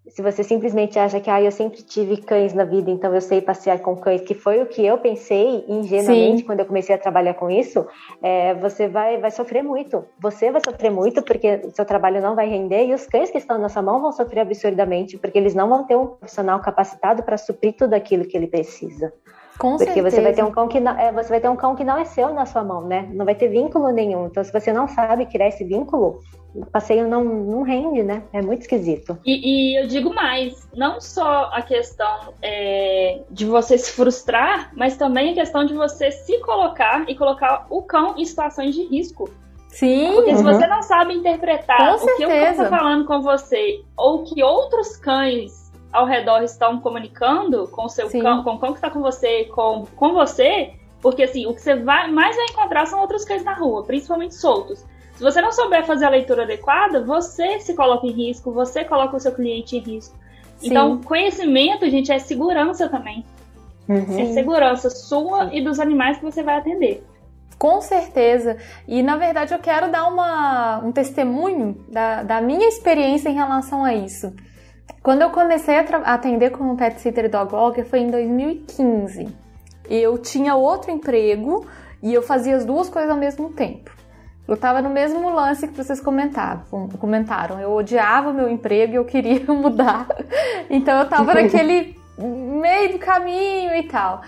se 0.09 0.23
você 0.23 0.45
simplesmente 0.45 0.99
acha 0.99 1.21
que 1.21 1.29
ah, 1.29 1.43
eu 1.43 1.51
sempre 1.51 1.83
tive 1.83 2.19
cães 2.19 2.55
na 2.55 2.65
vida, 2.65 2.91
então 2.91 3.15
eu 3.15 3.21
sei 3.21 3.41
passear 3.41 3.81
com 3.81 3.97
cães, 3.97 4.21
que 4.21 4.35
foi 4.35 4.63
o 4.63 4.67
que 4.67 4.85
eu 4.85 4.99
pensei 4.99 5.65
ingenuamente 5.69 6.39
Sim. 6.39 6.45
quando 6.45 6.61
eu 6.61 6.67
comecei 6.67 6.95
a 6.95 6.99
trabalhar 6.99 7.35
com 7.35 7.51
isso, 7.51 7.85
é, 8.23 8.55
você 8.55 8.89
vai, 8.89 9.19
vai 9.19 9.31
sofrer 9.31 9.63
muito. 9.63 10.05
Você 10.21 10.51
vai 10.51 10.61
sofrer 10.65 10.91
muito 10.91 11.23
porque 11.23 11.61
o 11.65 11.71
seu 11.71 11.85
trabalho 11.85 12.21
não 12.21 12.37
vai 12.37 12.49
render 12.49 12.87
e 12.87 12.95
os 12.95 13.07
cães 13.07 13.31
que 13.31 13.39
estão 13.39 13.59
na 13.59 13.69
sua 13.69 13.83
mão 13.83 14.01
vão 14.01 14.13
sofrer 14.13 14.41
absurdamente 14.41 15.19
porque 15.19 15.39
eles 15.39 15.55
não 15.55 15.69
vão 15.69 15.85
ter 15.85 15.97
um 15.97 16.07
profissional 16.07 16.61
capacitado 16.61 17.23
para 17.23 17.37
suprir 17.37 17.75
tudo 17.77 17.95
aquilo 17.95 18.25
que 18.25 18.37
ele 18.37 18.47
precisa. 18.47 19.13
Com 19.59 19.77
Porque 19.77 19.85
certeza. 19.93 20.11
você 20.11 20.21
vai 20.23 20.33
ter 20.33 20.45
um 20.45 20.51
cão 20.51 20.69
que 20.69 20.79
não, 20.79 20.99
é, 20.99 21.11
você 21.13 21.29
vai 21.29 21.41
ter 21.41 21.49
um 21.49 21.57
cão 21.57 21.75
que 21.75 21.85
não 21.85 21.97
é 21.99 22.05
seu 22.05 22.33
na 22.35 22.45
sua 22.45 22.63
mão, 22.63 22.87
né? 22.87 23.09
Não 23.13 23.25
vai 23.25 23.35
ter 23.35 23.49
vínculo 23.49 23.91
nenhum. 23.91 24.27
Então, 24.27 24.45
se 24.45 24.53
você 24.53 24.73
não 24.73 24.87
sabe 24.87 25.27
criar 25.27 25.49
esse 25.49 25.65
vínculo, 25.65 26.21
o 26.55 26.67
passeio 26.67 27.09
não, 27.09 27.25
não 27.25 27.63
rende, 27.63 28.03
né? 28.03 28.23
É 28.33 28.43
muito 28.43 28.63
esquisito. 28.63 29.19
E, 29.25 29.73
e 29.73 29.81
eu 29.81 29.87
digo 29.87 30.15
mais, 30.15 30.69
não 30.75 31.01
só 31.01 31.51
a 31.53 31.63
questão 31.63 32.35
é, 32.43 33.21
de 33.31 33.47
você 33.47 33.79
se 33.79 33.93
frustrar, 33.93 34.71
mas 34.75 34.97
também 34.97 35.33
a 35.33 35.35
questão 35.35 35.65
de 35.65 35.75
você 35.75 36.11
se 36.11 36.39
colocar 36.41 37.09
e 37.09 37.15
colocar 37.15 37.67
o 37.71 37.83
cão 37.83 38.15
em 38.17 38.25
situações 38.25 38.75
de 38.75 38.85
risco. 38.85 39.29
Sim. 39.69 40.13
Porque 40.15 40.31
uhum. 40.31 40.37
se 40.39 40.43
você 40.43 40.67
não 40.67 40.83
sabe 40.83 41.15
interpretar 41.15 41.97
o 41.97 41.99
que 41.99 42.25
o 42.25 42.29
cão 42.29 42.51
está 42.51 42.69
falando 42.69 43.05
com 43.05 43.21
você, 43.21 43.83
ou 43.97 44.25
que 44.25 44.43
outros 44.43 44.97
cães 44.97 45.66
ao 45.97 46.05
redor 46.05 46.43
estão 46.43 46.79
comunicando 46.79 47.67
com 47.69 47.87
o 47.87 47.89
seu 47.89 48.11
Sim. 48.11 48.21
cão, 48.21 48.45
com 48.45 48.51
o 48.51 48.59
cão 48.59 48.73
que 48.73 48.79
está 48.79 48.91
com 48.91 49.01
você, 49.01 49.45
com, 49.45 49.87
com 49.97 50.13
você, 50.13 50.75
porque 51.01 51.23
assim, 51.23 51.47
o 51.47 51.55
que 51.55 51.63
você 51.63 51.75
vai, 51.75 52.11
mais 52.11 52.37
vai 52.37 52.45
encontrar 52.45 52.85
são 52.85 53.01
outros 53.01 53.25
cães 53.25 53.43
na 53.43 53.55
rua, 53.55 53.83
principalmente 53.83 54.35
soltos. 54.35 54.85
Se 55.15 55.23
você 55.23 55.41
não 55.41 55.51
souber 55.51 55.87
fazer 55.87 56.05
a 56.05 56.11
leitura 56.11 56.43
adequada, 56.43 57.03
você 57.03 57.59
se 57.61 57.75
coloca 57.75 58.07
em 58.07 58.11
risco, 58.11 58.53
você 58.53 58.85
coloca 58.85 59.17
o 59.17 59.21
seu 59.21 59.33
cliente 59.33 59.79
em 59.79 59.81
risco. 59.81 60.15
Sim. 60.59 60.69
Então, 60.69 61.01
conhecimento, 61.01 61.89
gente, 61.89 62.13
é 62.13 62.19
segurança 62.19 62.91
também. 62.91 63.25
Uhum. 63.89 64.21
É 64.21 64.27
segurança 64.35 64.91
sua 64.91 65.49
e 65.55 65.65
dos 65.65 65.81
animais 65.81 66.19
que 66.19 66.25
você 66.25 66.43
vai 66.43 66.59
atender. 66.59 67.03
Com 67.59 67.81
certeza. 67.81 68.59
E 68.87 69.03
na 69.03 69.17
verdade 69.17 69.55
eu 69.55 69.59
quero 69.59 69.91
dar 69.91 70.07
uma, 70.07 70.79
um 70.85 70.93
testemunho 70.93 71.83
da, 71.89 72.23
da 72.23 72.41
minha 72.43 72.69
experiência 72.69 73.31
em 73.31 73.35
relação 73.35 73.83
a 73.83 73.95
isso. 73.95 74.35
Quando 75.03 75.23
eu 75.23 75.31
comecei 75.31 75.77
a 75.79 76.15
atender 76.15 76.51
como 76.51 76.77
pet 76.77 77.01
sitter 77.01 77.27
e 77.27 77.29
dog 77.29 77.55
walker 77.55 77.85
foi 77.85 78.01
em 78.01 78.11
2015. 78.11 79.29
Eu 79.89 80.19
tinha 80.19 80.57
outro 80.57 80.91
emprego 80.91 81.67
e 82.03 82.13
eu 82.13 82.23
fazia 82.23 82.57
as 82.57 82.65
duas 82.65 82.89
coisas 82.89 83.11
ao 83.11 83.17
mesmo 83.17 83.51
tempo. 83.51 83.91
Eu 84.49 84.57
tava 84.57 84.81
no 84.81 84.91
mesmo 84.91 85.29
lance 85.31 85.67
que 85.67 85.77
vocês 85.77 86.01
comentavam, 86.01 86.89
comentaram. 87.01 87.61
Eu 87.61 87.73
odiava 87.73 88.33
meu 88.33 88.49
emprego 88.49 88.93
e 88.93 88.97
eu 88.97 89.05
queria 89.05 89.45
mudar. 89.53 90.07
Então 90.71 90.99
eu 91.01 91.09
tava 91.09 91.35
naquele 91.35 91.97
meio 92.19 92.93
do 92.93 92.99
caminho 92.99 93.75
e 93.75 93.83
tal. 93.85 94.23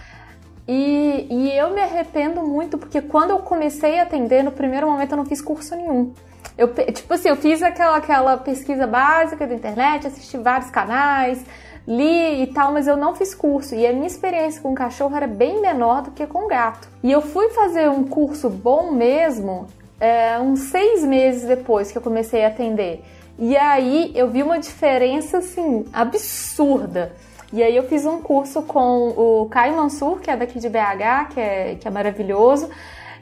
E, 0.66 1.26
e 1.30 1.50
eu 1.56 1.70
me 1.70 1.80
arrependo 1.80 2.42
muito 2.42 2.76
porque 2.76 3.00
quando 3.00 3.30
eu 3.30 3.38
comecei 3.38 3.98
a 3.98 4.02
atender, 4.02 4.42
no 4.42 4.52
primeiro 4.52 4.90
momento 4.90 5.12
eu 5.12 5.16
não 5.16 5.24
fiz 5.24 5.40
curso 5.40 5.74
nenhum. 5.74 6.12
Eu, 6.58 6.74
tipo 6.92 7.14
assim, 7.14 7.28
eu 7.28 7.36
fiz 7.36 7.62
aquela, 7.62 7.96
aquela 7.96 8.36
pesquisa 8.36 8.86
básica 8.86 9.46
da 9.46 9.54
internet, 9.54 10.08
assisti 10.08 10.36
vários 10.36 10.70
canais, 10.70 11.40
li 11.86 12.42
e 12.42 12.46
tal, 12.48 12.72
mas 12.72 12.88
eu 12.88 12.96
não 12.96 13.14
fiz 13.14 13.34
curso. 13.34 13.76
E 13.76 13.86
a 13.86 13.92
minha 13.92 14.08
experiência 14.08 14.60
com 14.60 14.74
cachorro 14.74 15.16
era 15.16 15.28
bem 15.28 15.60
menor 15.60 16.02
do 16.02 16.10
que 16.10 16.26
com 16.26 16.48
gato. 16.48 16.88
E 17.02 17.12
eu 17.12 17.22
fui 17.22 17.48
fazer 17.50 17.88
um 17.88 18.02
curso 18.02 18.50
bom 18.50 18.90
mesmo 18.90 19.68
é, 20.00 20.38
uns 20.38 20.60
seis 20.60 21.02
meses 21.04 21.46
depois 21.46 21.90
que 21.90 21.98
eu 21.98 22.02
comecei 22.02 22.44
a 22.44 22.48
atender. 22.48 23.04
E 23.38 23.56
aí 23.56 24.12
eu 24.14 24.28
vi 24.28 24.42
uma 24.42 24.58
diferença 24.58 25.38
assim 25.38 25.84
absurda. 25.92 27.12
E 27.52 27.62
aí 27.62 27.74
eu 27.74 27.84
fiz 27.84 28.04
um 28.04 28.20
curso 28.20 28.62
com 28.62 29.08
o 29.08 29.46
Caio 29.46 29.76
Mansur, 29.76 30.18
que 30.18 30.30
é 30.30 30.36
daqui 30.36 30.58
de 30.58 30.68
BH, 30.68 31.32
que 31.32 31.40
é, 31.40 31.76
que 31.80 31.88
é 31.88 31.90
maravilhoso. 31.90 32.68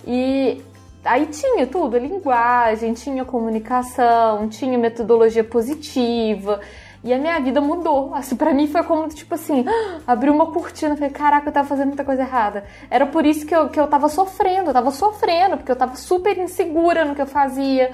E 0.07 0.62
Aí 1.07 1.27
tinha 1.27 1.66
tudo, 1.66 1.97
linguagem, 1.97 2.92
tinha 2.92 3.25
comunicação, 3.25 4.49
tinha 4.49 4.77
metodologia 4.77 5.45
positiva. 5.45 6.61
E 7.05 7.14
a 7.14 7.19
minha 7.19 7.38
vida 7.38 7.61
mudou. 7.61 8.12
Assim, 8.14 8.35
para 8.35 8.53
mim 8.53 8.66
foi 8.66 8.83
como, 8.83 9.09
tipo 9.09 9.35
assim, 9.35 9.64
abriu 10.07 10.35
uma 10.35 10.51
cortina. 10.53 10.97
Falei, 10.97 11.11
caraca, 11.11 11.49
eu 11.49 11.53
tava 11.53 11.69
fazendo 11.69 11.88
muita 11.88 12.05
coisa 12.05 12.23
errada. 12.23 12.64
Era 12.90 13.07
por 13.07 13.25
isso 13.25 13.47
que 13.47 13.55
eu, 13.55 13.69
que 13.69 13.79
eu 13.79 13.87
tava 13.87 14.09
sofrendo. 14.09 14.71
Eu 14.71 14.75
tava 14.75 14.90
sofrendo, 14.90 15.57
porque 15.57 15.71
eu 15.71 15.77
tava 15.77 15.95
super 15.95 16.37
insegura 16.37 17.05
no 17.05 17.14
que 17.14 17.23
eu 17.23 17.27
fazia. 17.27 17.92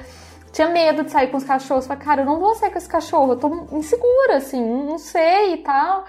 Tinha 0.51 0.69
medo 0.69 1.05
de 1.05 1.11
sair 1.11 1.29
com 1.29 1.37
os 1.37 1.45
cachorros. 1.45 1.87
Falei, 1.87 2.03
cara, 2.03 2.23
eu 2.23 2.27
não 2.27 2.41
vou 2.41 2.55
sair 2.55 2.71
com 2.71 2.79
esse 2.79 2.89
cachorro. 2.89 3.33
Eu 3.33 3.37
tô 3.37 3.67
insegura, 3.73 4.37
assim, 4.37 4.63
não 4.63 4.99
sei 4.99 5.55
e 5.55 5.57
tal. 5.59 6.05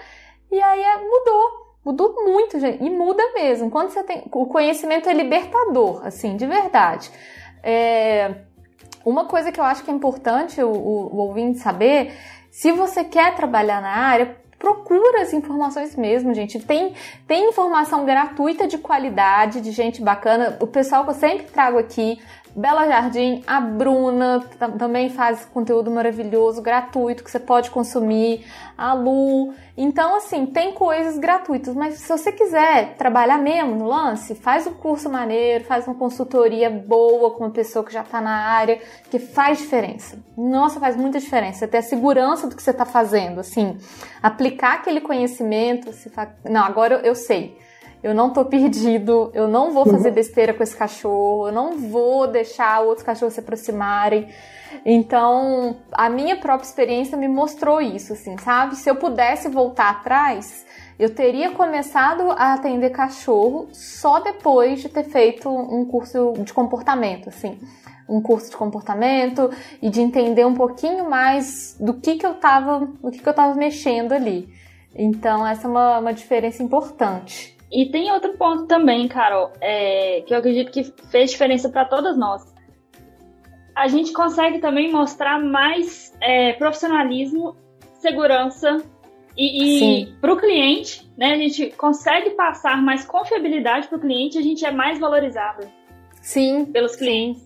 E 0.51 0.61
aí 0.61 0.81
é, 0.81 0.97
mudou. 0.97 1.62
Mudou 1.85 2.13
muito, 2.23 2.59
gente. 2.59 2.83
E 2.83 2.89
muda 2.89 3.23
mesmo. 3.33 3.69
Quando 3.69 3.89
você 3.89 4.03
tem. 4.03 4.23
O 4.31 4.45
conhecimento 4.45 5.09
é 5.09 5.13
libertador, 5.13 6.05
assim, 6.05 6.37
de 6.37 6.45
verdade. 6.45 7.11
É... 7.61 8.35
Uma 9.05 9.25
coisa 9.25 9.51
que 9.51 9.59
eu 9.59 9.63
acho 9.65 9.83
que 9.83 9.91
é 9.91 9.93
importante 9.93 10.61
o, 10.61 10.69
o, 10.69 11.15
o 11.15 11.17
ouvinte 11.17 11.59
saber: 11.59 12.13
se 12.49 12.71
você 12.71 13.03
quer 13.03 13.35
trabalhar 13.35 13.81
na 13.81 13.89
área, 13.89 14.37
procura 14.63 15.23
as 15.23 15.33
informações 15.33 15.93
mesmo, 15.93 16.33
gente. 16.33 16.57
Tem, 16.57 16.93
tem 17.27 17.49
informação 17.49 18.05
gratuita 18.05 18.65
de 18.65 18.77
qualidade, 18.77 19.59
de 19.59 19.71
gente 19.71 20.01
bacana. 20.01 20.57
O 20.61 20.67
pessoal 20.67 21.03
que 21.03 21.09
eu 21.09 21.15
sempre 21.15 21.47
trago 21.47 21.77
aqui, 21.77 22.17
Bela 22.55 22.87
Jardim, 22.87 23.43
a 23.47 23.59
Bruna 23.59 24.43
também 24.77 25.09
faz 25.09 25.43
conteúdo 25.45 25.89
maravilhoso, 25.89 26.61
gratuito, 26.61 27.23
que 27.23 27.31
você 27.31 27.39
pode 27.39 27.71
consumir, 27.71 28.45
a 28.77 28.93
Lu. 28.93 29.53
Então, 29.75 30.15
assim, 30.15 30.45
tem 30.45 30.71
coisas 30.73 31.17
gratuitas, 31.17 31.73
mas 31.75 31.95
se 31.95 32.07
você 32.07 32.31
quiser 32.31 32.95
trabalhar 32.95 33.39
mesmo 33.39 33.75
no 33.75 33.87
lance, 33.87 34.35
faz 34.35 34.67
um 34.67 34.73
curso 34.73 35.09
maneiro, 35.09 35.63
faz 35.63 35.87
uma 35.87 35.95
consultoria 35.95 36.69
boa 36.69 37.31
com 37.31 37.43
uma 37.43 37.49
pessoa 37.49 37.83
que 37.83 37.91
já 37.91 38.01
está 38.01 38.21
na 38.21 38.35
área, 38.35 38.79
que 39.09 39.17
faz 39.17 39.57
diferença. 39.57 40.19
Nossa, 40.37 40.79
faz 40.79 40.95
muita 40.95 41.19
diferença. 41.19 41.67
Ter 41.67 41.79
a 41.79 41.81
segurança 41.81 42.47
do 42.47 42.55
que 42.55 42.61
você 42.61 42.69
está 42.69 42.85
fazendo, 42.85 43.39
assim, 43.39 43.77
aplicar 44.21 44.75
aquele 44.75 45.01
conhecimento. 45.01 45.91
Se 45.91 46.07
fa... 46.09 46.31
Não, 46.47 46.63
agora 46.63 47.01
eu 47.03 47.15
sei 47.15 47.57
eu 48.03 48.13
não 48.13 48.31
tô 48.31 48.43
perdido, 48.43 49.31
eu 49.33 49.47
não 49.47 49.71
vou 49.71 49.85
fazer 49.85 50.09
uhum. 50.09 50.15
besteira 50.15 50.53
com 50.53 50.61
esse 50.61 50.75
cachorro, 50.75 51.47
eu 51.47 51.53
não 51.53 51.77
vou 51.77 52.27
deixar 52.27 52.81
outros 52.81 53.05
cachorros 53.05 53.33
se 53.33 53.39
aproximarem. 53.39 54.27
Então, 54.85 55.77
a 55.93 56.09
minha 56.09 56.35
própria 56.35 56.67
experiência 56.67 57.17
me 57.17 57.29
mostrou 57.29 57.79
isso, 57.79 58.11
assim, 58.11 58.37
sabe? 58.37 58.75
Se 58.75 58.89
eu 58.89 58.95
pudesse 58.95 59.47
voltar 59.47 59.89
atrás, 59.89 60.65
eu 60.99 61.15
teria 61.15 61.51
começado 61.51 62.31
a 62.31 62.53
atender 62.53 62.89
cachorro 62.89 63.69
só 63.71 64.19
depois 64.19 64.81
de 64.81 64.89
ter 64.89 65.05
feito 65.05 65.49
um 65.49 65.85
curso 65.85 66.33
de 66.39 66.53
comportamento, 66.53 67.29
assim. 67.29 67.57
Um 68.09 68.21
curso 68.21 68.49
de 68.49 68.57
comportamento 68.57 69.49
e 69.81 69.89
de 69.89 70.01
entender 70.01 70.45
um 70.45 70.53
pouquinho 70.53 71.09
mais 71.09 71.77
do 71.79 71.93
que 71.93 72.15
que 72.15 72.25
eu 72.25 72.33
tava, 72.33 72.85
do 73.01 73.11
que 73.11 73.19
que 73.19 73.29
eu 73.29 73.33
tava 73.33 73.55
mexendo 73.55 74.11
ali. 74.11 74.49
Então, 74.93 75.47
essa 75.47 75.67
é 75.67 75.69
uma, 75.69 75.99
uma 75.99 76.13
diferença 76.13 76.61
importante. 76.61 77.52
E 77.73 77.87
tem 77.87 78.11
outro 78.11 78.33
ponto 78.37 78.67
também, 78.67 79.07
Carol, 79.07 79.51
é, 79.59 80.21
que 80.21 80.31
eu 80.31 80.37
acredito 80.37 80.71
que 80.71 80.83
fez 81.09 81.31
diferença 81.31 81.67
para 81.69 81.85
todas 81.85 82.15
nós. 82.15 82.53
a 83.75 83.87
gente 83.87 84.13
consegue 84.13 84.59
também 84.59 84.91
mostrar 84.91 85.39
mais 85.39 86.13
é, 86.21 86.53
profissionalismo, 86.53 87.57
segurança 87.95 88.77
e, 89.35 90.03
e 90.03 90.05
para 90.21 90.31
o 90.31 90.37
cliente, 90.37 91.09
né? 91.17 91.33
A 91.33 91.37
gente 91.37 91.71
consegue 91.71 92.29
passar 92.31 92.79
mais 92.79 93.03
confiabilidade 93.03 93.87
para 93.87 93.97
o 93.97 94.01
cliente, 94.01 94.37
a 94.37 94.43
gente 94.43 94.63
é 94.63 94.69
mais 94.69 94.99
valorizado. 94.99 95.67
Sim. 96.21 96.65
Pelos 96.65 96.95
clientes. 96.95 97.41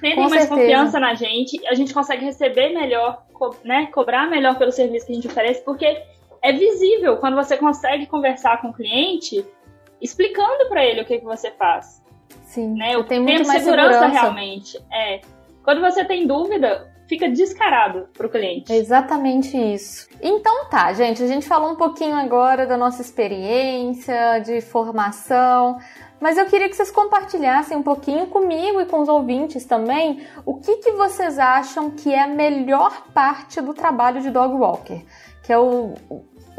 Sentem 0.00 0.16
mais 0.16 0.32
certeza. 0.32 0.48
confiança 0.48 0.98
na 0.98 1.14
gente, 1.14 1.64
a 1.68 1.74
gente 1.74 1.94
consegue 1.94 2.24
receber 2.24 2.70
melhor, 2.70 3.24
né? 3.64 3.86
Cobrar 3.92 4.28
melhor 4.28 4.58
pelo 4.58 4.72
serviço 4.72 5.06
que 5.06 5.12
a 5.12 5.14
gente 5.14 5.28
oferece, 5.28 5.64
porque 5.64 6.02
é 6.42 6.52
visível 6.52 7.18
quando 7.18 7.36
você 7.36 7.56
consegue 7.56 8.06
conversar 8.06 8.60
com 8.60 8.70
o 8.70 8.72
cliente 8.74 9.46
explicando 10.00 10.68
para 10.68 10.84
ele 10.84 11.02
o 11.02 11.04
que, 11.04 11.18
que 11.18 11.24
você 11.24 11.50
faz. 11.50 12.02
Sim. 12.44 12.74
Né? 12.74 12.94
Eu 12.94 13.04
tenho 13.04 13.22
muito 13.22 13.46
mais 13.46 13.62
segurança, 13.62 13.92
segurança 13.92 14.20
realmente. 14.20 14.78
É. 14.92 15.20
Quando 15.62 15.80
você 15.80 16.04
tem 16.04 16.26
dúvida, 16.26 16.90
fica 17.08 17.28
descarado 17.28 18.08
para 18.12 18.26
o 18.26 18.30
cliente. 18.30 18.72
exatamente 18.72 19.56
isso. 19.56 20.08
Então 20.22 20.66
tá, 20.66 20.92
gente, 20.92 21.22
a 21.22 21.26
gente 21.26 21.46
falou 21.46 21.72
um 21.72 21.76
pouquinho 21.76 22.16
agora 22.16 22.66
da 22.66 22.76
nossa 22.76 23.00
experiência, 23.00 24.38
de 24.40 24.60
formação, 24.60 25.78
mas 26.20 26.36
eu 26.36 26.46
queria 26.46 26.68
que 26.68 26.76
vocês 26.76 26.90
compartilhassem 26.90 27.76
um 27.76 27.82
pouquinho 27.82 28.26
comigo 28.26 28.80
e 28.80 28.86
com 28.86 29.00
os 29.00 29.08
ouvintes 29.08 29.64
também 29.64 30.26
o 30.44 30.54
que, 30.56 30.76
que 30.76 30.92
vocês 30.92 31.38
acham 31.38 31.90
que 31.90 32.12
é 32.12 32.22
a 32.22 32.26
melhor 32.26 33.06
parte 33.14 33.60
do 33.60 33.72
trabalho 33.72 34.20
de 34.20 34.30
dog 34.30 34.54
walker, 34.54 35.02
que 35.42 35.52
é 35.52 35.58
o, 35.58 35.94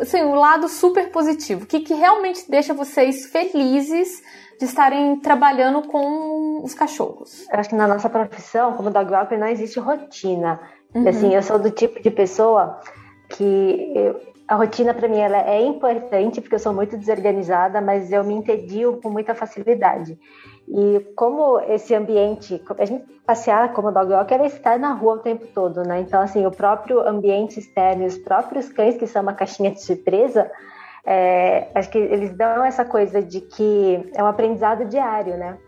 assim, 0.02 0.22
o 0.22 0.36
lado 0.36 0.68
super 0.68 1.12
positivo, 1.12 1.64
o 1.64 1.68
que, 1.68 1.80
que 1.82 1.94
realmente 1.94 2.50
deixa 2.50 2.74
vocês 2.74 3.26
felizes 3.28 4.22
de 4.60 4.66
estarem 4.66 5.20
trabalhando 5.20 5.88
com 5.88 6.62
os 6.64 6.74
cachorros? 6.74 7.48
Eu 7.52 7.60
acho 7.60 7.70
que 7.70 7.76
na 7.76 7.88
nossa 7.88 8.10
profissão, 8.10 8.74
como 8.74 8.90
dog 8.90 9.12
walker, 9.12 9.38
não 9.38 9.48
existe 9.48 9.80
rotina. 9.80 10.60
Uhum. 10.94 11.08
Assim, 11.08 11.34
eu 11.34 11.42
sou 11.42 11.58
do 11.58 11.72
tipo 11.72 12.02
de 12.02 12.12
pessoa 12.12 12.80
que 13.30 13.94
eu, 13.96 14.20
a 14.50 14.56
rotina 14.56 14.96
para 14.96 15.08
mim 15.08 15.20
ela 15.20 15.48
é 15.48 15.62
importante 15.62 16.42
porque 16.42 16.56
eu 16.56 16.60
sou 16.60 16.74
muito 16.74 16.98
desorganizada, 16.98 17.80
mas 17.80 18.12
eu 18.12 18.24
me 18.24 18.34
entedio 18.34 19.00
com 19.00 19.08
muita 19.08 19.36
facilidade. 19.36 20.18
E 20.68 21.00
como 21.16 21.60
esse 21.60 21.94
ambiente, 21.94 22.60
a 22.80 22.86
gente 22.86 23.06
passear 23.28 23.72
como 23.74 23.92
dog 23.92 24.12
walker 24.12 24.34
é 24.34 24.48
estar 24.48 24.80
na 24.80 24.92
rua 24.92 25.14
o 25.14 25.20
tempo 25.20 25.46
todo, 25.54 25.84
né? 25.84 26.00
Então 26.00 26.20
assim, 26.20 26.48
o 26.48 26.52
próprio 26.52 27.00
ambiente 27.08 27.60
externo, 27.60 28.08
os 28.08 28.18
próprios 28.18 28.70
cães 28.70 28.98
que 28.98 29.06
são 29.06 29.22
uma 29.22 29.34
caixinha 29.34 29.70
de 29.70 29.84
surpresa, 29.84 30.50
é, 31.06 31.70
acho 31.76 31.92
que 31.92 32.00
eles 32.00 32.36
dão 32.36 32.66
essa 32.66 32.84
coisa 32.84 33.22
de 33.22 33.42
que 33.42 34.10
é 34.16 34.24
um 34.24 34.28
aprendizado 34.28 34.84
diário, 34.86 35.38
né? 35.38 35.60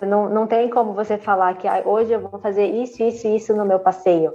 Não, 0.00 0.30
não 0.30 0.46
tem 0.46 0.70
como 0.70 0.94
você 0.94 1.18
falar 1.18 1.58
que 1.58 1.68
ah, 1.68 1.82
hoje 1.84 2.12
eu 2.12 2.20
vou 2.20 2.40
fazer 2.40 2.64
isso, 2.64 3.02
isso 3.02 3.28
isso 3.28 3.54
no 3.54 3.66
meu 3.66 3.80
passeio. 3.80 4.32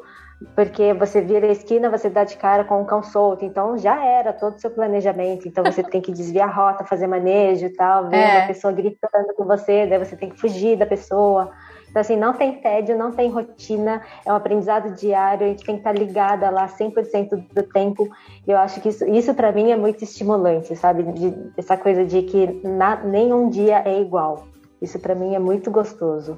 Porque 0.53 0.93
você 0.93 1.21
vira 1.21 1.47
a 1.47 1.51
esquina, 1.51 1.89
você 1.89 2.09
dá 2.09 2.23
de 2.23 2.35
cara 2.35 2.65
com 2.65 2.81
um 2.81 2.85
cão 2.85 3.01
solto, 3.01 3.45
então 3.45 3.77
já 3.77 4.03
era 4.03 4.33
todo 4.33 4.55
o 4.55 4.59
seu 4.59 4.69
planejamento. 4.69 5.47
Então 5.47 5.63
você 5.63 5.81
tem 5.81 6.01
que 6.01 6.11
desviar 6.11 6.49
a 6.49 6.51
rota, 6.51 6.83
fazer 6.83 7.07
manejo 7.07 7.65
e 7.65 7.69
tal, 7.69 8.09
ver 8.09 8.17
é. 8.17 8.37
uma 8.39 8.47
pessoa 8.47 8.73
gritando 8.73 9.33
com 9.35 9.45
você, 9.45 9.87
daí 9.87 9.97
você 9.97 10.15
tem 10.15 10.29
que 10.29 10.39
fugir 10.39 10.77
da 10.77 10.85
pessoa. 10.85 11.51
Então, 11.95 12.01
assim, 12.01 12.17
não 12.17 12.33
tem 12.33 12.59
tédio, 12.59 12.97
não 12.97 13.13
tem 13.13 13.29
rotina, 13.29 14.01
é 14.25 14.33
um 14.33 14.35
aprendizado 14.35 14.93
diário, 14.93 15.45
a 15.45 15.49
gente 15.49 15.63
tem 15.63 15.75
que 15.75 15.79
estar 15.79 15.93
ligada 15.93 16.49
lá 16.49 16.67
100% 16.67 17.29
do 17.53 17.63
tempo. 17.63 18.09
E 18.45 18.51
eu 18.51 18.57
acho 18.57 18.81
que 18.81 18.89
isso, 18.89 19.05
isso 19.05 19.33
para 19.33 19.53
mim 19.53 19.71
é 19.71 19.77
muito 19.77 20.03
estimulante, 20.03 20.75
sabe? 20.75 21.03
De, 21.03 21.33
essa 21.55 21.77
coisa 21.77 22.03
de 22.03 22.23
que 22.23 22.59
na, 22.67 22.97
nenhum 22.97 23.47
dia 23.47 23.81
é 23.85 24.01
igual. 24.01 24.45
Isso 24.81 24.99
para 24.99 25.15
mim 25.15 25.35
é 25.35 25.39
muito 25.39 25.71
gostoso. 25.71 26.37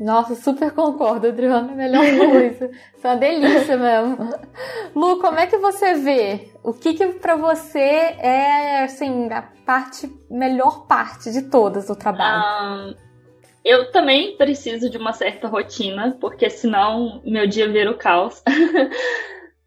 Nossa, 0.00 0.34
super 0.34 0.72
concordo, 0.72 1.28
Adriana, 1.28 1.72
melhor 1.74 2.04
coisa. 2.04 2.70
Isso 2.96 3.06
é 3.06 3.08
uma 3.08 3.16
delícia 3.16 3.76
mesmo. 3.76 4.34
Lu, 4.94 5.18
como 5.20 5.38
é 5.38 5.46
que 5.46 5.56
você 5.58 5.94
vê? 5.94 6.48
O 6.62 6.72
que 6.72 6.94
que 6.94 7.06
para 7.14 7.36
você 7.36 7.78
é, 7.78 8.82
assim, 8.84 9.30
a 9.30 9.42
parte, 9.64 10.10
melhor 10.30 10.86
parte 10.86 11.30
de 11.30 11.42
todas 11.42 11.86
do 11.86 11.94
trabalho? 11.94 12.90
Um 12.90 13.12
eu 13.64 13.92
também 13.92 14.36
preciso 14.36 14.90
de 14.90 14.98
uma 14.98 15.12
certa 15.12 15.46
rotina, 15.46 16.16
porque 16.20 16.50
senão 16.50 17.22
meu 17.24 17.46
dia 17.46 17.68
vira 17.68 17.90
o 17.90 17.96
caos. 17.96 18.42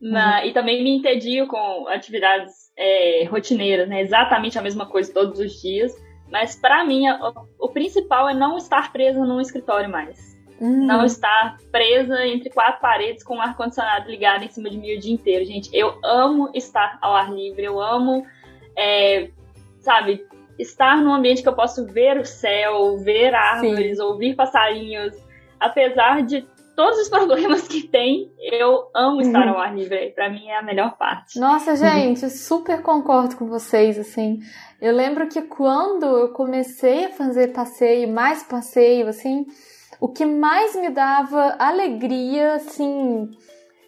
Na, 0.01 0.41
uhum. 0.41 0.47
E 0.47 0.53
também 0.53 0.83
me 0.83 0.97
entedio 0.97 1.47
com 1.47 1.87
atividades 1.87 2.53
é, 2.77 3.23
rotineiras, 3.23 3.87
né? 3.87 4.01
Exatamente 4.01 4.59
a 4.59 4.61
mesma 4.61 4.85
coisa 4.85 5.13
todos 5.13 5.39
os 5.39 5.61
dias. 5.61 5.93
Mas 6.31 6.55
para 6.55 6.83
mim, 6.83 7.07
o, 7.09 7.65
o, 7.65 7.69
principal 7.69 8.29
é 8.29 8.33
não 8.33 8.57
estar 8.57 8.91
presa 8.91 9.23
num 9.23 9.39
escritório 9.39 9.89
mais. 9.89 10.35
Uhum. 10.59 10.85
Não 10.85 11.05
estar 11.05 11.57
presa 11.71 12.25
entre 12.25 12.49
quatro 12.49 12.81
paredes 12.81 13.23
com 13.23 13.37
o 13.37 13.41
ar-condicionado 13.41 14.09
ligado 14.09 14.43
em 14.43 14.49
cima 14.49 14.69
de 14.69 14.77
mim 14.77 14.95
o 14.95 14.99
dia 14.99 15.13
inteiro, 15.13 15.45
gente. 15.45 15.69
Eu 15.73 15.99
amo 16.03 16.49
estar 16.53 16.97
ao 17.01 17.13
ar 17.13 17.31
livre, 17.31 17.63
eu 17.63 17.79
amo, 17.79 18.25
é, 18.77 19.29
sabe, 19.79 20.25
estar 20.57 20.97
num 20.97 21.13
ambiente 21.13 21.41
que 21.41 21.49
eu 21.49 21.55
posso 21.55 21.85
ver 21.85 22.17
o 22.17 22.25
céu, 22.25 22.97
ver 22.97 23.35
árvores, 23.35 23.97
Sim. 23.97 24.03
ouvir 24.03 24.35
passarinhos, 24.35 25.13
apesar 25.59 26.23
de 26.23 26.47
todos 26.75 26.99
os 26.99 27.09
problemas 27.09 27.67
que 27.67 27.87
tem, 27.87 28.31
eu 28.39 28.89
amo 28.93 29.21
estar 29.21 29.47
ao 29.47 29.57
ar 29.57 29.75
livre. 29.75 30.11
Para 30.11 30.29
mim 30.29 30.47
é 30.47 30.57
a 30.57 30.61
melhor 30.61 30.97
parte. 30.97 31.39
Nossa, 31.39 31.75
gente, 31.75 32.29
super 32.29 32.81
concordo 32.81 33.35
com 33.35 33.47
vocês, 33.47 33.97
assim. 33.97 34.39
Eu 34.81 34.93
lembro 34.93 35.27
que 35.27 35.41
quando 35.41 36.05
eu 36.05 36.29
comecei 36.29 37.05
a 37.05 37.11
fazer 37.11 37.53
passeio, 37.53 38.11
mais 38.11 38.43
passeio, 38.43 39.07
assim, 39.07 39.45
o 39.99 40.09
que 40.09 40.25
mais 40.25 40.75
me 40.75 40.89
dava 40.89 41.55
alegria, 41.57 42.55
assim, 42.55 43.29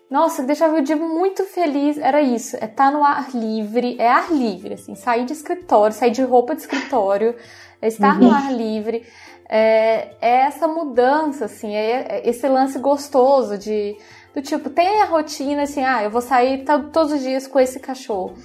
nossa, 0.10 0.44
deixava 0.44 0.78
o 0.78 0.82
dia 0.82 0.96
muito 0.96 1.44
feliz. 1.44 1.98
Era 1.98 2.22
isso, 2.22 2.56
é 2.56 2.66
estar 2.66 2.86
tá 2.86 2.92
no 2.92 3.04
ar 3.04 3.30
livre, 3.36 3.98
é 4.00 4.10
ar 4.10 4.32
livre, 4.32 4.76
assim, 4.76 4.96
sair 4.96 5.26
de 5.26 5.34
escritório, 5.34 5.96
sair 5.96 6.12
de 6.12 6.22
roupa 6.22 6.56
de 6.56 6.62
escritório, 6.62 7.36
é 7.82 7.88
estar 7.88 8.16
uhum. 8.16 8.30
no 8.30 8.32
ar 8.32 8.52
livre. 8.54 9.06
É, 9.50 10.16
é, 10.22 10.36
essa 10.42 10.68
mudança, 10.68 11.46
assim, 11.46 11.76
é, 11.76 12.06
é 12.10 12.30
esse 12.30 12.48
lance 12.48 12.80
gostoso 12.80 13.58
de 13.58 13.98
do 14.34 14.42
tipo, 14.42 14.70
tem 14.70 15.02
a 15.02 15.06
rotina 15.06 15.64
assim, 15.64 15.84
ah, 15.84 16.04
eu 16.04 16.12
vou 16.12 16.22
sair 16.22 16.64
todos 16.94 17.12
os 17.12 17.22
dias 17.22 17.48
com 17.48 17.60
esse 17.60 17.80
cachorro. 17.80 18.36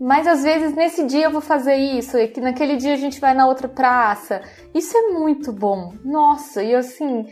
Mas 0.00 0.26
às 0.26 0.42
vezes 0.42 0.74
nesse 0.74 1.04
dia 1.06 1.24
eu 1.24 1.30
vou 1.30 1.40
fazer 1.40 1.76
isso, 1.76 2.18
e 2.18 2.28
que 2.28 2.40
naquele 2.40 2.76
dia 2.76 2.94
a 2.94 2.98
gente 2.98 3.20
vai 3.20 3.34
na 3.34 3.46
outra 3.46 3.68
praça. 3.68 4.42
Isso 4.74 4.96
é 4.96 5.10
muito 5.12 5.52
bom. 5.52 5.92
Nossa, 6.04 6.62
e 6.62 6.74
assim, 6.74 7.26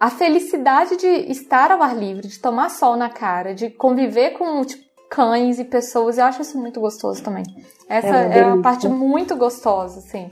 a 0.00 0.10
felicidade 0.10 0.96
de 0.96 1.06
estar 1.30 1.70
ao 1.70 1.82
ar 1.82 1.96
livre, 1.96 2.28
de 2.28 2.38
tomar 2.38 2.70
sol 2.70 2.96
na 2.96 3.10
cara, 3.10 3.54
de 3.54 3.70
conviver 3.70 4.30
com 4.30 4.64
tipo, 4.64 4.82
cães 5.10 5.58
e 5.58 5.64
pessoas, 5.64 6.18
eu 6.18 6.24
acho 6.24 6.42
isso 6.42 6.58
muito 6.58 6.80
gostoso 6.80 7.22
também. 7.22 7.44
Essa 7.88 8.24
é, 8.24 8.40
é 8.40 8.46
uma 8.46 8.62
parte 8.62 8.88
muito 8.88 9.36
gostosa, 9.36 10.00
assim. 10.00 10.30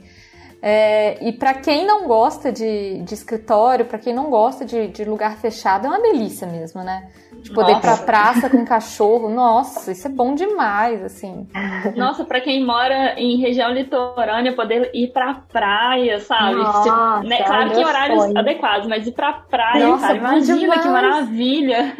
É, 0.61 1.21
e 1.21 1.33
para 1.33 1.53
quem 1.53 1.85
não 1.85 2.07
gosta 2.07 2.51
de, 2.51 3.01
de 3.01 3.13
escritório, 3.13 3.85
para 3.85 3.99
quem 3.99 4.13
não 4.13 4.29
gosta 4.29 4.63
de, 4.63 4.87
de, 4.87 5.03
lugar 5.03 5.37
fechado, 5.37 5.87
é 5.87 5.89
uma 5.89 6.01
delícia 6.01 6.47
mesmo, 6.47 6.81
né? 6.81 7.09
De 7.43 7.51
poder 7.51 7.73
Nossa. 7.73 7.87
ir 7.87 7.95
pra 7.97 8.05
praça 8.05 8.49
com 8.49 8.63
cachorro. 8.63 9.29
Nossa, 9.29 9.91
isso 9.91 10.07
é 10.07 10.09
bom 10.09 10.33
demais, 10.33 11.03
assim. 11.03 11.45
Nossa, 11.97 12.23
para 12.23 12.39
quem 12.39 12.65
mora 12.65 13.19
em 13.19 13.37
região 13.37 13.69
litorânea, 13.71 14.55
poder 14.55 14.89
ir 14.93 15.11
pra 15.11 15.33
praia, 15.51 16.21
sabe? 16.21 16.55
Nossa, 16.55 16.83
tipo, 16.83 17.27
né? 17.27 17.43
Claro 17.43 17.71
que 17.71 17.81
em 17.81 17.85
horários 17.85 18.23
sonho. 18.23 18.37
adequados, 18.37 18.87
mas 18.87 19.05
ir 19.05 19.11
pra 19.11 19.33
praia, 19.33 19.87
Nossa, 19.87 20.07
cara, 20.07 20.17
imagina 20.17 20.79
que 20.79 20.87
maravilha. 20.87 21.95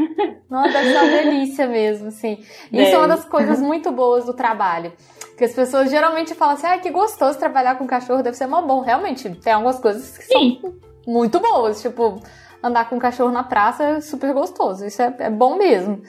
Nossa, 0.50 0.70
deve 0.70 0.90
ser 0.92 0.98
uma 0.98 1.10
delícia 1.10 1.68
mesmo, 1.68 2.08
assim. 2.08 2.38
Isso 2.72 2.96
é 2.96 2.98
uma 2.98 3.08
das 3.10 3.26
coisas 3.26 3.60
muito 3.60 3.92
boas 3.92 4.26
do 4.26 4.34
trabalho. 4.34 4.94
Porque 5.32 5.44
as 5.44 5.54
pessoas 5.54 5.90
geralmente 5.90 6.34
falam 6.36 6.54
assim, 6.54 6.68
ah, 6.68 6.78
que 6.78 6.90
gostoso 6.90 7.38
trabalhar 7.38 7.76
com 7.76 7.86
cachorro, 7.86 8.24
deve 8.24 8.38
ser 8.38 8.48
mó 8.48 8.62
bom. 8.62 8.80
Realmente, 8.80 9.30
tem 9.30 9.52
algumas 9.52 9.80
coisas 9.80 10.18
que 10.18 10.24
Sim. 10.24 10.60
são 10.62 10.74
muito 11.06 11.40
boas, 11.40 11.82
tipo, 11.82 12.22
andar 12.64 12.90
com 12.90 12.98
cachorro 12.98 13.32
na 13.32 13.44
praça 13.44 13.84
é 13.84 14.02
super 14.02 14.34
gostoso, 14.34 14.86
isso 14.86 15.02
é, 15.02 15.14
é, 15.20 15.30
bom 15.30 15.58
mesmo. 15.58 16.02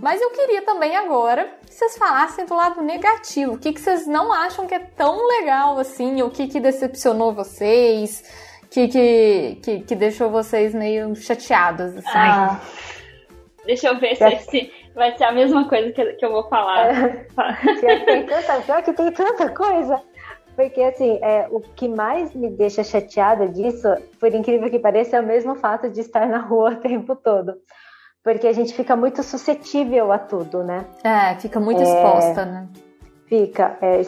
Mas 0.00 0.20
eu 0.20 0.30
queria 0.30 0.62
também 0.62 0.96
agora 0.96 1.48
que 1.64 1.72
vocês 1.72 1.96
falassem 1.96 2.44
do 2.44 2.54
lado 2.54 2.82
negativo, 2.82 3.54
o 3.54 3.58
que, 3.58 3.72
que 3.72 3.80
vocês 3.80 4.06
não 4.06 4.32
acham 4.32 4.66
que 4.66 4.74
é 4.74 4.80
tão 4.80 5.26
legal 5.28 5.78
assim, 5.78 6.20
o 6.22 6.30
que, 6.30 6.48
que 6.48 6.58
decepcionou 6.58 7.32
vocês, 7.32 8.24
que, 8.68 8.88
que, 8.88 9.58
que, 9.62 9.80
que 9.80 9.94
deixou 9.94 10.30
vocês 10.30 10.74
meio 10.74 11.14
chateados, 11.14 11.96
assim. 11.96 12.08
Ah, 12.12 12.60
deixa 13.64 13.88
eu 13.88 13.98
ver 14.00 14.16
se 14.16 14.72
vai 14.94 15.16
ser 15.16 15.24
a 15.24 15.32
mesma 15.32 15.68
coisa 15.68 15.92
que, 15.92 16.04
que 16.14 16.24
eu 16.24 16.32
vou 16.32 16.48
falar. 16.48 16.88
É, 16.88 17.96
tem 18.04 18.26
tanta, 18.26 18.60
pior 18.60 18.82
que 18.82 18.92
tem 18.92 19.12
tanta 19.12 19.48
coisa. 19.50 20.02
Porque, 20.56 20.82
assim, 20.82 21.18
é, 21.22 21.48
o 21.50 21.60
que 21.60 21.88
mais 21.88 22.34
me 22.34 22.50
deixa 22.50 22.84
chateada 22.84 23.48
disso, 23.48 23.88
por 24.18 24.34
incrível 24.34 24.70
que 24.70 24.78
pareça, 24.78 25.16
é 25.16 25.20
o 25.20 25.26
mesmo 25.26 25.54
fato 25.54 25.88
de 25.88 26.00
estar 26.00 26.26
na 26.26 26.38
rua 26.38 26.72
o 26.72 26.76
tempo 26.76 27.16
todo. 27.16 27.54
Porque 28.22 28.46
a 28.46 28.52
gente 28.52 28.74
fica 28.74 28.94
muito 28.94 29.22
suscetível 29.22 30.12
a 30.12 30.18
tudo, 30.18 30.62
né? 30.62 30.84
É, 31.02 31.34
fica 31.36 31.58
muito 31.58 31.80
é... 31.80 31.84
exposta, 31.84 32.44
né? 32.44 32.68
Fica. 33.26 33.78
É, 33.80 34.02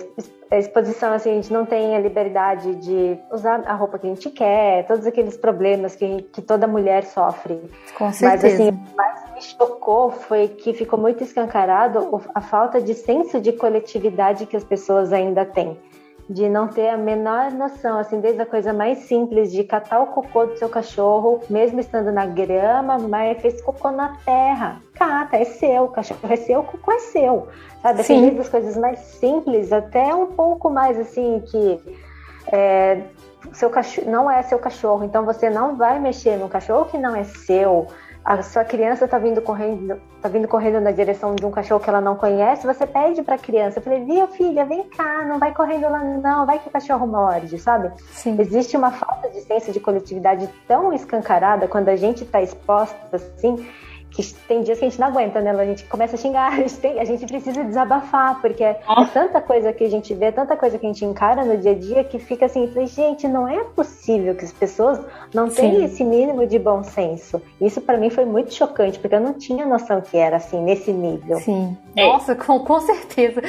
a 0.50 0.58
exposição, 0.58 1.14
assim, 1.14 1.30
a 1.30 1.34
gente 1.34 1.50
não 1.50 1.64
tem 1.64 1.96
a 1.96 1.98
liberdade 1.98 2.74
de 2.74 3.16
usar 3.32 3.62
a 3.66 3.72
roupa 3.72 3.98
que 3.98 4.06
a 4.06 4.10
gente 4.10 4.28
quer, 4.28 4.84
todos 4.86 5.06
aqueles 5.06 5.34
problemas 5.36 5.96
que, 5.96 6.22
que 6.30 6.42
toda 6.42 6.66
mulher 6.66 7.04
sofre. 7.04 7.58
Com 7.96 8.12
certeza. 8.12 8.42
Mas, 8.42 8.54
assim, 8.54 8.68
o 8.68 8.72
que 8.72 8.96
mais 8.96 9.34
me 9.34 9.42
chocou 9.42 10.10
foi 10.10 10.48
que 10.48 10.74
ficou 10.74 10.98
muito 10.98 11.24
escancarado 11.24 12.20
a 12.34 12.40
falta 12.42 12.82
de 12.82 12.92
senso 12.92 13.40
de 13.40 13.52
coletividade 13.52 14.44
que 14.44 14.56
as 14.56 14.64
pessoas 14.64 15.10
ainda 15.10 15.46
têm 15.46 15.78
de 16.28 16.48
não 16.48 16.68
ter 16.68 16.88
a 16.88 16.96
menor 16.96 17.50
noção, 17.50 17.98
assim, 17.98 18.20
desde 18.20 18.40
a 18.40 18.46
coisa 18.46 18.72
mais 18.72 18.98
simples 18.98 19.52
de 19.52 19.64
catar 19.64 20.00
o 20.00 20.06
cocô 20.06 20.46
do 20.46 20.56
seu 20.56 20.68
cachorro, 20.68 21.40
mesmo 21.50 21.80
estando 21.80 22.12
na 22.12 22.26
grama, 22.26 22.98
mas 22.98 23.40
fez 23.40 23.60
cocô 23.60 23.90
na 23.90 24.16
terra. 24.24 24.80
Cata, 24.94 25.36
é 25.36 25.44
seu, 25.44 25.84
o 25.84 25.88
cachorro 25.88 26.20
é 26.30 26.36
seu, 26.36 26.60
o 26.60 26.64
cocô 26.64 26.92
é 26.92 26.98
seu. 27.00 27.48
Sabe? 27.82 28.00
Assim, 28.00 28.20
desde 28.20 28.40
as 28.40 28.48
coisas 28.48 28.76
mais 28.76 28.98
simples 28.98 29.72
até 29.72 30.14
um 30.14 30.26
pouco 30.26 30.70
mais 30.70 30.98
assim 30.98 31.42
que 31.46 31.80
é, 32.52 33.02
seu 33.52 33.68
cachorro 33.68 34.10
não 34.10 34.30
é 34.30 34.42
seu 34.42 34.58
cachorro, 34.58 35.04
então 35.04 35.24
você 35.24 35.50
não 35.50 35.76
vai 35.76 35.98
mexer 35.98 36.36
no 36.36 36.48
cachorro 36.48 36.86
que 36.86 36.98
não 36.98 37.14
é 37.14 37.24
seu 37.24 37.88
a 38.24 38.42
sua 38.42 38.64
criança 38.64 39.04
está 39.04 39.18
vindo 39.18 39.42
correndo, 39.42 40.00
tá 40.20 40.28
vindo 40.28 40.46
correndo 40.46 40.80
na 40.80 40.92
direção 40.92 41.34
de 41.34 41.44
um 41.44 41.50
cachorro 41.50 41.80
que 41.80 41.88
ela 41.88 42.00
não 42.00 42.14
conhece, 42.14 42.66
você 42.66 42.86
pede 42.86 43.22
para 43.22 43.34
a 43.34 43.38
criança, 43.38 43.78
eu 43.78 43.82
falei, 43.82 44.04
viu 44.04 44.26
filha, 44.28 44.64
vem 44.64 44.84
cá, 44.84 45.24
não 45.24 45.38
vai 45.38 45.52
correndo 45.52 45.88
lá 45.90 46.04
não, 46.04 46.46
vai 46.46 46.58
que 46.58 46.68
o 46.68 46.70
cachorro 46.70 47.06
morde, 47.06 47.58
sabe? 47.58 47.90
Sim. 48.10 48.40
Existe 48.40 48.76
uma 48.76 48.92
falta 48.92 49.28
de 49.28 49.40
senso 49.40 49.72
de 49.72 49.80
coletividade 49.80 50.48
tão 50.68 50.92
escancarada 50.92 51.66
quando 51.66 51.88
a 51.88 51.96
gente 51.96 52.22
está 52.22 52.40
exposta 52.40 53.16
assim, 53.16 53.66
que 54.14 54.34
tem 54.46 54.62
dias 54.62 54.78
que 54.78 54.84
a 54.84 54.88
gente 54.88 55.00
não 55.00 55.08
aguenta, 55.08 55.40
né? 55.40 55.50
A 55.50 55.64
gente 55.64 55.84
começa 55.84 56.16
a 56.16 56.18
xingar, 56.18 56.52
a 56.52 56.56
gente, 56.56 56.76
tem, 56.76 57.00
a 57.00 57.04
gente 57.04 57.26
precisa 57.26 57.64
desabafar, 57.64 58.40
porque 58.40 58.62
é 58.62 58.80
tanta 59.12 59.40
coisa 59.40 59.72
que 59.72 59.84
a 59.84 59.90
gente 59.90 60.14
vê, 60.14 60.30
tanta 60.30 60.56
coisa 60.56 60.78
que 60.78 60.86
a 60.86 60.88
gente 60.88 61.04
encara 61.04 61.44
no 61.44 61.56
dia 61.56 61.72
a 61.72 61.74
dia 61.74 62.04
que 62.04 62.18
fica 62.18 62.46
assim, 62.46 62.70
gente, 62.86 63.26
não 63.26 63.48
é 63.48 63.64
possível 63.64 64.34
que 64.34 64.44
as 64.44 64.52
pessoas 64.52 65.00
não 65.34 65.48
tenham 65.48 65.84
esse 65.84 66.04
mínimo 66.04 66.46
de 66.46 66.58
bom 66.58 66.82
senso. 66.82 67.40
Isso 67.60 67.80
para 67.80 67.96
mim 67.96 68.10
foi 68.10 68.24
muito 68.24 68.52
chocante, 68.52 68.98
porque 68.98 69.14
eu 69.14 69.20
não 69.20 69.34
tinha 69.34 69.64
noção 69.66 70.00
que 70.00 70.16
era 70.16 70.36
assim, 70.36 70.60
nesse 70.62 70.92
nível. 70.92 71.38
Sim. 71.38 71.76
É. 71.96 72.06
Nossa, 72.06 72.34
com, 72.34 72.60
com 72.60 72.80
certeza. 72.80 73.42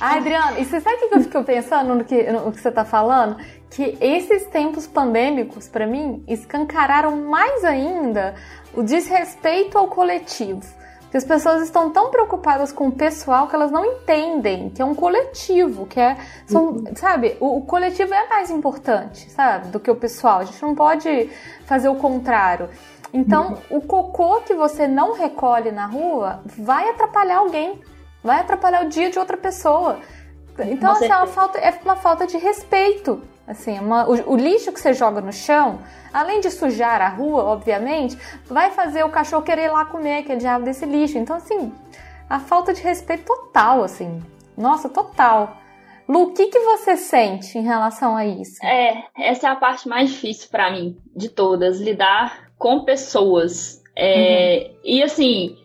Ah, 0.00 0.16
Adriana, 0.16 0.58
e 0.58 0.64
você 0.64 0.80
sabe 0.80 1.04
o 1.04 1.08
que 1.08 1.14
eu 1.16 1.20
fico 1.20 1.44
pensando 1.44 1.94
no 1.94 2.04
que, 2.04 2.22
no 2.30 2.52
que 2.52 2.60
você 2.60 2.70
tá 2.70 2.84
falando? 2.84 3.36
Que 3.70 3.98
esses 4.00 4.46
tempos 4.46 4.86
pandêmicos, 4.86 5.68
para 5.68 5.86
mim, 5.86 6.22
escancararam 6.26 7.16
mais 7.16 7.64
ainda 7.64 8.34
o 8.78 8.82
desrespeito 8.84 9.76
ao 9.76 9.88
coletivo. 9.88 10.62
Que 11.10 11.16
as 11.16 11.24
pessoas 11.24 11.62
estão 11.62 11.90
tão 11.90 12.10
preocupadas 12.10 12.70
com 12.70 12.88
o 12.88 12.92
pessoal 12.92 13.48
que 13.48 13.54
elas 13.56 13.72
não 13.72 13.84
entendem 13.84 14.68
que 14.70 14.80
é 14.80 14.84
um 14.84 14.94
coletivo, 14.94 15.86
que 15.86 15.98
é, 15.98 16.16
são, 16.46 16.66
uhum. 16.66 16.84
sabe, 16.94 17.36
o, 17.40 17.56
o, 17.56 17.62
coletivo 17.62 18.14
é 18.14 18.28
mais 18.28 18.50
importante, 18.50 19.28
sabe, 19.30 19.68
do 19.68 19.80
que 19.80 19.90
o 19.90 19.96
pessoal. 19.96 20.40
A 20.40 20.44
gente 20.44 20.62
não 20.62 20.76
pode 20.76 21.30
fazer 21.64 21.88
o 21.88 21.96
contrário. 21.96 22.68
Então, 23.12 23.58
uhum. 23.70 23.78
o 23.78 23.80
cocô 23.80 24.42
que 24.42 24.54
você 24.54 24.86
não 24.86 25.14
recolhe 25.14 25.72
na 25.72 25.86
rua 25.86 26.42
vai 26.46 26.90
atrapalhar 26.90 27.38
alguém, 27.38 27.80
vai 28.22 28.40
atrapalhar 28.40 28.84
o 28.84 28.88
dia 28.88 29.10
de 29.10 29.18
outra 29.18 29.36
pessoa. 29.36 29.98
Então, 30.58 30.92
assim, 30.92 31.06
é, 31.06 31.16
uma 31.16 31.26
falta, 31.26 31.58
é 31.58 31.80
uma 31.82 31.96
falta 31.96 32.26
de 32.26 32.36
respeito 32.36 33.22
Assim, 33.48 33.78
uma, 33.78 34.06
o, 34.06 34.32
o, 34.32 34.36
lixo 34.36 34.70
que 34.70 34.78
você 34.78 34.92
joga 34.92 35.22
no 35.22 35.32
chão, 35.32 35.80
além 36.12 36.38
de 36.38 36.50
sujar 36.50 37.00
a 37.00 37.08
rua, 37.08 37.44
obviamente, 37.44 38.14
vai 38.44 38.70
fazer 38.70 39.02
o 39.04 39.08
cachorro 39.08 39.42
querer 39.42 39.64
ir 39.64 39.70
lá 39.70 39.86
comer 39.86 40.18
aquele 40.18 40.38
diabo 40.38 40.66
desse 40.66 40.84
lixo. 40.84 41.16
Então, 41.16 41.34
assim, 41.34 41.72
a 42.28 42.38
falta 42.38 42.74
de 42.74 42.82
respeito 42.82 43.24
total, 43.24 43.82
assim. 43.82 44.22
Nossa, 44.54 44.90
total. 44.90 45.56
Lu, 46.06 46.24
o 46.24 46.34
que, 46.34 46.48
que 46.48 46.58
você 46.60 46.96
sente 46.98 47.56
em 47.56 47.62
relação 47.62 48.14
a 48.14 48.26
isso? 48.26 48.62
É, 48.62 49.04
essa 49.16 49.48
é 49.48 49.50
a 49.50 49.56
parte 49.56 49.88
mais 49.88 50.10
difícil 50.10 50.50
para 50.50 50.70
mim 50.70 50.98
de 51.16 51.30
todas, 51.30 51.80
lidar 51.80 52.50
com 52.58 52.84
pessoas. 52.84 53.82
É, 53.96 54.72
uhum. 54.72 54.80
E 54.84 55.02
assim, 55.02 55.56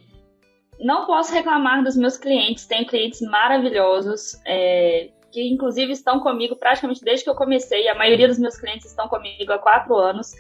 não 0.80 1.06
posso 1.06 1.34
reclamar 1.34 1.84
dos 1.84 1.98
meus 1.98 2.16
clientes, 2.16 2.66
tenho 2.66 2.86
clientes 2.86 3.20
maravilhosos. 3.22 4.40
É, 4.46 5.10
que 5.34 5.42
inclusive 5.50 5.92
estão 5.92 6.20
comigo 6.20 6.56
praticamente 6.56 7.04
desde 7.04 7.24
que 7.24 7.30
eu 7.30 7.36
comecei. 7.36 7.88
A 7.88 7.96
maioria 7.96 8.28
dos 8.28 8.38
meus 8.38 8.56
clientes 8.56 8.86
estão 8.86 9.08
comigo 9.08 9.52
há 9.52 9.58
quatro 9.58 9.96
anos. 9.96 10.32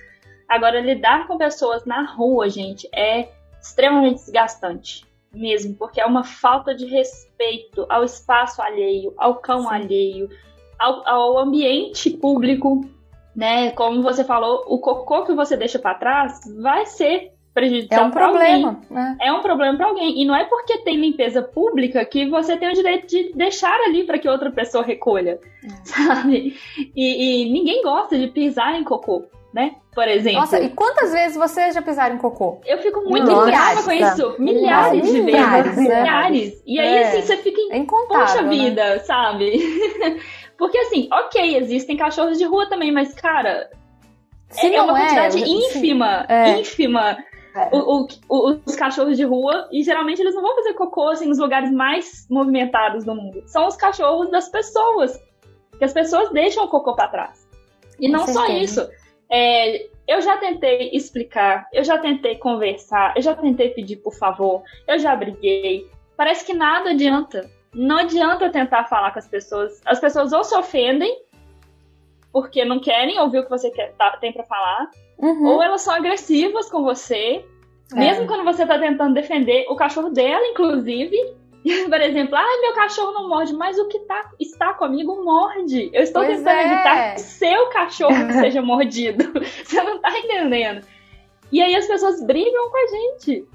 Agora, 0.47 0.79
lidar 0.79 1.25
com 1.25 1.35
pessoas 1.35 1.83
na 1.83 2.03
rua, 2.03 2.47
gente, 2.47 2.87
é 2.93 3.27
extremamente 3.59 4.19
desgastante 4.19 5.03
mesmo, 5.33 5.73
porque 5.75 5.99
é 5.99 6.05
uma 6.05 6.23
falta 6.23 6.75
de 6.75 6.85
respeito 6.85 7.87
ao 7.89 8.03
espaço 8.03 8.61
alheio, 8.61 9.13
ao 9.17 9.37
cão 9.37 9.63
Sim. 9.63 9.69
alheio, 9.69 10.29
ao, 10.77 11.07
ao, 11.07 11.37
ambiente 11.39 12.11
público, 12.11 12.87
né? 13.35 13.71
Como 13.71 14.03
você 14.03 14.23
falou, 14.23 14.63
o 14.67 14.77
cocô 14.77 15.23
que 15.23 15.33
você 15.33 15.57
deixa 15.57 15.79
para 15.79 15.95
trás 15.95 16.39
vai 16.61 16.85
ser 16.85 17.33
prejudicial 17.53 18.05
é 18.05 18.07
um 18.07 18.11
problema. 18.11 18.81
Né? 18.89 19.17
É 19.21 19.31
um 19.31 19.41
problema 19.41 19.77
para 19.77 19.87
alguém. 19.87 20.21
E 20.21 20.25
não 20.25 20.35
é 20.35 20.43
porque 20.45 20.79
tem 20.79 20.97
limpeza 20.97 21.41
pública 21.41 22.03
que 22.03 22.27
você 22.27 22.57
tem 22.57 22.69
o 22.69 22.73
direito 22.73 23.07
de 23.07 23.31
deixar 23.33 23.79
ali 23.81 24.03
para 24.03 24.17
que 24.17 24.27
outra 24.27 24.51
pessoa 24.51 24.83
recolha, 24.83 25.39
é. 25.63 25.69
sabe? 25.85 26.57
E, 26.95 27.45
e, 27.45 27.51
ninguém 27.51 27.81
gosta 27.83 28.17
de 28.17 28.27
pisar 28.27 28.75
em 28.75 28.83
cocô. 28.83 29.25
Né? 29.53 29.75
Por 29.93 30.07
exemplo. 30.07 30.39
Nossa, 30.39 30.59
e 30.59 30.69
quantas 30.69 31.11
vezes 31.11 31.37
você 31.37 31.71
já 31.71 31.79
pisaram 31.79 32.15
em 32.15 32.17
cocô? 32.17 32.59
Eu 32.65 32.79
fico 32.79 33.01
muito 33.01 33.27
brava 33.45 33.83
com 33.83 33.91
isso. 33.91 34.35
Milhares, 34.39 35.03
de 35.03 35.21
vezes. 35.21 35.77
Milhares. 35.77 36.63
E 36.65 36.79
aí, 36.79 36.87
é. 36.87 37.07
assim, 37.07 37.21
você 37.21 37.37
fica 37.37 37.61
em. 37.61 37.83
É 37.83 37.85
Poxa 37.85 38.41
né? 38.41 38.49
vida, 38.49 38.99
sabe? 39.01 39.59
Porque, 40.57 40.75
assim, 40.79 41.07
ok, 41.11 41.57
existem 41.57 41.95
cachorros 41.95 42.39
de 42.39 42.45
rua 42.45 42.67
também, 42.67 42.91
mas, 42.91 43.13
cara, 43.13 43.69
Se 44.49 44.73
é 44.73 44.81
uma 44.81 44.97
é, 44.97 45.01
quantidade 45.01 45.39
ínfima, 45.39 46.25
é. 46.27 46.59
ínfima 46.59 47.17
o, 47.71 48.07
o, 48.29 48.59
os 48.65 48.75
cachorros 48.75 49.17
de 49.17 49.23
rua, 49.23 49.67
e 49.71 49.83
geralmente 49.83 50.21
eles 50.21 50.33
não 50.33 50.41
vão 50.41 50.55
fazer 50.55 50.73
cocô 50.73 51.09
assim, 51.09 51.27
nos 51.27 51.37
lugares 51.37 51.71
mais 51.71 52.27
movimentados 52.29 53.05
do 53.05 53.15
mundo. 53.15 53.43
São 53.45 53.67
os 53.67 53.75
cachorros 53.75 54.29
das 54.31 54.49
pessoas. 54.49 55.21
Que 55.77 55.85
as 55.85 55.93
pessoas 55.93 56.31
deixam 56.31 56.65
o 56.65 56.67
cocô 56.67 56.95
para 56.95 57.07
trás. 57.07 57.47
E 57.99 58.07
Com 58.07 58.13
não 58.13 58.25
certeza. 58.25 58.39
só 58.39 58.53
isso. 58.53 58.89
É, 59.29 59.87
eu 60.07 60.21
já 60.21 60.37
tentei 60.37 60.89
explicar, 60.93 61.67
eu 61.73 61.83
já 61.83 61.97
tentei 61.97 62.37
conversar, 62.37 63.13
eu 63.15 63.21
já 63.21 63.33
tentei 63.35 63.69
pedir 63.69 63.97
por 63.97 64.13
favor, 64.13 64.63
eu 64.87 64.99
já 64.99 65.15
briguei. 65.15 65.89
Parece 66.17 66.45
que 66.45 66.53
nada 66.53 66.91
adianta. 66.91 67.49
Não 67.73 67.97
adianta 67.97 68.49
tentar 68.49 68.85
falar 68.85 69.11
com 69.11 69.19
as 69.19 69.27
pessoas. 69.27 69.81
As 69.85 69.99
pessoas 69.99 70.31
ou 70.31 70.43
se 70.43 70.55
ofendem 70.55 71.22
porque 72.33 72.65
não 72.65 72.79
querem 72.79 73.17
ouvir 73.19 73.39
o 73.39 73.43
que 73.43 73.49
você 73.49 73.69
quer, 73.71 73.93
tá, 73.93 74.17
tem 74.17 74.33
para 74.33 74.43
falar, 74.43 74.89
Uhum. 75.23 75.45
Ou 75.45 75.63
elas 75.63 75.81
são 75.81 75.93
agressivas 75.93 76.69
com 76.69 76.83
você, 76.83 77.45
é. 77.93 77.95
mesmo 77.95 78.27
quando 78.27 78.43
você 78.43 78.65
tá 78.65 78.77
tentando 78.77 79.13
defender 79.13 79.65
o 79.69 79.75
cachorro 79.75 80.09
dela, 80.09 80.45
inclusive. 80.47 81.15
Por 81.87 82.01
exemplo, 82.01 82.35
ah, 82.35 82.61
meu 82.61 82.73
cachorro 82.73 83.13
não 83.13 83.29
morde, 83.29 83.53
mas 83.53 83.79
o 83.79 83.87
que 83.87 83.99
tá, 83.99 84.31
está 84.37 84.73
comigo 84.73 85.23
morde. 85.23 85.89
Eu 85.93 86.03
estou 86.03 86.25
pois 86.25 86.37
tentando 86.37 86.57
é. 86.57 86.65
evitar 86.65 87.13
que 87.13 87.21
seu 87.21 87.69
cachorro 87.69 88.15
seja 88.41 88.61
mordido. 88.61 89.31
Você 89.63 89.81
não 89.81 89.99
tá 89.99 90.11
entendendo. 90.17 90.85
E 91.49 91.61
aí 91.61 91.73
as 91.73 91.87
pessoas 91.87 92.21
brigam 92.21 92.69
com 92.69 92.77
a 92.77 92.87
gente, 92.87 93.47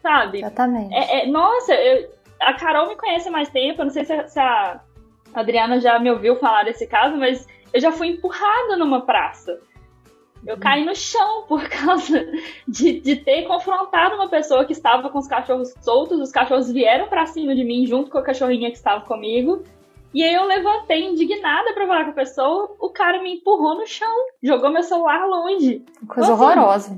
sabe? 0.00 0.38
Exatamente. 0.38 0.94
É, 0.94 1.24
é, 1.24 1.26
nossa, 1.26 1.74
eu, 1.74 2.08
a 2.40 2.52
Carol 2.54 2.86
me 2.86 2.94
conhece 2.94 3.28
há 3.28 3.32
mais 3.32 3.48
tempo, 3.48 3.80
eu 3.80 3.86
não 3.86 3.92
sei 3.92 4.04
se 4.04 4.12
a, 4.12 4.28
se 4.28 4.38
a 4.38 4.80
Adriana 5.34 5.80
já 5.80 5.98
me 5.98 6.10
ouviu 6.10 6.36
falar 6.36 6.64
desse 6.64 6.86
caso, 6.86 7.16
mas 7.16 7.48
eu 7.72 7.80
já 7.80 7.92
fui 7.92 8.08
empurrada 8.08 8.76
numa 8.76 9.02
praça. 9.02 9.60
Eu 10.46 10.56
caí 10.58 10.84
no 10.84 10.94
chão 10.94 11.44
por 11.48 11.68
causa 11.68 12.24
de, 12.68 13.00
de 13.00 13.16
ter 13.16 13.42
confrontado 13.46 14.14
uma 14.14 14.28
pessoa 14.28 14.64
que 14.64 14.72
estava 14.72 15.10
com 15.10 15.18
os 15.18 15.26
cachorros 15.26 15.74
soltos. 15.80 16.20
Os 16.20 16.30
cachorros 16.30 16.70
vieram 16.70 17.08
para 17.08 17.26
cima 17.26 17.54
de 17.54 17.64
mim 17.64 17.86
junto 17.86 18.10
com 18.10 18.18
a 18.18 18.22
cachorrinha 18.22 18.70
que 18.70 18.76
estava 18.76 19.04
comigo. 19.04 19.64
E 20.14 20.22
aí 20.22 20.32
eu 20.32 20.44
levantei 20.44 21.04
indignada 21.04 21.74
para 21.74 21.86
falar 21.86 22.04
com 22.04 22.10
a 22.10 22.14
pessoa. 22.14 22.76
O 22.80 22.90
cara 22.90 23.20
me 23.22 23.34
empurrou 23.34 23.74
no 23.74 23.86
chão, 23.86 24.26
jogou 24.42 24.70
meu 24.70 24.82
celular 24.82 25.26
longe. 25.26 25.84
Coisa 26.08 26.32
assim, 26.32 26.42
horrorosa. 26.42 26.96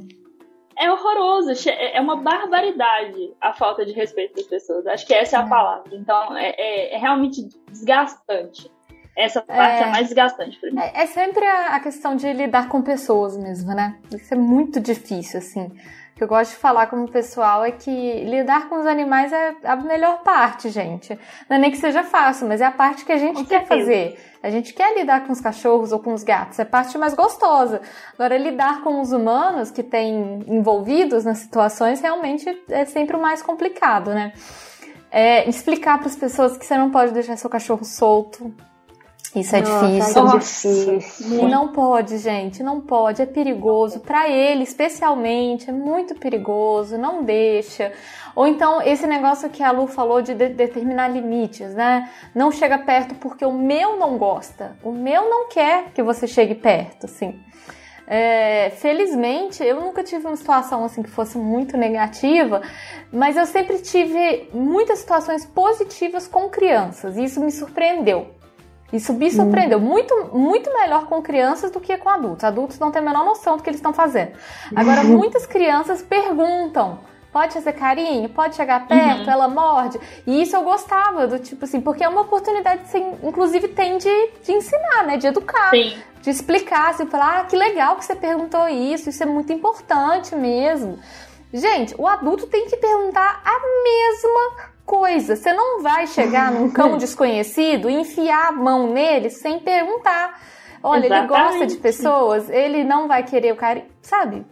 É 0.78 0.92
horroroso, 0.92 1.50
é 1.68 2.00
uma 2.00 2.16
barbaridade 2.16 3.34
a 3.40 3.52
falta 3.52 3.84
de 3.84 3.92
respeito 3.92 4.36
das 4.36 4.46
pessoas. 4.46 4.86
Acho 4.86 5.04
que 5.06 5.14
essa 5.14 5.36
é 5.36 5.40
a 5.40 5.46
é. 5.46 5.48
palavra. 5.48 5.96
Então 5.96 6.36
é, 6.36 6.50
é, 6.50 6.94
é 6.94 6.98
realmente 6.98 7.48
desgastante. 7.68 8.70
Essa 9.18 9.42
parte 9.42 9.82
é, 9.82 9.88
é 9.88 9.90
mais 9.90 10.06
desgastante 10.06 10.56
pra 10.60 10.70
mim. 10.70 10.78
É, 10.78 11.02
é 11.02 11.06
sempre 11.06 11.44
a, 11.44 11.74
a, 11.74 11.80
questão 11.80 12.14
de 12.14 12.32
lidar 12.32 12.68
com 12.68 12.80
pessoas 12.80 13.36
mesmo, 13.36 13.74
né? 13.74 13.96
Isso 14.14 14.32
é 14.32 14.36
muito 14.36 14.78
difícil, 14.78 15.40
assim. 15.40 15.64
O 16.12 16.18
que 16.18 16.22
eu 16.22 16.28
gosto 16.28 16.52
de 16.52 16.56
falar 16.58 16.86
como 16.86 17.10
pessoal 17.10 17.64
é 17.64 17.72
que 17.72 18.24
lidar 18.24 18.68
com 18.68 18.78
os 18.78 18.86
animais 18.86 19.32
é 19.32 19.56
a 19.64 19.74
melhor 19.74 20.22
parte, 20.22 20.68
gente. 20.68 21.18
Não 21.50 21.56
é 21.56 21.58
nem 21.58 21.70
que 21.72 21.78
seja 21.78 22.04
fácil, 22.04 22.46
mas 22.46 22.60
é 22.60 22.64
a 22.64 22.70
parte 22.70 23.04
que 23.04 23.10
a 23.10 23.16
gente 23.16 23.38
com 23.38 23.44
quer 23.44 23.66
certeza. 23.66 23.80
fazer. 23.80 24.24
A 24.40 24.50
gente 24.50 24.72
quer 24.72 24.96
lidar 24.96 25.26
com 25.26 25.32
os 25.32 25.40
cachorros 25.40 25.90
ou 25.90 25.98
com 25.98 26.14
os 26.14 26.22
gatos, 26.22 26.60
é 26.60 26.62
a 26.62 26.66
parte 26.66 26.96
mais 26.96 27.14
gostosa. 27.14 27.80
Agora, 28.14 28.38
lidar 28.38 28.82
com 28.82 29.00
os 29.00 29.10
humanos 29.10 29.72
que 29.72 29.82
têm 29.82 30.44
envolvidos 30.46 31.24
nas 31.24 31.38
situações 31.38 32.00
realmente 32.00 32.48
é 32.68 32.84
sempre 32.84 33.16
o 33.16 33.20
mais 33.20 33.42
complicado, 33.42 34.14
né? 34.14 34.32
É, 35.10 35.48
explicar 35.48 35.98
para 35.98 36.06
as 36.06 36.16
pessoas 36.16 36.56
que 36.56 36.64
você 36.64 36.78
não 36.78 36.90
pode 36.92 37.12
deixar 37.12 37.36
seu 37.36 37.50
cachorro 37.50 37.84
solto. 37.84 38.54
Isso 39.34 39.54
é 39.54 39.60
Nossa, 39.60 39.86
difícil. 39.86 40.94
É 40.94 40.96
difícil. 40.96 41.48
Não 41.48 41.68
pode, 41.68 42.18
gente, 42.18 42.62
não 42.62 42.80
pode. 42.80 43.20
É 43.20 43.26
perigoso 43.26 44.00
para 44.00 44.28
ele, 44.28 44.62
especialmente. 44.62 45.68
É 45.68 45.72
muito 45.72 46.14
perigoso. 46.14 46.96
Não 46.96 47.22
deixa. 47.22 47.92
Ou 48.34 48.46
então 48.46 48.80
esse 48.80 49.06
negócio 49.06 49.50
que 49.50 49.62
a 49.62 49.70
Lu 49.70 49.86
falou 49.86 50.22
de, 50.22 50.34
de 50.34 50.48
determinar 50.48 51.08
limites, 51.08 51.74
né? 51.74 52.08
Não 52.34 52.50
chega 52.50 52.78
perto 52.78 53.14
porque 53.16 53.44
o 53.44 53.52
meu 53.52 53.96
não 53.96 54.16
gosta. 54.16 54.76
O 54.82 54.92
meu 54.92 55.28
não 55.28 55.48
quer 55.48 55.90
que 55.92 56.02
você 56.02 56.26
chegue 56.26 56.54
perto, 56.54 57.06
assim. 57.06 57.38
É, 58.10 58.70
felizmente, 58.70 59.62
eu 59.62 59.80
nunca 59.80 60.02
tive 60.02 60.26
uma 60.26 60.36
situação 60.36 60.82
assim 60.82 61.02
que 61.02 61.10
fosse 61.10 61.36
muito 61.36 61.76
negativa, 61.76 62.62
mas 63.12 63.36
eu 63.36 63.44
sempre 63.44 63.80
tive 63.80 64.48
muitas 64.54 65.00
situações 65.00 65.44
positivas 65.44 66.26
com 66.26 66.48
crianças 66.48 67.18
e 67.18 67.24
isso 67.24 67.38
me 67.38 67.52
surpreendeu. 67.52 68.37
Isso 68.92 69.12
me 69.12 69.30
surpreendeu. 69.30 69.78
Hum. 69.78 69.82
Muito, 69.82 70.30
muito 70.32 70.72
melhor 70.72 71.06
com 71.06 71.20
crianças 71.20 71.70
do 71.70 71.80
que 71.80 71.96
com 71.98 72.08
adultos. 72.08 72.44
Adultos 72.44 72.78
não 72.78 72.90
têm 72.90 73.02
a 73.02 73.04
menor 73.04 73.24
noção 73.24 73.56
do 73.56 73.62
que 73.62 73.68
eles 73.68 73.78
estão 73.78 73.92
fazendo. 73.92 74.32
Agora, 74.74 75.04
muitas 75.04 75.46
crianças 75.46 76.02
perguntam. 76.02 76.98
Pode 77.30 77.52
fazer 77.52 77.74
carinho? 77.74 78.28
Pode 78.30 78.56
chegar 78.56 78.86
perto? 78.88 79.24
Uhum. 79.24 79.30
Ela 79.30 79.48
morde? 79.48 80.00
E 80.26 80.40
isso 80.42 80.56
eu 80.56 80.62
gostava, 80.62 81.26
do 81.26 81.38
tipo 81.38 81.66
assim, 81.66 81.80
porque 81.80 82.02
é 82.02 82.08
uma 82.08 82.22
oportunidade 82.22 82.84
que 82.84 82.88
você, 82.88 82.98
inclusive, 83.22 83.68
tem 83.68 83.98
de, 83.98 84.30
de 84.42 84.52
ensinar, 84.52 85.04
né? 85.06 85.18
De 85.18 85.26
educar. 85.26 85.70
Sim. 85.70 85.94
De 86.22 86.30
explicar, 86.30 86.90
assim, 86.90 87.06
falar, 87.06 87.40
ah, 87.40 87.44
que 87.44 87.54
legal 87.54 87.96
que 87.96 88.04
você 88.06 88.16
perguntou 88.16 88.66
isso, 88.68 89.10
isso 89.10 89.22
é 89.22 89.26
muito 89.26 89.52
importante 89.52 90.34
mesmo. 90.34 90.98
Gente, 91.52 91.94
o 91.98 92.06
adulto 92.06 92.46
tem 92.46 92.66
que 92.66 92.76
perguntar 92.76 93.42
a 93.44 93.60
mesma 93.82 94.70
coisa. 94.88 95.36
Você 95.36 95.52
não 95.52 95.82
vai 95.82 96.06
chegar 96.06 96.50
num 96.50 96.70
cão 96.70 96.96
desconhecido 96.98 97.88
e 97.90 97.94
enfiar 97.94 98.48
a 98.48 98.52
mão 98.52 98.90
nele 98.90 99.28
sem 99.28 99.60
perguntar. 99.60 100.40
Olha, 100.82 101.06
Exatamente. 101.06 101.32
ele 101.32 101.42
gosta 101.42 101.66
de 101.66 101.76
pessoas, 101.76 102.50
ele 102.50 102.84
não 102.84 103.06
vai 103.06 103.22
querer 103.22 103.52
o 103.52 103.56
carinho, 103.56 103.86
sabe? 104.00 104.46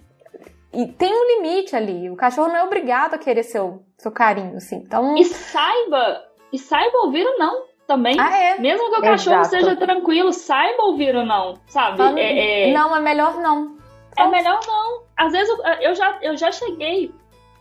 E 0.72 0.86
tem 0.88 1.12
um 1.12 1.36
limite 1.36 1.74
ali. 1.74 2.10
O 2.10 2.16
cachorro 2.16 2.48
não 2.48 2.56
é 2.56 2.64
obrigado 2.64 3.14
a 3.14 3.18
querer 3.18 3.44
seu, 3.44 3.82
seu 3.96 4.10
carinho, 4.10 4.56
assim. 4.56 4.76
Então... 4.76 5.16
E 5.16 5.24
saiba, 5.24 6.22
e 6.52 6.58
saiba 6.58 6.98
ouvir 7.04 7.24
o 7.24 7.38
não 7.38 7.64
também. 7.86 8.18
Ah, 8.18 8.36
é? 8.36 8.58
Mesmo 8.58 8.90
que 8.90 8.98
o 8.98 9.02
cachorro 9.02 9.40
Exato. 9.40 9.48
seja 9.48 9.76
tranquilo, 9.76 10.32
saiba 10.32 10.82
ouvir 10.82 11.14
o 11.14 11.24
não, 11.24 11.54
sabe? 11.68 12.02
é, 12.20 12.70
é... 12.70 12.72
Não, 12.72 12.94
é 12.94 13.00
melhor 13.00 13.36
não. 13.38 13.76
É 14.18 14.26
melhor 14.28 14.60
não. 14.66 15.02
Às 15.16 15.32
vezes 15.32 15.56
eu 15.80 15.94
já, 15.94 16.18
eu 16.20 16.36
já 16.36 16.50
cheguei 16.50 17.14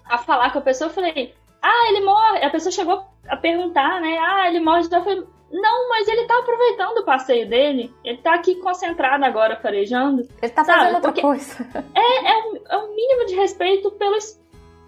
a 0.10 0.18
falar 0.18 0.52
com 0.52 0.60
a 0.60 0.62
pessoa, 0.62 0.90
eu 0.90 0.94
falei, 0.94 1.36
ah, 1.66 1.90
ele 1.90 2.06
morre. 2.06 2.44
A 2.44 2.50
pessoa 2.50 2.72
chegou 2.72 3.04
a 3.28 3.38
perguntar, 3.38 4.00
né? 4.00 4.18
Ah, 4.20 4.48
ele 4.48 4.60
morre. 4.60 4.84
Já 4.84 5.02
foi. 5.02 5.16
Não, 5.52 5.90
mas 5.90 6.08
ele 6.08 6.26
tá 6.26 6.38
aproveitando 6.40 6.98
o 7.00 7.06
passeio 7.06 7.48
dele. 7.48 7.94
Ele 8.04 8.18
tá 8.18 8.36
aqui 8.36 8.56
concentrado 8.56 9.24
agora, 9.24 9.56
farejando. 9.58 10.28
Ele 10.42 10.52
tá 10.52 10.64
sabe? 10.64 10.80
fazendo 10.80 10.96
outra 10.96 11.12
Porque 11.12 11.22
coisa. 11.22 11.68
É, 11.96 12.32
é, 12.32 12.38
um, 12.44 12.58
é 12.70 12.78
um 12.78 12.96
mínimo 12.96 13.26
de 13.26 13.36
respeito 13.36 13.92
pelo, 13.92 14.18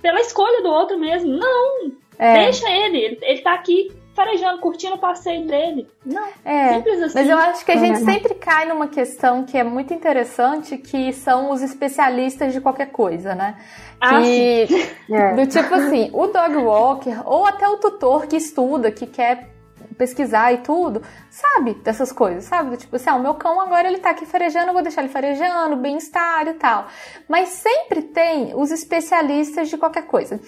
pela 0.01 0.19
escolha 0.19 0.61
do 0.61 0.69
outro 0.69 0.97
mesmo. 0.97 1.37
Não! 1.37 1.91
É. 2.19 2.45
Deixa 2.45 2.69
ele. 2.69 2.97
ele. 2.97 3.19
Ele 3.21 3.41
tá 3.41 3.53
aqui 3.53 3.91
farejando, 4.17 4.59
curtindo 4.59 4.95
o 4.95 4.97
passeio 4.97 5.45
dele. 5.45 5.87
Não, 6.03 6.27
é, 6.43 6.73
simples 6.73 7.03
assim. 7.03 7.19
Mas 7.19 7.29
eu 7.29 7.37
acho 7.37 7.63
que 7.63 7.71
a 7.71 7.77
gente 7.77 7.99
sempre 7.99 8.33
cai 8.33 8.65
numa 8.65 8.87
questão 8.87 9.45
que 9.45 9.55
é 9.55 9.63
muito 9.63 9.93
interessante, 9.93 10.75
que 10.75 11.13
são 11.13 11.51
os 11.51 11.61
especialistas 11.61 12.51
de 12.51 12.59
qualquer 12.59 12.87
coisa, 12.87 13.35
né? 13.35 13.55
Ah, 14.01 14.19
que, 14.19 14.67
é. 15.13 15.35
Do 15.35 15.45
tipo 15.45 15.71
assim, 15.75 16.09
o 16.11 16.25
dog 16.25 16.55
walker, 16.55 17.21
ou 17.25 17.45
até 17.45 17.69
o 17.69 17.77
tutor 17.77 18.25
que 18.25 18.35
estuda, 18.35 18.91
que 18.91 19.05
quer 19.05 19.51
pesquisar 19.95 20.51
e 20.53 20.57
tudo, 20.59 21.01
sabe 21.29 21.75
dessas 21.75 22.11
coisas, 22.11 22.45
sabe? 22.45 22.71
Do 22.71 22.77
tipo 22.77 22.95
assim, 22.95 23.09
ah, 23.09 23.15
o 23.15 23.21
meu 23.21 23.35
cão 23.35 23.61
agora 23.61 23.87
ele 23.87 23.99
tá 23.99 24.11
aqui 24.11 24.25
farejando, 24.25 24.67
eu 24.67 24.73
vou 24.73 24.81
deixar 24.81 25.01
ele 25.01 25.11
farejando, 25.11 25.75
bem-estar 25.75 26.47
e 26.47 26.53
tal. 26.53 26.87
Mas 27.27 27.49
sempre 27.49 28.01
tem 28.01 28.53
os 28.55 28.71
especialistas 28.71 29.69
de 29.69 29.77
qualquer 29.77 30.07
coisa. 30.07 30.39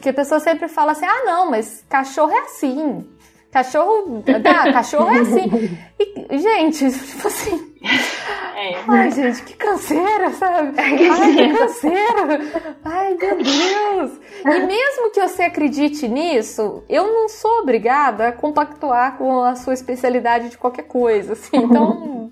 Que 0.00 0.10
a 0.10 0.14
pessoa 0.14 0.40
sempre 0.40 0.68
fala 0.68 0.92
assim, 0.92 1.06
ah, 1.06 1.24
não, 1.24 1.50
mas 1.50 1.84
cachorro 1.88 2.32
é 2.32 2.40
assim. 2.40 3.17
Cachorro. 3.50 4.22
Tá, 4.42 4.72
cachorro 4.72 5.10
é 5.10 5.20
assim. 5.20 5.78
E, 5.98 6.38
gente, 6.38 6.90
tipo 6.90 7.28
assim. 7.28 7.72
É. 8.54 8.74
Ai, 8.88 9.10
gente, 9.10 9.42
que 9.44 9.54
canseira, 9.54 10.30
sabe? 10.30 10.74
Ai, 10.78 11.34
que 11.34 11.56
canseira. 11.56 12.76
Ai, 12.84 13.14
meu 13.14 13.36
Deus. 13.36 14.20
E 14.44 14.66
mesmo 14.66 15.10
que 15.12 15.26
você 15.26 15.44
acredite 15.44 16.06
nisso, 16.08 16.84
eu 16.88 17.06
não 17.06 17.28
sou 17.28 17.60
obrigada 17.60 18.28
a 18.28 18.32
compactuar 18.32 19.16
com 19.16 19.42
a 19.42 19.54
sua 19.54 19.74
especialidade 19.74 20.50
de 20.50 20.58
qualquer 20.58 20.84
coisa, 20.84 21.32
assim. 21.32 21.56
Então. 21.56 22.30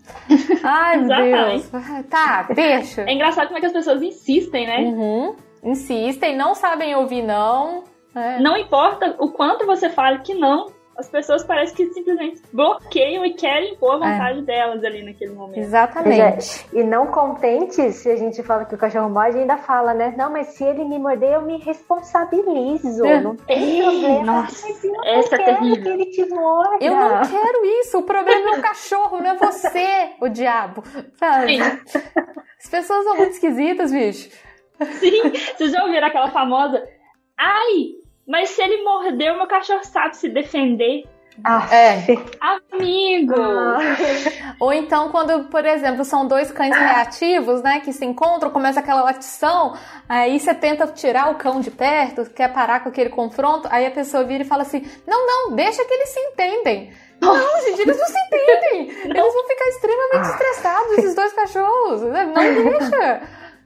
Ai, 0.62 0.98
meu 0.98 1.08
Deus. 1.08 1.70
Tá, 2.10 2.48
deixa. 2.54 3.02
É 3.02 3.12
engraçado 3.12 3.46
como 3.46 3.56
é 3.56 3.60
que 3.60 3.66
as 3.66 3.72
pessoas 3.72 4.02
insistem, 4.02 4.66
né? 4.66 4.80
Uhum. 4.80 5.36
Insistem, 5.64 6.36
não 6.36 6.54
sabem 6.54 6.94
ouvir 6.94 7.22
não. 7.22 7.84
É. 8.14 8.40
Não 8.40 8.56
importa 8.56 9.14
o 9.18 9.30
quanto 9.30 9.66
você 9.66 9.90
fale 9.90 10.20
que 10.20 10.34
não, 10.34 10.66
as 10.98 11.08
pessoas 11.08 11.44
parecem 11.44 11.76
que 11.76 11.92
simplesmente 11.92 12.42
bloqueiam 12.52 13.24
e 13.24 13.34
querem 13.34 13.74
impor 13.74 13.94
a 13.94 13.98
vontade 13.98 14.38
é. 14.38 14.42
delas 14.42 14.84
ali 14.84 15.02
naquele 15.02 15.32
momento. 15.32 15.58
Exatamente. 15.58 16.66
É. 16.72 16.80
E 16.80 16.82
não 16.82 17.08
contente 17.08 17.92
se 17.92 18.10
a 18.10 18.16
gente 18.16 18.42
fala 18.42 18.64
que 18.64 18.74
o 18.74 18.78
cachorro 18.78 19.08
morde, 19.10 19.38
ainda 19.38 19.56
fala, 19.58 19.92
né? 19.92 20.14
Não, 20.16 20.30
mas 20.30 20.48
se 20.48 20.64
ele 20.64 20.84
me 20.84 20.98
morder, 20.98 21.34
eu 21.34 21.42
me 21.42 21.58
responsabilizo. 21.58 23.04
É. 23.04 23.20
Não 23.20 23.36
tem 23.36 23.82
problema. 23.82 24.24
Nossa, 24.24 24.66
mas 24.66 24.84
eu 24.84 24.92
não 24.92 25.04
essa 25.04 25.34
é 25.34 25.38
quero 25.38 25.50
é 25.50 25.54
terrível. 25.54 25.82
que 25.82 25.88
ele 25.88 26.06
te 26.06 26.28
morda. 26.28 26.84
Eu 26.84 26.94
não 26.94 27.22
quero 27.22 27.66
isso. 27.80 27.98
O 27.98 28.02
problema 28.02 28.56
é 28.56 28.58
o 28.58 28.62
cachorro, 28.62 29.18
não 29.18 29.30
é 29.30 29.34
você, 29.36 30.10
o 30.20 30.28
diabo. 30.28 30.82
Sabe? 31.18 31.56
Sim. 31.56 31.62
As 32.58 32.70
pessoas 32.70 33.04
são 33.04 33.16
muito 33.16 33.32
esquisitas, 33.32 33.92
bicho. 33.92 34.30
Sim. 34.98 35.30
Vocês 35.56 35.72
já 35.72 35.82
ouviram 35.84 36.06
aquela 36.06 36.30
famosa... 36.30 36.82
Ai, 37.38 38.05
mas 38.26 38.50
se 38.50 38.62
ele 38.62 38.82
mordeu, 38.82 39.36
meu 39.36 39.46
cachorro 39.46 39.84
sabe 39.84 40.16
se 40.16 40.28
defender. 40.28 41.04
Ah, 41.44 41.68
é. 41.70 42.02
Amigo! 42.72 43.34
Ah. 43.38 44.56
Ou 44.58 44.72
então, 44.72 45.10
quando, 45.10 45.44
por 45.48 45.64
exemplo, 45.66 46.04
são 46.04 46.26
dois 46.26 46.50
cães 46.50 46.74
reativos, 46.74 47.62
né, 47.62 47.80
que 47.80 47.92
se 47.92 48.04
encontram, 48.04 48.50
começa 48.50 48.80
aquela 48.80 49.02
latição, 49.02 49.76
aí 50.08 50.40
você 50.40 50.54
tenta 50.54 50.86
tirar 50.86 51.30
o 51.30 51.34
cão 51.34 51.60
de 51.60 51.70
perto, 51.70 52.30
quer 52.30 52.52
parar 52.52 52.80
com 52.80 52.88
aquele 52.88 53.10
confronto, 53.10 53.68
aí 53.70 53.86
a 53.86 53.90
pessoa 53.90 54.24
vira 54.24 54.44
e 54.44 54.46
fala 54.46 54.62
assim: 54.62 54.86
não, 55.06 55.26
não, 55.26 55.54
deixa 55.54 55.84
que 55.84 55.92
eles 55.92 56.08
se 56.08 56.20
entendem. 56.20 56.92
Não, 57.20 57.62
gente, 57.62 57.80
eles 57.80 57.98
não 57.98 58.06
se 58.06 58.18
entendem. 58.18 58.90
Eles 59.04 59.34
vão 59.34 59.48
ficar 59.48 59.68
extremamente 59.68 60.28
estressados, 60.30 60.98
esses 60.98 61.14
dois 61.14 61.32
cachorros. 61.32 62.02
Não 62.02 62.34
deixa. 62.34 63.22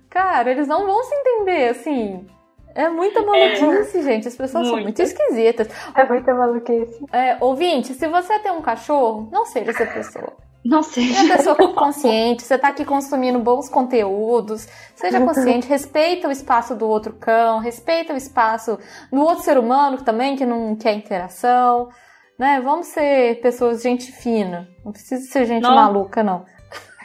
Cara, 0.09 0.51
eles 0.51 0.67
não 0.67 0.87
vão 0.87 1.03
se 1.03 1.15
entender, 1.15 1.69
assim. 1.69 2.27
É 2.75 2.89
muita 2.89 3.23
maluquice, 3.23 3.99
é, 3.99 4.03
gente. 4.03 4.29
As 4.29 4.37
pessoas 4.37 4.67
muito. 4.67 4.75
são 4.75 4.83
muito 4.83 5.03
esquisitas. 5.03 5.69
É 5.95 6.05
muita 6.05 6.35
maluquice. 6.35 7.05
É, 7.13 7.37
ouvinte, 7.41 7.95
se 7.95 8.07
você 8.09 8.39
tem 8.39 8.53
um 8.53 8.63
cachorro, 8.63 9.29
não 9.33 9.45
seja 9.47 9.71
essa 9.71 9.87
pessoa. 9.87 10.33
Não 10.65 10.83
seja. 10.83 11.15
Seja 11.15 11.37
pessoa 11.37 11.75
consciente, 11.75 12.43
você 12.43 12.59
tá 12.59 12.69
aqui 12.69 12.85
consumindo 12.85 13.39
bons 13.39 13.69
conteúdos. 13.69 14.69
Seja 14.95 15.21
consciente, 15.21 15.67
respeita 15.67 16.29
o 16.29 16.31
espaço 16.31 16.75
do 16.75 16.87
outro 16.87 17.15
cão, 17.15 17.59
respeita 17.59 18.13
o 18.13 18.17
espaço 18.17 18.79
do 19.11 19.21
outro 19.21 19.43
ser 19.43 19.59
humano 19.59 20.03
também, 20.03 20.37
que 20.37 20.45
não 20.45 20.77
quer 20.77 20.93
interação. 20.93 21.89
Né? 22.39 22.61
Vamos 22.63 22.89
ser 22.89 23.41
pessoas 23.41 23.83
gente 23.83 24.13
fina. 24.13 24.69
Não 24.85 24.93
precisa 24.93 25.23
ser 25.31 25.47
gente 25.47 25.63
não. 25.63 25.75
maluca, 25.75 26.23
não. 26.23 26.45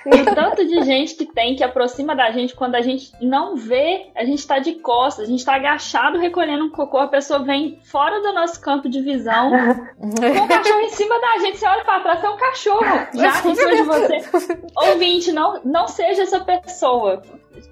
O 0.05 0.35
tanto 0.35 0.65
de 0.65 0.83
gente 0.83 1.15
que 1.15 1.25
tem 1.25 1.55
que 1.55 1.63
aproxima 1.63 2.15
da 2.15 2.29
gente 2.31 2.55
quando 2.55 2.75
a 2.75 2.81
gente 2.81 3.11
não 3.21 3.55
vê, 3.55 4.07
a 4.15 4.23
gente 4.23 4.45
tá 4.45 4.59
de 4.59 4.73
costas, 4.73 5.25
a 5.25 5.29
gente 5.29 5.43
tá 5.43 5.55
agachado 5.55 6.19
recolhendo 6.19 6.65
um 6.65 6.69
cocô, 6.69 6.99
a 6.99 7.07
pessoa 7.07 7.39
vem 7.39 7.79
fora 7.83 8.21
do 8.21 8.33
nosso 8.33 8.61
campo 8.61 8.87
de 8.87 9.01
visão, 9.01 9.51
com 9.99 10.43
o 10.43 10.47
cachorro 10.47 10.81
em 10.81 10.89
cima 10.89 11.19
da 11.19 11.39
gente, 11.39 11.57
você 11.57 11.67
olha 11.67 11.83
pra 11.83 11.99
trás, 12.01 12.23
é 12.23 12.29
um 12.29 12.37
cachorro 12.37 13.07
já 13.13 13.29
em 13.29 13.55
cima 13.55 13.75
de 13.75 13.83
você. 13.83 14.17
Ouvinte, 14.75 15.31
não, 15.31 15.59
não 15.63 15.87
seja 15.87 16.23
essa 16.23 16.39
pessoa 16.39 17.21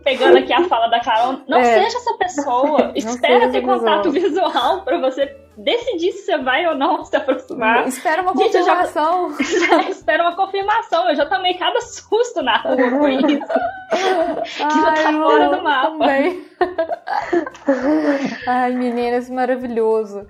pegando 0.03 0.37
aqui 0.37 0.53
a 0.53 0.63
fala 0.63 0.87
da 0.87 0.99
Carol, 0.99 1.41
não 1.47 1.59
é. 1.59 1.63
seja 1.63 1.97
essa 1.97 2.13
pessoa. 2.17 2.91
Espera 2.95 3.51
ter 3.51 3.61
contato 3.61 4.11
visual 4.11 4.81
para 4.81 4.99
você 4.99 5.42
decidir 5.57 6.11
se 6.11 6.25
você 6.25 6.37
vai 6.37 6.65
ou 6.67 6.75
não 6.75 7.03
se 7.05 7.15
aproximar. 7.15 7.87
Espera 7.87 8.21
uma 8.21 8.33
Gente, 8.35 8.57
confirmação. 8.57 9.35
Já... 9.39 9.81
espera 9.89 10.23
uma 10.23 10.35
confirmação. 10.35 11.09
Eu 11.09 11.15
já 11.15 11.25
tomei 11.25 11.55
cada 11.55 11.79
susto 11.81 12.41
na 12.41 12.57
rua 12.57 12.75
com 12.75 13.07
isso. 13.09 13.25
que 13.89 14.81
já 14.81 14.93
tá 14.93 15.13
fora 15.13 15.49
do 15.49 15.63
mapa. 15.63 15.97
Também. 15.97 16.45
Ai, 18.47 18.71
meninas, 18.73 19.29
maravilhoso. 19.29 20.27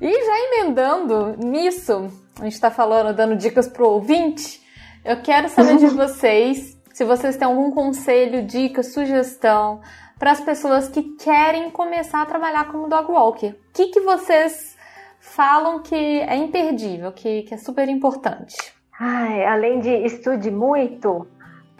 E 0.00 0.24
já 0.24 0.38
emendando 0.40 1.36
nisso, 1.38 2.10
a 2.40 2.44
gente 2.44 2.60
tá 2.60 2.70
falando, 2.70 3.14
dando 3.14 3.36
dicas 3.36 3.68
pro 3.68 3.88
ouvinte. 3.88 4.60
Eu 5.04 5.22
quero 5.22 5.48
saber 5.48 5.76
de 5.78 5.86
vocês 5.86 6.78
se 6.98 7.04
vocês 7.04 7.36
têm 7.36 7.46
algum 7.46 7.70
conselho, 7.70 8.42
dica, 8.42 8.82
sugestão 8.82 9.80
para 10.18 10.32
as 10.32 10.40
pessoas 10.40 10.88
que 10.88 11.02
querem 11.02 11.70
começar 11.70 12.22
a 12.22 12.26
trabalhar 12.26 12.70
como 12.70 12.88
dog 12.88 13.10
walker. 13.10 13.48
O 13.48 13.54
que, 13.72 13.86
que 13.86 14.00
vocês 14.00 14.76
falam 15.20 15.80
que 15.80 15.94
é 15.94 16.36
imperdível, 16.36 17.12
que, 17.12 17.42
que 17.42 17.54
é 17.54 17.56
super 17.56 17.88
importante? 17.88 18.56
Ai, 18.98 19.44
além 19.46 19.80
de 19.80 19.90
estude 19.90 20.50
muito, 20.50 21.26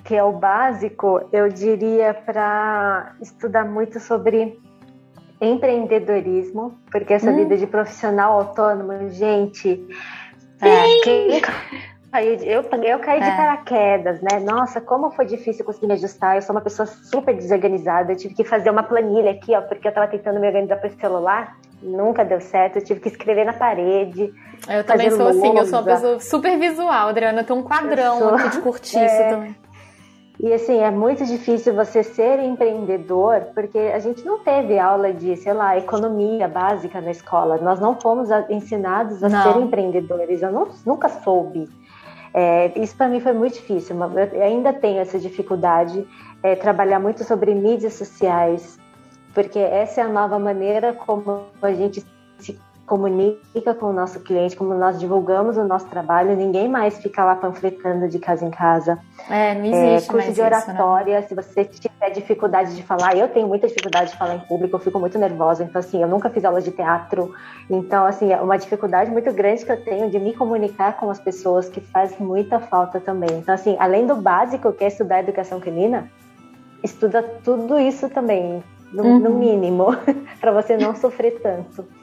que 0.05 0.14
é 0.14 0.22
o 0.22 0.32
básico, 0.32 1.20
eu 1.32 1.49
diria 1.49 2.14
para 2.14 3.16
estudar 3.20 3.64
muito 3.64 3.99
sobre 3.99 4.59
empreendedorismo, 5.41 6.78
porque 6.91 7.14
essa 7.14 7.30
hum. 7.30 7.36
vida 7.36 7.57
de 7.57 7.66
profissional 7.66 8.39
autônomo, 8.41 9.09
gente, 9.11 9.84
é, 10.61 11.01
quem, 11.03 11.43
eu, 12.42 12.62
eu 12.62 12.98
caí 13.00 13.20
de 13.20 13.28
é. 13.28 13.36
paraquedas, 13.36 14.20
né? 14.22 14.40
Nossa, 14.40 14.80
como 14.80 15.11
foi 15.11 15.26
difícil 15.26 15.64
conseguir 15.64 15.86
me 15.86 15.94
ajustar. 15.94 16.36
Eu 16.36 16.42
sou 16.42 16.54
uma 16.54 16.62
pessoa 16.62 16.86
super 16.86 17.34
desorganizada. 17.34 18.12
Eu 18.12 18.16
tive 18.16 18.34
que 18.34 18.44
fazer 18.44 18.70
uma 18.70 18.82
planilha 18.82 19.30
aqui, 19.30 19.54
ó, 19.54 19.61
porque 19.61 19.86
eu 19.86 19.92
tava 19.92 20.09
tentando 20.09 20.40
me 20.40 20.46
organizar 20.46 20.76
para 20.76 20.90
celular. 20.90 21.59
Nunca 21.82 22.24
deu 22.24 22.40
certo. 22.40 22.76
Eu 22.76 22.84
tive 22.84 23.00
que 23.00 23.09
escrever 23.09 23.44
na 23.44 23.52
parede. 23.52 24.32
Eu 24.68 24.84
também 24.84 25.11
sou 25.11 25.24
lousa. 25.24 25.38
assim, 25.38 25.59
eu 25.59 25.66
sou 25.66 25.78
uma 25.80 25.84
pessoa 25.84 26.20
super 26.20 26.59
visual, 26.59 27.09
Adriana. 27.09 27.42
Eu 27.42 27.44
tenho 27.44 27.59
um 27.59 27.62
quadrão 27.62 28.18
sou... 28.18 28.34
aqui 28.34 28.50
de 28.50 28.61
cortiço 28.62 28.96
é... 28.98 29.28
também. 29.28 29.56
E 30.40 30.52
assim, 30.52 30.78
é 30.78 30.90
muito 30.90 31.24
difícil 31.24 31.74
você 31.74 32.04
ser 32.04 32.38
empreendedor, 32.38 33.48
porque 33.54 33.76
a 33.76 33.98
gente 33.98 34.24
não 34.24 34.38
teve 34.38 34.78
aula 34.78 35.12
de, 35.12 35.36
sei 35.36 35.52
lá, 35.52 35.76
economia 35.76 36.46
básica 36.46 37.00
na 37.00 37.11
escola. 37.11 37.59
Nós 37.59 37.80
não 37.80 38.00
fomos 38.00 38.28
ensinados 38.48 39.22
a 39.22 39.28
não. 39.28 39.42
ser 39.42 39.61
empreendedores. 39.61 40.40
Eu 40.40 40.52
não, 40.52 40.68
nunca 40.86 41.09
soube. 41.09 41.68
É, 42.35 42.79
isso 42.79 42.97
para 42.97 43.09
mim 43.09 43.20
foi 43.20 43.33
muito 43.33 43.55
difícil. 43.55 43.97
Eu 44.33 44.43
ainda 44.43 44.72
tenho 44.72 45.01
essa 45.01 45.18
dificuldade, 45.18 46.07
é, 46.43 46.55
trabalhar 46.55 46.99
muito 46.99 47.24
sobre 47.24 47.55
mídias 47.55 47.95
sociais, 47.95 48.79
porque 49.35 49.59
essa 49.59 50.01
é 50.01 50.05
a 50.05 50.09
nova 50.09 50.39
maneira 50.39 50.93
como 50.93 51.47
a 51.62 51.72
gente 51.72 52.05
se 52.39 52.59
comunica 52.89 53.74
com 53.74 53.86
o 53.86 53.93
nosso 53.93 54.20
cliente, 54.20 54.57
como 54.57 54.74
nós 54.74 54.99
divulgamos 54.99 55.57
o 55.59 55.64
nosso 55.64 55.86
trabalho, 55.86 56.34
ninguém 56.34 56.68
mais 56.68 56.99
fica 56.99 57.22
lá 57.22 57.36
panfletando 57.36 58.09
de 58.09 58.18
casa 58.18 58.45
em 58.45 58.51
casa. 58.51 58.99
É, 59.28 59.55
não 59.55 59.66
existe 59.66 60.09
é, 60.09 60.12
curso 60.12 60.32
de 60.32 60.41
oratória, 60.41 61.20
isso, 61.20 61.34
né? 61.34 61.43
se 61.43 61.49
você 61.49 61.64
tiver 61.66 62.11
dificuldade 62.11 62.74
de 62.74 62.82
falar, 62.82 63.16
eu 63.16 63.28
tenho 63.28 63.47
muita 63.47 63.68
dificuldade 63.68 64.12
de 64.12 64.16
falar 64.16 64.36
em 64.36 64.41
público, 64.41 64.74
eu 64.74 64.80
fico 64.80 64.99
muito 64.99 65.18
nervosa, 65.18 65.62
então 65.62 65.78
assim, 65.78 66.01
eu 66.03 66.09
nunca 66.09 66.30
fiz 66.30 66.45
aula 66.45 66.62
de 66.62 66.70
teatro, 66.70 67.32
então 67.68 68.07
assim, 68.07 68.32
é 68.32 68.41
uma 68.41 68.57
dificuldade 68.57 69.11
muito 69.11 69.30
grande 69.32 69.64
que 69.64 69.70
eu 69.70 69.84
tenho 69.84 70.11
de 70.11 70.18
me 70.18 70.34
comunicar 70.34 70.97
com 70.97 71.11
as 71.11 71.20
pessoas 71.20 71.68
que 71.68 71.80
faz 71.80 72.18
muita 72.18 72.59
falta 72.59 72.99
também. 72.99 73.30
Então 73.32 73.55
assim, 73.55 73.76
além 73.78 74.07
do 74.07 74.16
básico 74.16 74.72
que 74.72 74.82
é 74.82 74.89
estudar 74.89 75.20
educação 75.20 75.61
canina, 75.61 76.11
estuda 76.82 77.22
tudo 77.45 77.78
isso 77.78 78.09
também, 78.09 78.64
no, 78.93 79.03
uhum. 79.03 79.18
no 79.18 79.30
mínimo, 79.34 79.89
para 80.41 80.53
você 80.53 80.76
não 80.76 80.95
sofrer 80.97 81.41
tanto. 81.43 81.97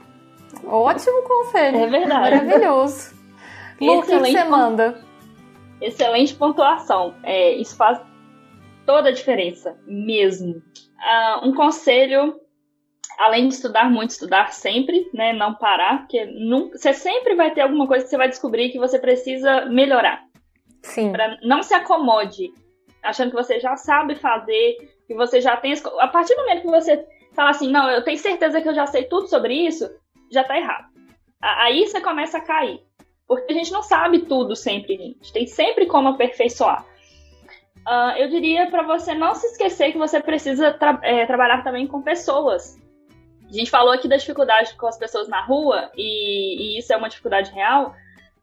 Ótimo 0.63 1.21
conselho. 1.23 1.77
É 1.77 1.87
verdade. 1.87 2.35
Maravilhoso. 2.35 3.15
Lu, 3.79 3.99
o 3.99 4.03
que 4.03 4.17
você 4.17 4.43
manda? 4.45 5.03
Excelente 5.81 6.33
pontuação. 6.33 7.13
É, 7.23 7.51
isso 7.53 7.75
faz 7.75 7.99
toda 8.85 9.09
a 9.09 9.11
diferença, 9.11 9.77
mesmo. 9.85 10.55
Uh, 10.55 11.47
um 11.47 11.53
conselho, 11.53 12.39
além 13.19 13.47
de 13.47 13.55
estudar 13.55 13.89
muito, 13.89 14.11
estudar 14.11 14.53
sempre, 14.53 15.09
né? 15.13 15.33
Não 15.33 15.55
parar, 15.55 15.99
porque 15.99 16.25
nunca, 16.25 16.77
você 16.77 16.93
sempre 16.93 17.35
vai 17.35 17.51
ter 17.51 17.61
alguma 17.61 17.87
coisa 17.87 18.03
que 18.03 18.09
você 18.09 18.17
vai 18.17 18.29
descobrir 18.29 18.69
que 18.69 18.79
você 18.79 18.97
precisa 18.97 19.65
melhorar. 19.65 20.23
Sim. 20.83 21.11
Pra 21.11 21.37
não 21.43 21.61
se 21.63 21.73
acomode, 21.73 22.51
achando 23.03 23.31
que 23.31 23.35
você 23.35 23.59
já 23.59 23.75
sabe 23.75 24.15
fazer, 24.15 24.77
que 25.07 25.13
você 25.15 25.41
já 25.41 25.57
tem. 25.57 25.73
A 25.99 26.07
partir 26.07 26.35
do 26.35 26.41
momento 26.41 26.61
que 26.61 26.67
você 26.67 27.05
fala 27.33 27.49
assim, 27.49 27.69
não, 27.69 27.89
eu 27.89 28.03
tenho 28.03 28.17
certeza 28.17 28.61
que 28.61 28.69
eu 28.69 28.73
já 28.73 28.87
sei 28.87 29.03
tudo 29.03 29.27
sobre 29.27 29.53
isso, 29.53 29.89
já 30.31 30.43
tá 30.43 30.57
errado. 30.57 30.87
Aí 31.41 31.87
você 31.87 32.01
começa 32.01 32.37
a 32.37 32.41
cair. 32.41 32.81
Porque 33.27 33.51
a 33.51 33.55
gente 33.55 33.71
não 33.71 33.81
sabe 33.81 34.19
tudo 34.19 34.55
sempre, 34.55 34.97
gente. 34.97 35.33
Tem 35.33 35.47
sempre 35.47 35.85
como 35.87 36.09
aperfeiçoar. 36.09 36.85
Uh, 37.87 38.17
eu 38.17 38.29
diria 38.29 38.69
para 38.69 38.83
você 38.83 39.13
não 39.13 39.35
se 39.35 39.45
esquecer 39.47 39.91
que 39.91 39.97
você 39.97 40.19
precisa 40.19 40.73
tra 40.73 40.99
é, 41.03 41.25
trabalhar 41.25 41.63
também 41.63 41.87
com 41.87 42.01
pessoas. 42.01 42.79
A 43.47 43.53
gente 43.53 43.69
falou 43.69 43.93
aqui 43.93 44.07
da 44.07 44.17
dificuldade 44.17 44.75
com 44.75 44.87
as 44.87 44.97
pessoas 44.97 45.27
na 45.27 45.41
rua, 45.41 45.91
e, 45.95 46.75
e 46.75 46.79
isso 46.79 46.91
é 46.91 46.97
uma 46.97 47.09
dificuldade 47.09 47.51
real, 47.51 47.95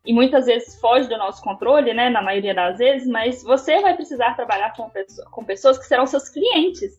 e 0.05 0.12
muitas 0.12 0.47
vezes 0.47 0.80
foge 0.80 1.09
do 1.09 1.18
nosso 1.18 1.43
controle, 1.43 1.93
né? 1.93 2.09
Na 2.09 2.22
maioria 2.22 2.55
das 2.55 2.78
vezes, 2.78 3.09
mas 3.09 3.43
você 3.43 3.80
vai 3.80 3.97
precisar 3.97 4.35
trabalhar 4.35 4.74
com, 4.76 4.91
com 5.30 5.45
pessoas 5.45 5.76
que 5.76 5.87
serão 5.87 6.07
seus 6.07 6.28
clientes. 6.28 6.97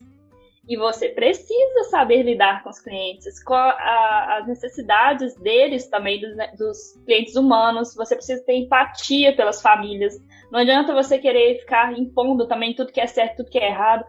E 0.68 0.78
você 0.78 1.10
precisa 1.10 1.84
saber 1.90 2.24
lidar 2.24 2.64
com 2.64 2.70
os 2.70 2.80
clientes, 2.80 3.44
com 3.44 3.54
a, 3.54 4.38
as 4.38 4.48
necessidades 4.48 5.36
deles 5.36 5.90
também, 5.90 6.22
dos, 6.22 6.36
né, 6.38 6.54
dos, 6.58 6.94
clientes 7.06 7.36
humanos. 7.36 7.94
Você 7.96 8.16
precisa 8.16 8.44
ter 8.46 8.56
empatia 8.56 9.36
pelas 9.36 9.62
famílias. 9.62 10.16
Não 10.50 10.62
adianta 10.62 10.94
você 10.94 11.18
querer 11.18 11.60
ficar 11.60 11.92
impondo 12.00 12.48
também 12.48 12.74
tudo 12.74 12.94
que 12.94 13.02
é 13.02 13.08
certo, 13.08 13.38
tudo 13.38 13.50
que 13.50 13.60
é 13.60 13.68
errado, 13.68 14.06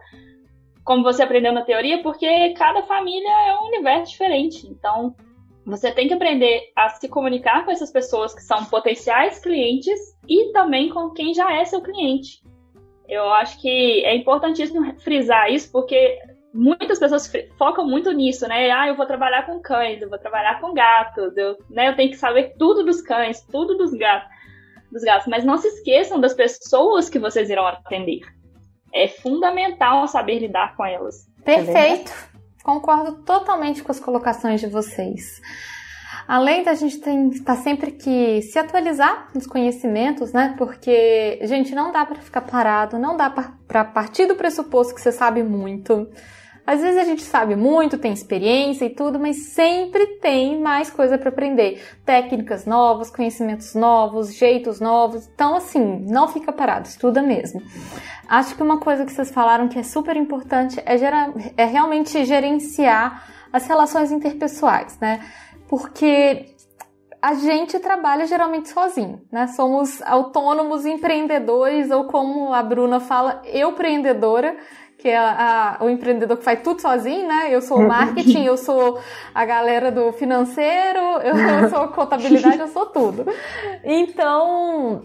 como 0.85 1.03
você 1.03 1.23
aprendeu 1.23 1.51
na 1.51 1.65
teoria, 1.65 2.01
porque 2.01 2.53
cada 2.53 2.83
família 2.83 3.49
é 3.49 3.57
um 3.59 3.67
universo 3.67 4.11
diferente. 4.13 4.65
Então, 4.65 5.13
você 5.65 5.91
tem 5.91 6.07
que 6.07 6.13
aprender 6.13 6.71
a 6.73 6.87
se 6.89 7.09
comunicar 7.09 7.65
com 7.65 7.71
essas 7.71 7.91
pessoas 7.91 8.33
que 8.33 8.41
são 8.41 8.63
potenciais 8.65 9.39
clientes 9.39 9.99
e 10.25 10.53
também 10.53 10.89
com 10.89 11.09
quem 11.09 11.33
já 11.33 11.51
é 11.53 11.65
seu 11.65 11.81
cliente. 11.81 12.41
Eu 13.09 13.23
acho 13.33 13.59
que 13.59 14.05
é 14.05 14.15
importantíssimo 14.15 14.97
frisar 14.99 15.51
isso, 15.51 15.71
porque 15.71 16.17
muitas 16.55 16.97
pessoas 16.97 17.29
focam 17.57 17.85
muito 17.85 18.11
nisso, 18.13 18.47
né? 18.47 18.71
Ah, 18.71 18.87
eu 18.87 18.95
vou 18.95 19.05
trabalhar 19.05 19.45
com 19.45 19.59
cães, 19.59 20.01
eu 20.01 20.09
vou 20.09 20.17
trabalhar 20.17 20.61
com 20.61 20.73
gatos, 20.73 21.35
eu, 21.35 21.57
né, 21.69 21.89
eu 21.89 21.95
tenho 21.95 22.09
que 22.09 22.17
saber 22.17 22.55
tudo 22.57 22.85
dos 22.85 23.01
cães, 23.01 23.41
tudo 23.41 23.75
dos 23.75 23.91
gatos, 23.91 24.29
dos 24.89 25.03
gatos. 25.03 25.27
Mas 25.27 25.43
não 25.43 25.57
se 25.57 25.67
esqueçam 25.67 26.19
das 26.19 26.33
pessoas 26.33 27.09
que 27.09 27.19
vocês 27.19 27.49
irão 27.49 27.67
atender. 27.67 28.21
É 28.93 29.09
fundamental 29.09 30.07
saber 30.07 30.39
lidar 30.39 30.77
com 30.77 30.85
elas. 30.85 31.27
Perfeito. 31.43 32.13
Concordo 32.63 33.23
totalmente 33.23 33.83
com 33.83 33.91
as 33.91 33.99
colocações 33.99 34.61
de 34.61 34.67
vocês. 34.67 35.41
Além 36.27 36.63
da 36.63 36.73
gente 36.73 36.97
estar 36.97 37.55
tá 37.55 37.61
sempre 37.61 37.91
que 37.91 38.41
se 38.41 38.57
atualizar 38.57 39.27
nos 39.35 39.45
conhecimentos, 39.45 40.31
né? 40.31 40.55
Porque, 40.57 41.39
gente, 41.43 41.75
não 41.75 41.91
dá 41.91 42.05
para 42.05 42.15
ficar 42.15 42.41
parado, 42.41 42.97
não 42.97 43.15
dá 43.17 43.29
para 43.29 43.85
partir 43.85 44.25
do 44.25 44.35
pressuposto 44.35 44.95
que 44.95 45.01
você 45.01 45.11
sabe 45.11 45.43
muito. 45.43 46.09
Às 46.65 46.81
vezes 46.81 46.97
a 46.99 47.03
gente 47.03 47.21
sabe 47.21 47.55
muito, 47.55 47.97
tem 47.97 48.11
experiência 48.11 48.85
e 48.85 48.89
tudo, 48.89 49.19
mas 49.19 49.53
sempre 49.53 50.05
tem 50.19 50.59
mais 50.59 50.89
coisa 50.89 51.17
para 51.17 51.29
aprender. 51.29 51.83
Técnicas 52.03 52.65
novas, 52.65 53.11
conhecimentos 53.11 53.75
novos, 53.75 54.33
jeitos 54.33 54.79
novos. 54.79 55.29
Então, 55.33 55.55
assim, 55.55 56.03
não 56.09 56.27
fica 56.27 56.51
parado, 56.51 56.87
estuda 56.87 57.21
mesmo. 57.21 57.61
Acho 58.27 58.55
que 58.55 58.63
uma 58.63 58.79
coisa 58.79 59.05
que 59.05 59.11
vocês 59.11 59.31
falaram 59.31 59.67
que 59.67 59.77
é 59.77 59.83
super 59.83 60.17
importante 60.17 60.81
é, 60.85 60.97
gerar, 60.97 61.31
é 61.55 61.65
realmente 61.65 62.25
gerenciar 62.25 63.27
as 63.53 63.67
relações 63.67 64.11
interpessoais, 64.11 64.97
né? 64.99 65.23
Porque 65.67 66.55
a 67.21 67.33
gente 67.33 67.79
trabalha 67.79 68.27
geralmente 68.27 68.69
sozinho, 68.69 69.21
né? 69.31 69.47
Somos 69.47 70.01
autônomos 70.01 70.85
empreendedores, 70.85 71.89
ou 71.89 72.05
como 72.05 72.53
a 72.53 72.61
Bruna 72.61 72.99
fala, 72.99 73.41
eu 73.45 73.69
empreendedora 73.69 74.57
que 75.05 75.09
é 75.09 75.17
a, 75.19 75.77
o 75.81 75.87
empreendedor 75.87 76.35
que 76.35 76.43
faz 76.43 76.63
tudo 76.63 76.81
sozinho, 76.81 77.27
né? 77.27 77.49
Eu 77.51 77.61
sou 77.61 77.77
o 77.77 77.87
marketing, 77.87 78.43
eu 78.43 78.57
sou 78.57 78.99
a 79.35 79.45
galera 79.45 79.91
do 79.91 80.11
financeiro, 80.13 80.99
eu, 81.21 81.37
eu 81.61 81.69
sou 81.69 81.89
contabilidade, 81.89 82.57
eu 82.57 82.67
sou 82.69 82.87
tudo. 82.87 83.23
Então, 83.83 85.03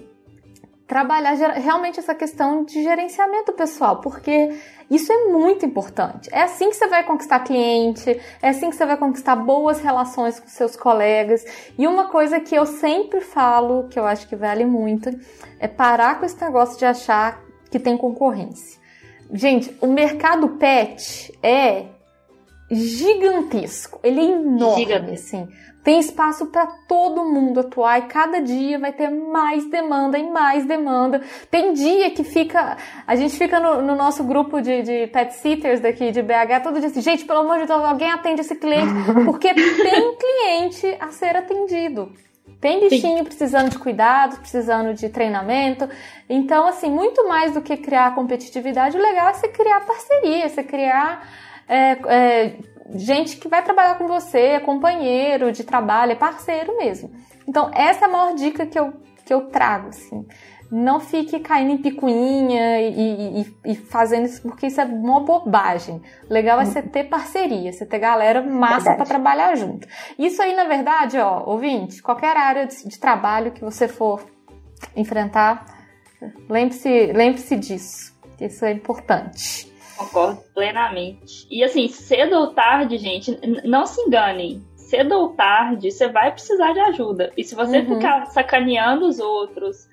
trabalhar 0.86 1.34
realmente 1.34 1.98
essa 2.00 2.14
questão 2.14 2.64
de 2.64 2.82
gerenciamento 2.82 3.52
pessoal, 3.52 4.00
porque 4.00 4.58
isso 4.90 5.12
é 5.12 5.26
muito 5.26 5.66
importante. 5.66 6.30
É 6.32 6.44
assim 6.44 6.70
que 6.70 6.76
você 6.76 6.86
vai 6.86 7.04
conquistar 7.04 7.40
cliente, 7.40 8.18
é 8.40 8.48
assim 8.48 8.70
que 8.70 8.76
você 8.76 8.86
vai 8.86 8.96
conquistar 8.96 9.36
boas 9.36 9.82
relações 9.82 10.40
com 10.40 10.48
seus 10.48 10.76
colegas. 10.76 11.44
E 11.76 11.86
uma 11.86 12.08
coisa 12.08 12.40
que 12.40 12.54
eu 12.54 12.64
sempre 12.64 13.20
falo, 13.20 13.86
que 13.90 13.98
eu 13.98 14.06
acho 14.06 14.26
que 14.26 14.34
vale 14.34 14.64
muito, 14.64 15.10
é 15.58 15.68
parar 15.68 16.18
com 16.18 16.24
esse 16.24 16.40
negócio 16.40 16.78
de 16.78 16.86
achar 16.86 17.38
que 17.70 17.78
tem 17.78 17.98
concorrência. 17.98 18.79
Gente, 19.32 19.76
o 19.80 19.86
mercado 19.86 20.48
pet 20.50 21.32
é 21.42 21.86
gigantesco. 22.70 23.98
Ele 24.02 24.20
é 24.20 24.24
enorme, 24.24 24.84
Gigante. 24.84 25.12
assim. 25.12 25.48
Tem 25.82 25.98
espaço 25.98 26.46
para 26.46 26.66
todo 26.86 27.24
mundo 27.24 27.60
atuar 27.60 27.98
e 28.00 28.02
cada 28.02 28.40
dia 28.40 28.78
vai 28.78 28.92
ter 28.92 29.08
mais 29.08 29.64
demanda 29.70 30.18
e 30.18 30.30
mais 30.30 30.66
demanda. 30.66 31.22
Tem 31.50 31.72
dia 31.72 32.10
que 32.10 32.22
fica. 32.22 32.76
A 33.06 33.16
gente 33.16 33.34
fica 33.36 33.58
no, 33.58 33.80
no 33.80 33.96
nosso 33.96 34.22
grupo 34.22 34.60
de, 34.60 34.82
de, 34.82 35.06
pet 35.06 35.32
sitters 35.34 35.80
daqui 35.80 36.12
de 36.12 36.20
BH 36.20 36.62
todo 36.62 36.78
dia 36.78 36.88
assim: 36.88 37.00
gente, 37.00 37.24
pelo 37.24 37.40
amor 37.40 37.60
de 37.60 37.66
Deus, 37.66 37.82
alguém 37.82 38.10
atende 38.10 38.42
esse 38.42 38.54
cliente. 38.56 38.92
Porque 39.24 39.54
tem 39.54 40.16
cliente 40.16 40.96
a 41.00 41.10
ser 41.10 41.34
atendido. 41.34 42.12
Tem 42.60 42.80
bichinho 42.80 43.18
Sim. 43.18 43.24
precisando 43.24 43.70
de 43.70 43.78
cuidado, 43.78 44.38
precisando 44.38 44.92
de 44.92 45.08
treinamento. 45.08 45.88
Então, 46.28 46.66
assim, 46.66 46.90
muito 46.90 47.26
mais 47.26 47.54
do 47.54 47.62
que 47.62 47.76
criar 47.76 48.14
competitividade, 48.14 48.96
o 48.96 49.00
legal 49.00 49.28
é 49.28 49.32
você 49.32 49.48
criar 49.48 49.80
parceria, 49.80 50.48
você 50.48 50.62
criar 50.62 51.26
é, 51.66 51.92
é, 52.06 52.56
gente 52.94 53.38
que 53.38 53.48
vai 53.48 53.62
trabalhar 53.62 53.96
com 53.96 54.06
você, 54.06 54.38
é 54.38 54.60
companheiro 54.60 55.50
de 55.52 55.64
trabalho, 55.64 56.12
é 56.12 56.16
parceiro 56.16 56.76
mesmo. 56.76 57.10
Então, 57.48 57.70
essa 57.72 58.04
é 58.04 58.08
a 58.08 58.10
maior 58.10 58.34
dica 58.34 58.66
que 58.66 58.78
eu, 58.78 58.92
que 59.24 59.32
eu 59.32 59.48
trago, 59.48 59.88
assim. 59.88 60.26
Não 60.70 61.00
fique 61.00 61.40
caindo 61.40 61.72
em 61.72 61.78
picuinha 61.78 62.80
e, 62.80 63.40
e, 63.40 63.54
e 63.64 63.74
fazendo 63.74 64.26
isso, 64.26 64.42
porque 64.42 64.68
isso 64.68 64.80
é 64.80 64.84
uma 64.84 65.20
bobagem. 65.20 66.00
O 66.28 66.32
legal 66.32 66.60
é 66.60 66.64
você 66.64 66.80
ter 66.80 67.04
parceria, 67.04 67.72
você 67.72 67.84
ter 67.84 67.98
galera 67.98 68.40
massa 68.40 68.94
para 68.94 69.04
trabalhar 69.04 69.56
junto. 69.56 69.88
Isso 70.18 70.40
aí, 70.40 70.54
na 70.54 70.64
verdade, 70.64 71.18
ó, 71.18 71.42
ouvinte, 71.44 72.00
qualquer 72.00 72.36
área 72.36 72.66
de, 72.66 72.86
de 72.86 73.00
trabalho 73.00 73.50
que 73.50 73.62
você 73.62 73.88
for 73.88 74.24
enfrentar, 74.96 75.64
lembre-se 76.48 77.12
lembre 77.12 77.42
disso. 77.56 78.14
Isso 78.40 78.64
é 78.64 78.72
importante. 78.72 79.70
Concordo 79.96 80.40
plenamente. 80.54 81.46
E 81.50 81.62
assim, 81.62 81.86
cedo 81.88 82.34
ou 82.36 82.54
tarde, 82.54 82.96
gente, 82.96 83.38
não 83.64 83.84
se 83.84 84.00
enganem. 84.00 84.64
Cedo 84.74 85.14
ou 85.14 85.28
tarde, 85.34 85.90
você 85.90 86.08
vai 86.08 86.32
precisar 86.32 86.72
de 86.72 86.80
ajuda. 86.80 87.32
E 87.36 87.44
se 87.44 87.54
você 87.54 87.80
uhum. 87.80 87.96
ficar 87.96 88.26
sacaneando 88.26 89.06
os 89.06 89.20
outros, 89.20 89.89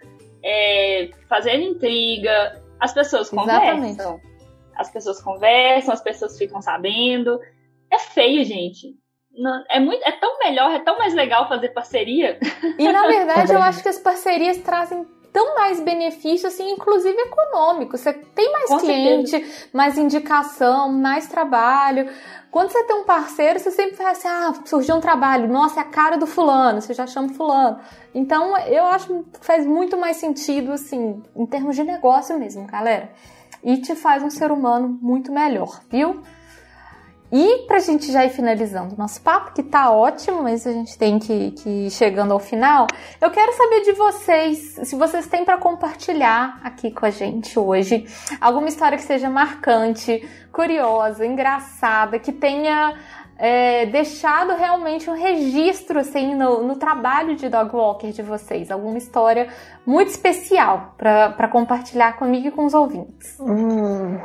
é, 0.47 1.09
fazendo 1.27 1.63
intriga, 1.63 2.61
as 2.79 2.93
pessoas 2.93 3.29
conversam. 3.29 3.83
Exatamente. 3.83 4.27
As 4.75 4.89
pessoas 4.89 5.21
conversam, 5.21 5.93
as 5.93 6.01
pessoas 6.01 6.37
ficam 6.37 6.61
sabendo. 6.61 7.39
É 7.91 7.99
feio, 7.99 8.45
gente. 8.45 8.95
Não, 9.31 9.63
é, 9.69 9.79
muito, 9.79 10.01
é 10.03 10.11
tão 10.13 10.39
melhor, 10.39 10.71
é 10.71 10.79
tão 10.79 10.97
mais 10.97 11.13
legal 11.13 11.49
fazer 11.49 11.69
parceria. 11.69 12.39
E 12.79 12.91
na 12.91 13.05
verdade, 13.07 13.51
eu 13.51 13.61
acho 13.61 13.83
que 13.83 13.89
as 13.89 13.99
parcerias 13.99 14.57
trazem 14.59 15.05
tão 15.31 15.55
mais 15.55 15.79
benefício, 15.79 16.47
assim, 16.47 16.71
inclusive 16.71 17.17
econômico. 17.17 17.97
Você 17.97 18.13
tem 18.13 18.51
mais 18.51 18.69
Com 18.69 18.79
cliente, 18.79 19.29
certeza. 19.29 19.67
mais 19.73 19.97
indicação, 19.97 20.91
mais 20.91 21.27
trabalho. 21.27 22.09
Quando 22.51 22.71
você 22.71 22.83
tem 22.85 22.95
um 22.95 23.03
parceiro, 23.03 23.59
você 23.59 23.71
sempre 23.71 23.95
fala 23.95 24.11
assim: 24.11 24.27
ah, 24.27 24.53
surgiu 24.65 24.95
um 24.95 24.99
trabalho, 25.01 25.47
nossa, 25.47 25.79
é 25.79 25.83
a 25.83 25.85
cara 25.85 26.17
do 26.17 26.25
fulano, 26.25 26.81
você 26.81 26.93
já 26.93 27.05
chama 27.05 27.29
fulano. 27.29 27.79
Então, 28.13 28.57
eu 28.57 28.85
acho 28.85 29.07
que 29.07 29.45
faz 29.45 29.65
muito 29.65 29.97
mais 29.97 30.17
sentido, 30.17 30.71
assim, 30.71 31.21
em 31.35 31.45
termos 31.45 31.75
de 31.75 31.83
negócio 31.83 32.37
mesmo, 32.39 32.65
galera. 32.65 33.11
E 33.63 33.77
te 33.77 33.95
faz 33.95 34.23
um 34.23 34.29
ser 34.29 34.51
humano 34.51 34.97
muito 35.01 35.31
melhor, 35.31 35.81
viu? 35.89 36.21
E 37.31 37.65
para 37.67 37.77
a 37.77 37.79
gente 37.79 38.11
já 38.11 38.25
ir 38.25 38.29
finalizando 38.29 38.95
o 38.95 38.97
nosso 38.97 39.21
papo, 39.21 39.53
que 39.53 39.61
tá 39.61 39.91
ótimo, 39.91 40.43
mas 40.43 40.65
a 40.65 40.71
gente 40.71 40.97
tem 40.97 41.19
que, 41.19 41.51
que 41.51 41.69
ir 41.69 41.91
chegando 41.91 42.31
ao 42.31 42.39
final, 42.39 42.87
eu 43.19 43.29
quero 43.29 43.51
saber 43.53 43.81
de 43.81 43.91
vocês, 43.93 44.79
se 44.83 44.95
vocês 44.95 45.27
têm 45.27 45.43
para 45.43 45.57
compartilhar 45.57 46.59
aqui 46.63 46.89
com 46.89 47.05
a 47.05 47.09
gente 47.09 47.59
hoje 47.59 48.05
alguma 48.39 48.69
história 48.69 48.97
que 48.97 49.03
seja 49.03 49.29
marcante, 49.29 50.25
curiosa, 50.51 51.25
engraçada, 51.25 52.17
que 52.17 52.31
tenha 52.31 52.95
é, 53.37 53.85
deixado 53.85 54.55
realmente 54.55 55.09
um 55.09 55.13
registro 55.13 55.99
assim 55.99 56.33
no, 56.33 56.63
no, 56.63 56.75
trabalho 56.75 57.35
de 57.35 57.49
dog 57.49 57.75
walker 57.75 58.11
de 58.11 58.21
vocês, 58.21 58.71
alguma 58.71 58.97
história 58.97 59.47
muito 59.85 60.09
especial 60.09 60.95
para 60.97 61.47
compartilhar 61.47 62.13
comigo 62.13 62.47
e 62.47 62.51
com 62.51 62.65
os 62.65 62.73
ouvintes. 62.73 63.37
Hum, 63.39 64.17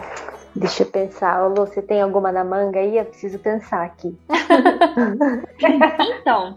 Deixa 0.55 0.83
eu 0.83 0.87
pensar, 0.91 1.47
Lu, 1.47 1.67
você 1.67 1.81
tem 1.81 2.03
alguma 2.03 2.31
na 2.31 2.45
manga 2.45 2.79
aí? 2.79 2.99
Eu 2.99 3.05
preciso 3.07 3.39
pensar 3.39 3.85
aqui. 3.85 4.15
então, 6.21 6.55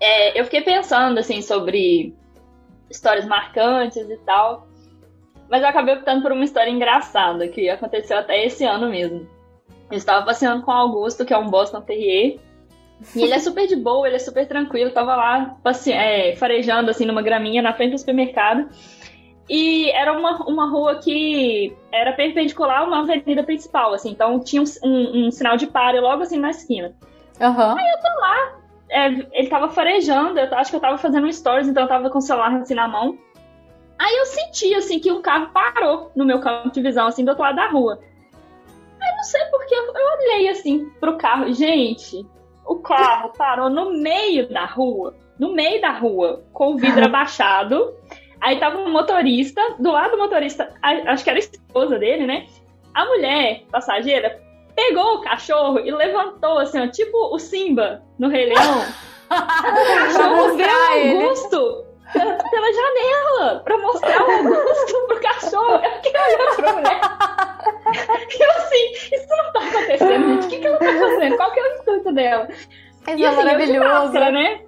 é, 0.00 0.38
eu 0.38 0.44
fiquei 0.44 0.62
pensando 0.62 1.18
assim 1.18 1.40
sobre 1.40 2.14
histórias 2.90 3.24
marcantes 3.24 4.10
e 4.10 4.16
tal, 4.18 4.66
mas 5.48 5.62
eu 5.62 5.68
acabei 5.68 5.94
optando 5.94 6.22
por 6.22 6.32
uma 6.32 6.44
história 6.44 6.70
engraçada 6.70 7.46
que 7.48 7.70
aconteceu 7.70 8.18
até 8.18 8.44
esse 8.44 8.64
ano 8.64 8.90
mesmo. 8.90 9.26
Eu 9.90 9.96
estava 9.96 10.24
passeando 10.24 10.62
com 10.62 10.70
o 10.70 10.74
Augusto, 10.74 11.24
que 11.24 11.32
é 11.32 11.38
um 11.38 11.48
Boston 11.48 11.82
Terrier, 11.82 12.38
e 13.14 13.22
ele 13.22 13.34
é 13.34 13.38
super 13.38 13.66
de 13.66 13.76
boa, 13.76 14.06
ele 14.06 14.16
é 14.16 14.20
super 14.20 14.46
tranquilo. 14.46 14.90
Eu 14.90 14.94
tava 14.94 15.16
lá 15.16 15.56
passe... 15.62 15.92
é, 15.92 16.36
farejando 16.36 16.90
assim 16.90 17.04
numa 17.04 17.22
graminha 17.22 17.60
na 17.60 17.74
frente 17.74 17.92
do 17.92 17.98
supermercado. 17.98 18.68
E 19.54 19.90
era 19.90 20.14
uma, 20.14 20.38
uma 20.46 20.66
rua 20.66 20.94
que 20.94 21.76
era 21.92 22.14
perpendicular 22.14 22.78
a 22.78 22.84
uma 22.84 23.00
avenida 23.00 23.42
principal, 23.42 23.92
assim. 23.92 24.08
Então 24.08 24.40
tinha 24.40 24.62
um, 24.62 24.64
um, 24.82 25.26
um 25.26 25.30
sinal 25.30 25.58
de 25.58 25.66
pare 25.66 26.00
logo 26.00 26.22
assim 26.22 26.38
na 26.38 26.48
esquina. 26.48 26.94
Uhum. 27.38 27.78
Aí 27.78 27.90
eu 27.90 28.00
tô 28.00 28.20
lá, 28.20 28.58
é, 28.88 29.06
ele 29.38 29.48
tava 29.50 29.68
farejando, 29.68 30.40
eu 30.40 30.54
acho 30.54 30.70
que 30.70 30.76
eu 30.76 30.80
tava 30.80 30.96
fazendo 30.96 31.26
um 31.26 31.32
stories, 31.32 31.68
então 31.68 31.82
eu 31.82 31.88
tava 31.88 32.08
com 32.08 32.16
o 32.16 32.22
celular 32.22 32.50
assim 32.54 32.72
na 32.72 32.88
mão. 32.88 33.18
Aí 33.98 34.16
eu 34.16 34.24
senti, 34.24 34.72
assim, 34.74 34.98
que 34.98 35.12
um 35.12 35.20
carro 35.20 35.50
parou 35.52 36.10
no 36.16 36.24
meu 36.24 36.40
campo 36.40 36.72
de 36.72 36.80
visão, 36.80 37.06
assim, 37.06 37.22
do 37.22 37.28
outro 37.28 37.44
lado 37.44 37.56
da 37.56 37.68
rua. 37.68 38.00
Aí 39.02 39.16
não 39.16 39.22
sei 39.22 39.44
porque 39.50 39.74
eu, 39.74 39.84
eu 39.84 40.18
olhei, 40.18 40.48
assim, 40.48 40.88
pro 40.98 41.18
carro. 41.18 41.52
Gente, 41.52 42.26
o 42.64 42.76
carro 42.76 43.34
parou 43.36 43.68
no 43.68 43.92
meio 43.92 44.48
da 44.48 44.64
rua, 44.64 45.14
no 45.38 45.52
meio 45.52 45.78
da 45.78 45.90
rua, 45.90 46.42
com 46.54 46.72
o 46.72 46.78
vidro 46.78 47.04
abaixado. 47.06 47.94
Aí 48.42 48.58
tava 48.58 48.78
um 48.78 48.90
motorista, 48.90 49.62
do 49.78 49.92
lado 49.92 50.10
do 50.10 50.18
motorista, 50.18 50.74
acho 50.82 51.22
que 51.22 51.30
era 51.30 51.38
a 51.38 51.40
esposa 51.40 51.96
dele, 51.96 52.26
né? 52.26 52.46
A 52.92 53.04
mulher 53.04 53.62
passageira 53.70 54.42
pegou 54.74 55.14
o 55.14 55.20
cachorro 55.20 55.78
e 55.78 55.92
levantou, 55.92 56.58
assim, 56.58 56.80
ó, 56.80 56.88
tipo 56.88 57.16
o 57.32 57.38
Simba 57.38 58.02
no 58.18 58.28
Rei 58.28 58.46
Leão. 58.46 58.82
o 59.30 59.96
cachorro 59.96 60.56
veio 60.56 61.22
Augusto 61.22 61.86
pela, 62.12 62.36
pela 62.36 62.72
janela 62.72 63.60
pra 63.60 63.78
mostrar 63.78 64.20
o 64.20 64.30
Augusto 64.32 65.06
pro 65.06 65.20
cachorro. 65.20 65.80
Eu 65.84 65.92
fiquei 66.02 66.20
olhando 66.20 66.56
pra 66.56 66.72
mulher. 66.72 67.00
E 68.28 68.42
eu 68.42 68.50
assim, 68.50 68.92
isso 69.14 69.28
não 69.28 69.52
tá 69.52 69.60
acontecendo, 69.60 70.28
gente. 70.28 70.46
O 70.46 70.48
que, 70.48 70.58
que 70.58 70.66
ela 70.66 70.78
tá 70.78 70.86
fazendo? 70.86 71.36
Qual 71.36 71.52
que 71.52 71.60
é 71.60 71.62
o 71.62 71.76
intuito 71.76 72.12
dela? 72.12 72.48
Isso 72.50 72.76
e, 73.16 73.24
é 73.24 73.28
assim, 73.28 73.36
maravilhoso. 73.36 73.74
Eu 73.74 73.82
de 73.82 73.88
máscara, 73.88 74.30
né? 74.32 74.60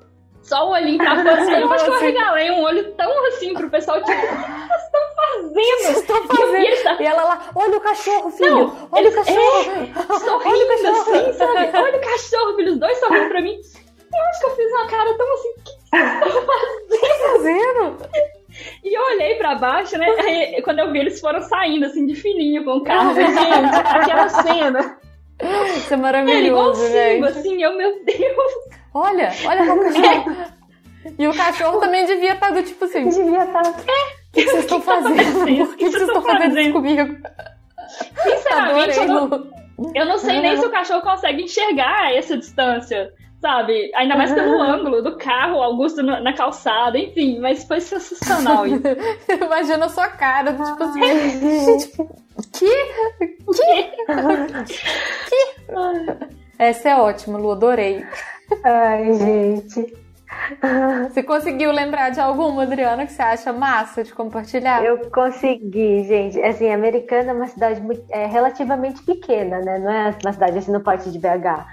Só 0.45 0.69
o 0.69 0.73
olhinho 0.73 0.99
pra 0.99 1.17
fora. 1.23 1.43
Assim, 1.43 1.53
eu 1.53 1.73
acho 1.73 1.85
que 1.85 1.91
eu 1.91 1.99
regalei 1.99 2.51
um 2.51 2.63
olho 2.63 2.93
tão 2.93 3.27
assim 3.27 3.55
pro 3.55 3.71
pessoal, 3.71 4.03
tipo, 4.03 4.13
o 4.13 4.15
que 4.15 4.27
vocês 4.27 4.83
estão 4.85 5.01
fazendo? 5.17 5.55
Vocês 5.55 5.97
estão 5.99 6.23
fazendo? 6.29 7.01
E, 7.01 7.03
e, 7.03 7.07
ela 7.07 7.25
lá, 7.25 7.51
olha 7.55 7.77
o 7.77 7.81
cachorro, 7.81 8.31
filho! 8.31 8.55
Não, 8.55 8.89
olha 8.93 9.11
o 9.11 9.15
cachorro! 9.15 9.71
É, 9.71 10.15
sorrindo 10.21 10.73
assim, 10.73 11.33
sabe? 11.33 11.77
Olha 11.77 11.99
o 11.99 12.01
cachorro, 12.01 12.57
filho, 12.57 12.73
os 12.73 12.79
dois 12.79 12.99
sorrindo 12.99 13.29
pra 13.29 13.41
mim. 13.41 13.59
Eu 14.15 14.23
acho 14.29 14.41
que 14.41 14.47
eu 14.47 14.57
fiz 14.57 14.71
uma 14.71 14.87
cara 14.87 15.15
tão 15.17 15.35
assim, 15.35 15.49
o 15.49 15.63
que 15.65 16.97
vocês 17.01 17.15
estão 17.15 17.33
fazendo? 17.33 17.97
E 18.85 18.95
eu 18.95 19.03
olhei 19.03 19.35
pra 19.37 19.57
baixo, 19.57 19.99
né? 19.99 20.07
Aí, 20.21 20.63
quando 20.63 20.79
eu 20.79 20.93
vi, 20.93 21.01
eles 21.01 21.19
foram 21.21 21.41
saindo, 21.43 21.87
assim, 21.87 22.07
de 22.07 22.15
fininho 22.15 22.65
com 22.65 22.77
o 22.77 22.85
carro. 22.85 23.15
Gente, 23.15 23.35
aquela 23.35 24.29
cena. 24.29 24.99
Isso 25.77 25.93
é 25.93 25.97
maravilhoso, 25.97 26.85
é, 26.85 27.17
igual 27.17 27.33
gente. 27.33 27.41
assim, 27.41 27.63
eu, 27.63 27.77
meu 27.77 28.05
Deus. 28.05 28.55
Olha, 28.93 29.33
olha 29.47 29.75
o 29.75 29.81
cachorro. 29.81 30.55
E 31.19 31.29
o 31.29 31.37
cachorro 31.37 31.81
também 31.81 32.07
devia 32.07 32.33
estar 32.33 32.49
tá 32.49 32.55
do 32.55 32.63
tipo 32.63 32.87
assim. 32.87 33.07
Devia 33.07 33.45
estar. 33.45 33.63
Tá. 33.63 33.71
É. 33.87 34.25
O 34.31 34.33
que 34.33 34.43
vocês 34.47 34.65
estão 34.65 34.81
fazendo? 34.81 35.67
Por 35.67 35.77
que 35.77 35.91
vocês 35.91 36.03
estão 36.03 36.23
fazendo 36.23 36.59
isso 36.59 36.73
comigo? 36.73 37.17
Sinceramente, 38.23 38.97
eu 38.99 39.07
não, 39.07 39.53
eu 39.95 40.07
não 40.07 40.19
sei 40.19 40.41
nem 40.41 40.57
se 40.57 40.65
o 40.65 40.71
cachorro 40.71 41.03
consegue 41.03 41.43
enxergar 41.43 42.15
essa 42.15 42.39
distância, 42.39 43.13
sabe? 43.45 43.91
Ainda 43.95 44.17
mais 44.17 44.33
pelo 44.33 44.57
ângulo 44.63 45.03
do 45.03 45.19
carro, 45.19 45.63
Augusto 45.63 46.03
na 46.03 46.33
calçada, 46.33 46.99
enfim, 46.99 47.39
mas 47.41 47.65
foi 47.65 47.79
sensacional 47.79 48.65
isso. 48.67 48.81
Imagina 49.29 49.85
a 49.85 49.89
sua 49.91 50.09
cara, 50.09 50.55
tipo 50.55 50.83
assim. 50.83 51.79
Tipo, 51.79 52.09
que? 52.55 52.75
Que? 53.53 53.83
Que? 55.29 56.25
Essa 56.59 56.89
é 56.89 56.97
ótima, 56.97 57.37
Lu, 57.37 57.51
adorei. 57.51 58.03
Ai, 58.65 59.13
gente. 59.13 60.05
Você 61.11 61.23
conseguiu 61.23 61.71
lembrar 61.71 62.11
de 62.11 62.21
alguma, 62.21 62.63
Adriana, 62.63 63.07
que 63.07 63.13
você 63.13 63.23
acha 63.23 63.53
massa 63.53 64.03
de 64.03 64.13
compartilhar? 64.13 64.83
Eu 64.83 65.11
consegui, 65.11 66.05
gente. 66.05 66.41
Assim, 66.43 66.71
Americana 66.71 67.31
é 67.31 67.35
uma 67.35 67.47
cidade 67.47 67.81
muito, 67.81 68.03
é, 68.11 68.27
relativamente 68.27 69.03
pequena, 69.03 69.61
né? 69.61 69.79
Não 69.79 69.91
é 69.91 70.17
uma 70.23 70.33
cidade 70.33 70.59
assim 70.59 70.73
no 70.73 70.81
porte 70.81 71.11
de 71.11 71.19
BH. 71.19 71.67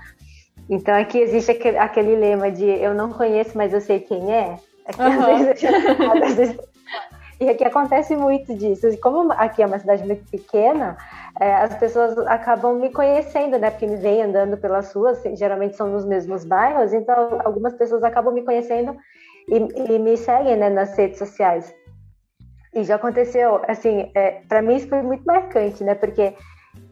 Então 0.70 0.96
aqui 0.96 1.20
existe 1.20 1.52
aquele, 1.52 1.78
aquele, 1.78 2.16
lema 2.16 2.52
de 2.52 2.66
eu 2.66 2.94
não 2.94 3.12
conheço, 3.12 3.58
mas 3.58 3.74
eu 3.74 3.82
sei 3.82 4.00
quem 4.00 4.34
é. 4.34 4.58
Aqui, 4.86 5.02
uhum. 5.02 6.24
às 6.24 6.36
vezes, 6.36 6.58
e 7.42 7.50
aqui 7.50 7.64
acontece 7.64 8.16
muito 8.16 8.56
disso. 8.56 8.88
Como 9.02 9.32
aqui 9.34 9.64
é 9.64 9.66
uma 9.66 9.80
cidade 9.80 10.06
muito 10.06 10.24
pequena, 10.30 10.96
é, 11.40 11.56
as 11.56 11.76
pessoas 11.76 12.16
acabam 12.28 12.76
me 12.80 12.92
conhecendo, 12.92 13.58
né? 13.58 13.72
Porque 13.72 13.88
me 13.88 13.96
vêm 13.96 14.22
andando 14.22 14.58
pelas 14.58 14.94
ruas, 14.94 15.20
geralmente 15.34 15.76
são 15.76 15.88
nos 15.88 16.06
mesmos 16.06 16.46
bairros, 16.46 16.94
então 16.94 17.42
algumas 17.44 17.74
pessoas 17.74 18.04
acabam 18.04 18.32
me 18.32 18.44
conhecendo 18.44 18.96
e, 19.48 19.94
e 19.94 19.98
me 19.98 20.16
seguem 20.18 20.56
né, 20.56 20.70
nas 20.70 20.96
redes 20.96 21.18
sociais. 21.18 21.74
E 22.76 22.84
já 22.84 22.96
aconteceu, 22.96 23.60
assim, 23.68 24.12
é, 24.14 24.42
para 24.48 24.62
mim 24.62 24.76
isso 24.76 24.88
foi 24.88 25.02
muito 25.02 25.24
marcante, 25.26 25.84
né? 25.84 25.96
Porque 25.96 26.36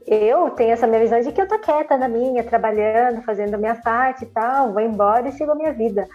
eu 0.08 0.50
tenho 0.52 0.72
essa 0.72 0.88
minha 0.88 1.02
visão 1.02 1.20
de 1.22 1.32
que 1.32 1.41
eu 1.41 1.47
tô 1.47 1.60
quieta 1.60 1.97
na 1.97 2.08
minha, 2.08 2.43
trabalhando, 2.43 3.22
fazendo 3.22 3.56
a 3.56 3.58
minha 3.58 3.76
parte 3.76 4.24
e 4.24 4.28
tal, 4.28 4.74
vou 4.74 4.82
embora 4.82 5.28
e 5.28 5.32
sigo 5.32 5.52
a 5.52 5.56
minha 5.56 5.74
vida. 5.74 6.08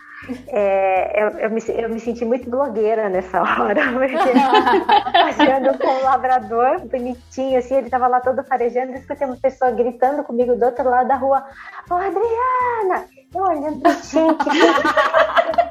É, 0.48 1.22
eu, 1.22 1.28
eu, 1.38 1.50
me, 1.50 1.62
eu 1.68 1.88
me 1.90 2.00
senti 2.00 2.24
muito 2.24 2.48
blogueira 2.48 3.08
nessa 3.08 3.42
hora, 3.42 3.80
porque 3.92 4.16
passeando 5.12 5.78
com 5.78 5.86
um 5.86 6.02
labrador 6.02 6.80
bonitinho, 6.80 7.58
assim, 7.58 7.76
ele 7.76 7.90
tava 7.90 8.06
lá 8.06 8.20
todo 8.20 8.42
farejando, 8.44 8.92
escutei 8.92 9.26
uma 9.26 9.36
pessoa 9.36 9.70
gritando 9.70 10.24
comigo 10.24 10.56
do 10.56 10.64
outro 10.64 10.88
lado 10.88 11.08
da 11.08 11.16
rua, 11.16 11.44
ô 11.90 11.94
Adriana! 11.94 13.06
Eu 13.34 13.42
olhando 13.42 13.80
pra 13.80 13.90
gente, 13.90 14.46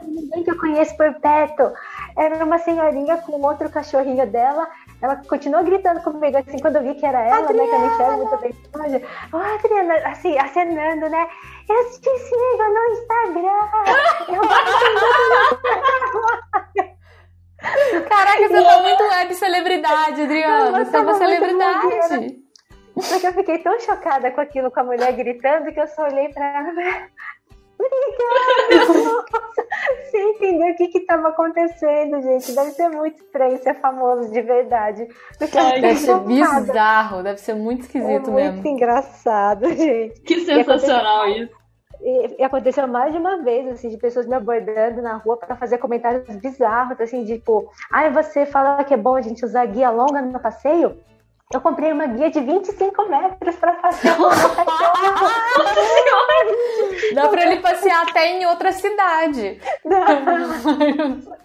ninguém 0.06 0.44
que 0.44 0.52
eu 0.52 0.60
conheço 0.60 0.98
por 0.98 1.14
perto. 1.16 1.72
Era 2.18 2.44
uma 2.44 2.60
senhorinha 2.60 3.18
com 3.18 3.42
outro 3.42 3.70
cachorrinho 3.70 4.28
dela, 4.28 4.68
ela 5.04 5.18
continuou 5.28 5.64
gritando 5.66 6.02
comigo, 6.02 6.38
assim, 6.38 6.58
quando 6.60 6.78
eu 6.78 6.84
vi 6.84 6.96
que 6.96 7.06
era 7.06 7.20
ela, 7.20 7.44
Adriana. 7.44 7.66
né? 7.66 7.68
Que 7.68 7.76
eu 7.76 7.80
não 7.80 7.94
enxergo 7.94 8.18
muito 8.18 8.38
bem. 8.38 8.54
Ô, 9.34 9.38
Adriana, 9.38 9.96
assim, 10.08 10.38
acenando, 10.38 11.10
né? 11.10 11.28
Eu 11.70 11.90
te 11.92 12.20
sigo 12.20 12.64
no 12.74 12.86
Instagram! 12.94 13.68
Eu 14.30 14.42
Caraca, 18.08 18.48
você 18.48 18.64
tá 18.64 18.80
muito 18.82 19.04
web 19.04 19.36
celebridade, 19.36 20.22
Adriana. 20.22 20.86
Você 20.86 20.96
é 20.96 21.00
uma 21.02 21.14
celebridade. 21.16 22.44
Porque 22.94 23.28
eu 23.28 23.34
fiquei 23.34 23.58
tão 23.60 23.78
chocada 23.82 24.32
com 24.32 24.40
aquilo, 24.40 24.72
com 24.72 24.80
a 24.80 24.84
mulher 24.84 25.12
gritando, 25.14 25.72
que 25.74 25.80
eu 25.82 25.88
só 25.88 26.04
olhei 26.04 26.30
pra 26.30 26.46
ela. 26.46 26.72
Obrigada! 27.80 29.24
Você 30.04 30.22
entendeu 30.22 30.70
o 30.70 30.76
que 30.76 30.98
estava 30.98 31.30
acontecendo, 31.30 32.22
gente. 32.22 32.54
Deve 32.54 32.72
ser 32.72 32.90
muito 32.90 33.18
estranho 33.22 33.58
ser 33.58 33.74
famoso 33.82 34.32
de 34.32 34.42
verdade. 34.42 35.08
Ai, 35.56 35.82
deve 35.82 35.96
ser 35.96 36.20
bizarro, 36.20 37.24
deve 37.24 37.40
ser 37.40 37.56
muito 37.56 37.82
esquisito 37.82 38.30
é 38.30 38.34
mesmo. 38.34 38.54
Muito 38.54 38.68
engraçado, 38.68 39.68
gente. 39.74 40.22
Que 40.22 40.46
sensacional 40.46 41.28
isso. 41.30 41.64
E 42.02 42.44
aconteceu 42.44 42.86
mais 42.86 43.14
de 43.14 43.18
uma 43.18 43.42
vez, 43.44 43.66
assim, 43.70 43.90
de 43.90 43.98
pessoas 43.98 44.28
me 44.28 44.36
abordando 44.36 45.02
na 45.02 45.16
rua 45.16 45.38
para 45.38 45.56
fazer 45.56 45.78
comentários 45.78 46.36
bizarros, 46.36 47.00
assim, 47.00 47.24
tipo, 47.24 47.72
ai, 47.90 48.08
ah, 48.08 48.10
você 48.10 48.46
fala 48.46 48.84
que 48.84 48.94
é 48.94 48.98
bom 48.98 49.16
a 49.16 49.22
gente 49.22 49.46
usar 49.46 49.66
guia 49.68 49.90
longa 49.90 50.22
no 50.22 50.38
passeio? 50.38 50.98
Eu 51.54 51.62
comprei 51.62 51.94
uma 51.94 52.08
guia 52.08 52.32
de 52.32 52.40
25 52.40 53.10
metros 53.10 53.56
para 53.58 53.74
fazer 53.74 54.10
Dá 57.14 57.30
para 57.30 57.46
ele 57.46 57.62
passear 57.62 58.10
até 58.10 58.32
em 58.32 58.44
outra 58.48 58.72
cidade. 58.72 59.62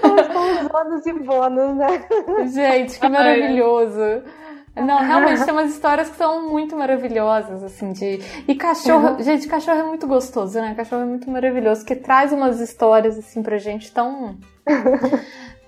Com 0.00 0.08
os 0.08 0.28
bônus 0.68 1.04
e 1.06 1.12
bônus, 1.12 1.76
né? 1.76 2.04
Gente, 2.52 2.98
que 2.98 3.08
maravilhoso. 3.08 4.24
Não, 4.74 4.98
realmente 4.98 5.44
tem 5.44 5.52
umas 5.52 5.70
histórias 5.70 6.08
que 6.08 6.16
são 6.16 6.48
muito 6.48 6.76
maravilhosas, 6.76 7.62
assim, 7.62 7.92
de. 7.92 8.20
E 8.48 8.54
cachorro, 8.54 9.10
uhum. 9.10 9.22
gente, 9.22 9.46
cachorro 9.46 9.80
é 9.80 9.82
muito 9.82 10.06
gostoso, 10.06 10.58
né? 10.60 10.74
Cachorro 10.74 11.02
é 11.02 11.06
muito 11.06 11.30
maravilhoso, 11.30 11.84
que 11.84 11.94
traz 11.96 12.32
umas 12.32 12.58
histórias, 12.60 13.18
assim, 13.18 13.42
pra 13.42 13.58
gente 13.58 13.92
tão 13.92 14.38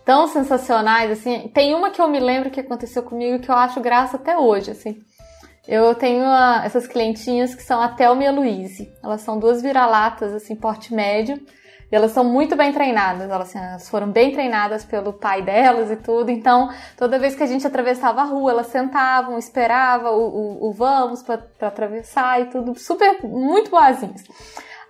tão 0.05 0.27
sensacionais, 0.27 1.11
assim. 1.11 1.51
Tem 1.55 1.75
uma 1.75 1.91
que 1.91 2.01
eu 2.01 2.09
me 2.09 2.21
lembro 2.21 2.51
que 2.51 2.61
aconteceu 2.61 3.03
comigo 3.03 3.43
que 3.43 3.51
eu 3.51 3.55
acho 3.55 3.81
graça 3.81 4.17
até 4.17 4.37
hoje, 4.37 4.71
assim. 4.71 5.03
Eu 5.67 5.95
tenho 5.95 6.25
uma, 6.25 6.63
essas 6.65 6.87
clientinhas 6.87 7.55
que 7.55 7.63
são 7.63 7.81
a 7.81 7.89
Thelma 7.89 8.25
e 8.25 8.27
a 8.27 8.33
Louise. 8.33 8.93
Elas 9.03 9.21
são 9.21 9.39
duas 9.39 9.63
vira-latas, 9.63 10.33
assim, 10.35 10.57
porte 10.57 10.93
médio. 10.93 11.41
E 11.91 11.95
elas 11.95 12.11
são 12.11 12.25
muito 12.25 12.57
bem 12.57 12.73
treinadas. 12.73 13.31
Elas, 13.31 13.49
assim, 13.49 13.59
elas 13.59 13.89
foram 13.89 14.11
bem 14.11 14.33
treinadas 14.33 14.85
pelo 14.85 15.13
pai 15.13 15.43
delas 15.43 15.91
e 15.91 15.97
tudo. 15.97 16.31
Então, 16.31 16.69
toda 16.97 17.19
vez 17.19 17.37
que 17.37 17.43
a 17.43 17.47
gente 17.47 17.67
atravessava 17.67 18.23
a 18.23 18.25
rua, 18.25 18.51
elas 18.51 18.69
sentavam, 18.69 19.39
esperavam 19.39 20.13
o, 20.15 20.65
o, 20.65 20.69
o 20.69 20.73
vamos 20.73 21.23
para 21.23 21.45
atravessar 21.61 22.41
e 22.41 22.47
tudo. 22.47 22.77
Super, 22.77 23.23
muito 23.23 23.71
boazinhas. 23.71 24.25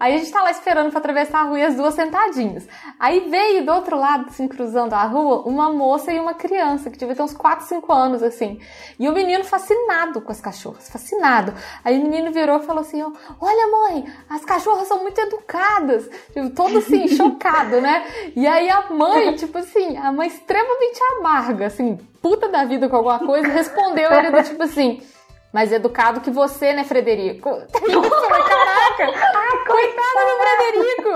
Aí 0.02 0.16
a 0.16 0.18
gente 0.18 0.32
tá 0.32 0.42
lá 0.42 0.50
esperando 0.50 0.90
para 0.90 0.98
atravessar 0.98 1.42
a 1.42 1.44
rua 1.44 1.60
e 1.60 1.62
as 1.62 1.76
duas 1.76 1.94
sentadinhas. 1.94 2.66
Aí 2.98 3.20
veio 3.30 3.64
do 3.64 3.70
outro 3.70 3.96
lado, 3.96 4.26
assim, 4.28 4.48
cruzando 4.48 4.94
a 4.94 5.04
rua, 5.04 5.42
uma 5.46 5.72
moça 5.72 6.12
e 6.12 6.18
uma 6.18 6.34
criança, 6.34 6.90
que 6.90 6.98
devia 6.98 7.14
ter 7.14 7.22
uns 7.22 7.32
4, 7.32 7.64
5 7.64 7.92
anos, 7.92 8.20
assim. 8.20 8.58
E 8.98 9.08
o 9.08 9.12
menino 9.12 9.44
fascinado 9.44 10.20
com 10.20 10.32
as 10.32 10.40
cachorras, 10.40 10.90
fascinado. 10.90 11.54
Aí 11.84 12.00
o 12.00 12.02
menino 12.02 12.32
virou 12.32 12.58
e 12.58 12.66
falou 12.66 12.80
assim: 12.80 13.00
Olha, 13.40 13.70
mãe, 13.70 14.12
as 14.28 14.44
cachorras 14.44 14.88
são 14.88 15.02
muito 15.02 15.20
educadas. 15.20 16.10
Tipo, 16.32 16.50
todo 16.50 16.78
assim, 16.78 17.06
chocado, 17.14 17.80
né? 17.80 18.04
E 18.34 18.44
aí 18.44 18.68
a 18.68 18.90
mãe, 18.90 19.36
tipo 19.36 19.56
assim, 19.56 19.96
a 19.98 20.10
mãe 20.10 20.26
extremamente 20.26 20.98
amarga, 21.16 21.66
assim, 21.66 21.96
puta 22.20 22.48
da 22.48 22.64
vida 22.64 22.88
com 22.88 22.96
alguma 22.96 23.20
coisa, 23.20 23.46
respondeu 23.46 24.12
ele 24.12 24.32
do 24.32 24.42
tipo 24.42 24.64
assim 24.64 25.00
mais 25.52 25.70
educado 25.70 26.20
que 26.20 26.30
você, 26.30 26.72
né, 26.72 26.84
Frederico? 26.84 27.50
Caraca, 27.72 29.04
ah, 29.04 29.64
coitado 29.66 30.20
do 30.26 30.36
Frederico! 30.40 31.10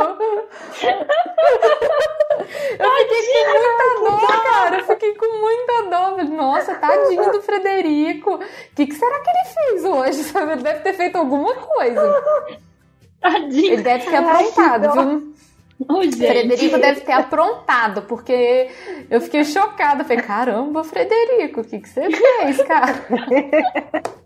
Eu 2.78 2.90
fiquei 3.06 3.44
com 3.44 3.56
muita 3.56 4.10
dor, 4.10 4.42
cara. 4.42 4.76
Eu 4.78 4.84
fiquei 4.84 5.14
com 5.14 5.40
muita 5.40 5.82
dor. 5.84 6.24
Nossa, 6.24 6.74
tadinho 6.74 7.32
do 7.32 7.40
Frederico. 7.40 8.34
O 8.34 8.40
que, 8.74 8.86
que 8.86 8.94
será 8.94 9.20
que 9.20 9.30
ele 9.30 9.44
fez 9.54 9.84
hoje? 9.84 10.32
Ele 10.36 10.62
deve 10.62 10.80
ter 10.80 10.92
feito 10.92 11.16
alguma 11.16 11.54
coisa. 11.54 12.22
Tadinho. 13.20 13.72
Ele 13.72 13.82
deve 13.82 14.10
ter 14.10 14.16
aprontado, 14.16 14.92
viu? 14.92 15.34
Oh, 15.88 16.02
Frederico 16.02 16.78
deve 16.78 17.00
ter 17.02 17.12
aprontado, 17.12 18.02
porque 18.02 18.70
eu 19.10 19.20
fiquei 19.20 19.44
chocada. 19.44 20.04
Falei, 20.04 20.22
caramba, 20.22 20.84
Frederico, 20.84 21.60
o 21.60 21.64
que, 21.64 21.80
que 21.80 21.88
você 21.88 22.10
fez, 22.10 22.62
cara? 22.62 22.94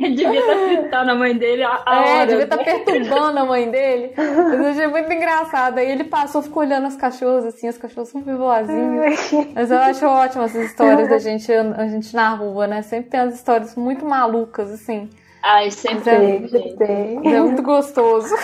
devia 0.08 0.40
estar 0.40 0.54
tá 0.54 0.66
fritando 0.66 1.10
a 1.10 1.14
mãe 1.14 1.36
dele 1.36 1.62
a, 1.62 1.82
a 1.84 2.06
É, 2.06 2.26
devia 2.26 2.44
estar 2.44 2.56
tá 2.56 2.64
perturbando 2.64 3.38
a 3.38 3.44
mãe 3.44 3.70
dele. 3.70 4.14
Eu 4.16 4.66
achei 4.66 4.86
muito 4.86 5.12
engraçado. 5.12 5.78
Aí 5.78 5.90
ele 5.90 6.04
passou, 6.04 6.40
ficou 6.42 6.62
olhando 6.62 6.86
as 6.86 6.96
cachorras, 6.96 7.44
assim, 7.44 7.68
as 7.68 7.76
cachorras 7.76 8.08
super 8.08 8.34
boazinhas. 8.36 9.30
Mas 9.54 9.70
eu 9.70 9.78
acho 9.78 10.06
ótimo 10.06 10.44
essas 10.44 10.64
histórias 10.70 11.08
da 11.08 11.18
gente, 11.18 11.52
a 11.52 11.86
gente 11.86 12.14
na 12.14 12.30
rua, 12.30 12.66
né? 12.66 12.82
Sempre 12.82 13.10
tem 13.10 13.20
as 13.20 13.34
histórias 13.34 13.76
muito 13.76 14.04
malucas, 14.04 14.70
assim. 14.70 15.08
Ai, 15.42 15.70
sempre 15.70 16.10
é, 16.10 16.76
tem. 16.76 17.34
É 17.34 17.40
muito 17.40 17.62
gostoso. 17.62 18.34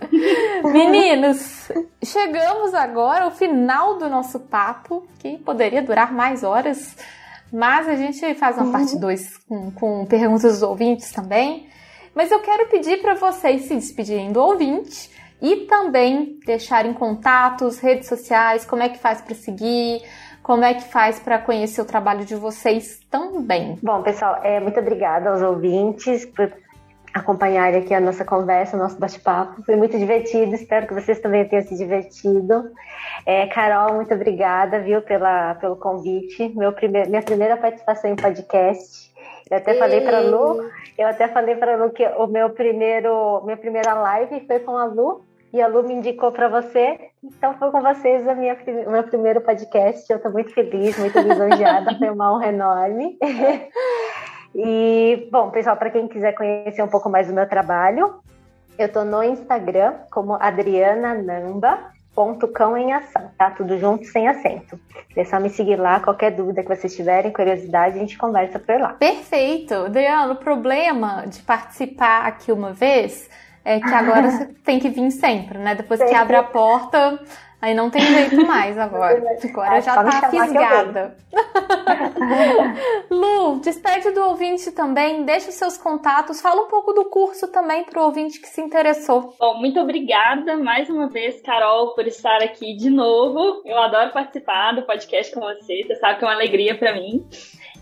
Meninos, 0.72 1.70
chegamos 2.02 2.72
agora 2.74 3.24
ao 3.24 3.30
final 3.30 3.98
do 3.98 4.08
nosso 4.08 4.40
papo, 4.40 5.06
que 5.18 5.36
poderia 5.38 5.82
durar 5.82 6.12
mais 6.12 6.42
horas. 6.42 6.96
Mas 7.54 7.88
a 7.88 7.94
gente 7.94 8.34
faz 8.34 8.56
uma 8.56 8.66
uhum. 8.66 8.72
parte 8.72 8.98
2 8.98 9.38
com, 9.48 9.70
com, 9.70 10.04
perguntas 10.06 10.54
dos 10.54 10.62
ouvintes 10.62 11.12
também. 11.12 11.68
Mas 12.12 12.32
eu 12.32 12.40
quero 12.40 12.66
pedir 12.66 13.00
para 13.00 13.14
vocês 13.14 13.62
se 13.62 13.76
despedirem 13.76 14.32
do 14.32 14.40
ouvinte 14.40 15.08
e 15.40 15.58
também 15.66 16.40
deixarem 16.44 16.92
contatos, 16.92 17.78
redes 17.78 18.08
sociais, 18.08 18.64
como 18.64 18.82
é 18.82 18.88
que 18.88 18.98
faz 18.98 19.20
para 19.20 19.36
seguir, 19.36 20.02
como 20.42 20.64
é 20.64 20.74
que 20.74 20.82
faz 20.82 21.20
para 21.20 21.38
conhecer 21.38 21.80
o 21.80 21.84
trabalho 21.84 22.24
de 22.24 22.34
vocês 22.34 22.98
também. 23.08 23.78
Bom, 23.80 24.02
pessoal, 24.02 24.40
é, 24.42 24.58
muito 24.58 24.80
obrigada 24.80 25.30
aos 25.30 25.40
ouvintes 25.40 26.26
por 26.26 26.52
acompanharem 27.14 27.80
aqui 27.80 27.94
a 27.94 28.00
nossa 28.00 28.24
conversa, 28.24 28.76
o 28.76 28.80
nosso 28.80 28.98
bate-papo. 28.98 29.62
Foi 29.62 29.76
muito 29.76 29.96
divertido, 29.96 30.52
espero 30.52 30.88
que 30.88 30.94
vocês 30.94 31.20
também 31.20 31.48
tenham 31.48 31.64
se 31.64 31.76
divertido. 31.76 32.72
É, 33.24 33.46
Carol, 33.46 33.94
muito 33.94 34.12
obrigada, 34.12 34.80
viu, 34.80 35.00
pela, 35.00 35.54
pelo 35.54 35.76
convite. 35.76 36.52
Meu 36.56 36.72
primeir, 36.72 37.08
minha 37.08 37.22
primeira 37.22 37.56
participação 37.56 38.10
em 38.10 38.16
podcast. 38.16 39.14
Eu 39.48 39.58
até 39.58 39.74
falei 39.74 40.00
para 40.00 40.20
Lu, 40.20 40.68
eu 40.98 41.06
até 41.06 41.28
falei 41.28 41.54
para 41.54 41.76
Lu 41.76 41.90
que 41.90 42.04
o 42.04 42.26
meu 42.26 42.50
primeiro, 42.50 43.42
minha 43.44 43.56
primeira 43.56 43.94
live 43.94 44.44
foi 44.46 44.58
com 44.58 44.76
a 44.76 44.86
Lu 44.86 45.22
e 45.52 45.62
a 45.62 45.68
Lu 45.68 45.84
me 45.84 45.94
indicou 45.94 46.32
para 46.32 46.48
você. 46.48 46.98
Então 47.22 47.54
foi 47.54 47.70
com 47.70 47.80
vocês 47.80 48.26
a 48.26 48.34
minha 48.34 48.56
o 48.86 48.90
meu 48.90 49.04
primeiro 49.04 49.40
podcast. 49.40 50.10
Eu 50.10 50.16
estou 50.16 50.32
muito 50.32 50.52
feliz, 50.52 50.98
muito 50.98 51.16
lisonjeada, 51.20 51.96
foi 51.96 52.10
uma 52.10 52.34
honra 52.34 52.48
enorme. 52.48 53.16
e 54.54 55.28
bom, 55.30 55.50
pessoal, 55.50 55.76
para 55.76 55.90
quem 55.90 56.06
quiser 56.08 56.32
conhecer 56.32 56.82
um 56.82 56.88
pouco 56.88 57.08
mais 57.08 57.26
do 57.26 57.34
meu 57.34 57.48
trabalho, 57.48 58.14
eu 58.78 58.86
estou 58.86 59.04
no 59.04 59.22
Instagram 59.22 59.94
como 60.10 60.34
Adriana 60.34 61.14
Namba 61.14 61.94
ponto 62.14 62.46
cão 62.48 62.76
em 62.76 62.92
ação, 62.92 63.30
tá? 63.36 63.50
Tudo 63.50 63.78
junto, 63.78 64.04
sem 64.04 64.28
acento. 64.28 64.78
É 65.16 65.24
só 65.24 65.40
me 65.40 65.50
seguir 65.50 65.76
lá, 65.76 66.00
qualquer 66.00 66.30
dúvida 66.30 66.62
que 66.62 66.68
vocês 66.68 66.94
tiverem, 66.94 67.32
curiosidade, 67.32 67.96
a 67.96 68.00
gente 68.00 68.16
conversa 68.16 68.58
por 68.58 68.80
lá. 68.80 68.90
Perfeito! 68.94 69.74
Adriano, 69.74 70.34
o 70.34 70.36
problema 70.36 71.24
de 71.26 71.42
participar 71.42 72.26
aqui 72.26 72.52
uma 72.52 72.72
vez 72.72 73.28
é 73.64 73.80
que 73.80 73.92
agora 73.92 74.30
você 74.30 74.46
tem 74.64 74.78
que 74.78 74.88
vir 74.88 75.10
sempre, 75.10 75.58
né? 75.58 75.74
Depois 75.74 76.02
que 76.02 76.14
abre 76.14 76.36
a 76.36 76.42
porta, 76.42 77.18
Aí 77.64 77.72
não 77.72 77.88
tem 77.88 78.02
jeito 78.02 78.46
mais 78.46 78.76
agora. 78.76 79.16
Agora 79.42 79.78
é, 79.78 79.80
já 79.80 79.94
tá 79.94 80.28
fisgada. 80.28 81.16
Lu, 83.10 83.58
despede 83.60 84.10
do 84.10 84.20
ouvinte 84.20 84.70
também, 84.70 85.24
deixa 85.24 85.48
os 85.48 85.54
seus 85.54 85.78
contatos, 85.78 86.42
fala 86.42 86.60
um 86.60 86.68
pouco 86.68 86.92
do 86.92 87.06
curso 87.06 87.50
também 87.50 87.84
para 87.84 88.02
o 88.02 88.04
ouvinte 88.04 88.38
que 88.38 88.48
se 88.48 88.60
interessou. 88.60 89.34
Bom, 89.40 89.54
muito 89.60 89.80
obrigada 89.80 90.58
mais 90.58 90.90
uma 90.90 91.08
vez, 91.08 91.40
Carol, 91.40 91.94
por 91.94 92.06
estar 92.06 92.42
aqui 92.42 92.76
de 92.76 92.90
novo. 92.90 93.62
Eu 93.64 93.78
adoro 93.78 94.12
participar 94.12 94.72
do 94.72 94.82
podcast 94.82 95.32
com 95.32 95.40
você, 95.40 95.84
você 95.86 95.94
sabe 95.94 96.18
que 96.18 96.24
é 96.26 96.28
uma 96.28 96.34
alegria 96.34 96.76
para 96.76 96.92
mim. 96.92 97.26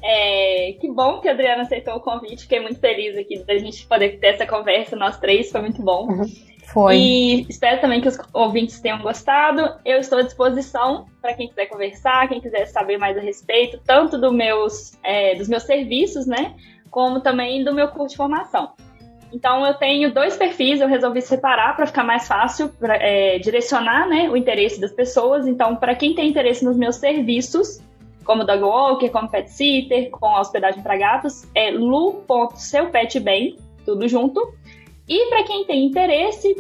É, 0.01 0.77
que 0.81 0.89
bom 0.93 1.21
que 1.21 1.29
a 1.29 1.33
Adriana 1.33 1.63
aceitou 1.63 1.97
o 1.97 2.01
convite, 2.01 2.43
fiquei 2.43 2.61
muito 2.61 2.79
feliz 2.79 3.19
aqui 3.19 3.37
da 3.45 3.59
gente 3.59 3.85
poder 3.89 4.21
ter 4.21 4.29
essa 4.29 4.47
conversa, 4.47 4.95
nós 4.95 5.19
três, 5.19 5.51
foi 5.51 5.61
muito 5.61 5.83
bom. 5.83 6.07
Uhum. 6.07 6.25
Foi. 6.73 6.97
E 6.97 7.47
espero 7.51 7.81
também 7.83 8.01
que 8.01 8.09
os 8.09 8.19
ouvintes 8.33 8.81
tenham 8.81 8.99
gostado. 9.03 9.77
Eu 9.85 9.99
estou 9.99 10.19
à 10.19 10.23
disposição 10.23 11.05
para 11.21 11.35
quem 11.35 11.49
quiser 11.49 11.67
conversar, 11.67 12.29
quem 12.29 12.41
quiser 12.41 12.65
saber 12.67 12.97
mais 12.97 13.17
a 13.19 13.21
respeito, 13.21 13.79
tanto 13.87 14.19
do 14.19 14.33
meus, 14.33 14.99
é, 15.03 15.35
dos 15.35 15.49
meus 15.49 15.65
serviços, 15.65 16.27
né? 16.27 16.55
Como 16.91 17.21
também 17.21 17.63
do 17.63 17.75
meu 17.75 17.89
curso 17.89 18.13
de 18.13 18.17
formação. 18.17 18.73
Então 19.31 19.67
eu 19.67 19.75
tenho 19.75 20.13
dois 20.13 20.37
perfis, 20.37 20.81
eu 20.81 20.89
resolvi 20.89 21.21
separar 21.21 21.77
para 21.77 21.87
ficar 21.87 22.05
mais 22.05 22.27
fácil 22.27 22.71
pra, 22.71 22.97
é, 22.97 23.39
direcionar 23.39 24.09
né, 24.09 24.31
o 24.31 24.37
interesse 24.37 24.81
das 24.81 24.93
pessoas. 24.93 25.47
Então, 25.47 25.77
para 25.77 25.95
quem 25.95 26.15
tem 26.15 26.29
interesse 26.29 26.65
nos 26.65 26.77
meus 26.77 26.97
serviços, 26.97 27.81
como 28.25 28.45
dog 28.45 28.63
walker, 28.63 29.11
como 29.11 29.29
pet 29.29 29.51
sitter, 29.51 30.11
com 30.11 30.39
hospedagem 30.39 30.83
para 30.83 30.97
gatos, 30.97 31.47
é 31.55 31.71
lu.seupetbem, 31.71 33.59
tudo 33.85 34.09
junto. 34.09 34.55
E 35.09 35.27
para 35.27 35.45
quem 35.45 35.65
tem 35.65 35.85
interesse, 35.85 36.55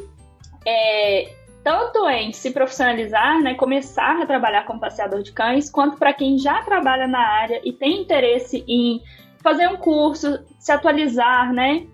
é, 0.66 1.32
tanto 1.62 2.08
em 2.08 2.32
se 2.32 2.50
profissionalizar, 2.50 3.40
né, 3.40 3.54
começar 3.54 4.20
a 4.20 4.26
trabalhar 4.26 4.64
como 4.66 4.80
passeador 4.80 5.22
de 5.22 5.32
cães, 5.32 5.70
quanto 5.70 5.96
para 5.96 6.12
quem 6.12 6.38
já 6.38 6.62
trabalha 6.62 7.06
na 7.06 7.20
área 7.20 7.60
e 7.64 7.72
tem 7.72 8.02
interesse 8.02 8.64
em 8.66 9.00
fazer 9.42 9.68
um 9.68 9.76
curso, 9.76 10.40
se 10.58 10.72
atualizar, 10.72 11.52
né? 11.52 11.86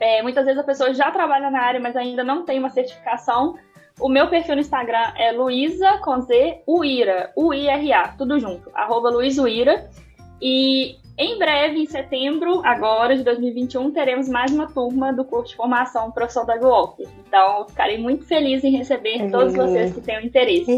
É, 0.00 0.22
muitas 0.22 0.44
vezes 0.44 0.60
a 0.60 0.64
pessoa 0.64 0.92
já 0.92 1.10
trabalha 1.10 1.50
na 1.50 1.60
área, 1.60 1.80
mas 1.80 1.96
ainda 1.96 2.24
não 2.24 2.44
tem 2.44 2.58
uma 2.58 2.70
certificação. 2.70 3.56
O 4.00 4.08
meu 4.08 4.28
perfil 4.28 4.56
no 4.56 4.60
Instagram 4.60 5.12
é 5.16 5.32
Luísa 5.32 5.98
com 5.98 6.20
Z 6.20 6.62
Uira, 6.66 7.32
U-I-R-A, 7.36 8.08
tudo 8.08 8.38
junto, 8.38 8.70
arroba 8.74 9.10
Uira. 9.10 9.88
E 10.40 10.96
em 11.16 11.38
breve, 11.38 11.80
em 11.80 11.86
setembro, 11.86 12.64
agora 12.64 13.16
de 13.16 13.22
2021, 13.22 13.90
teremos 13.90 14.28
mais 14.28 14.52
uma 14.52 14.66
turma 14.66 15.12
do 15.12 15.24
curso 15.24 15.50
de 15.50 15.56
formação 15.56 16.10
Professor 16.10 16.46
da 16.46 16.54
Walker. 16.54 17.06
Então, 17.26 17.66
ficarei 17.68 17.98
muito 17.98 18.24
feliz 18.24 18.64
em 18.64 18.76
receber 18.76 19.30
todos 19.30 19.54
vocês 19.54 19.92
que 19.94 20.00
tenham 20.00 20.22
interesse. 20.22 20.72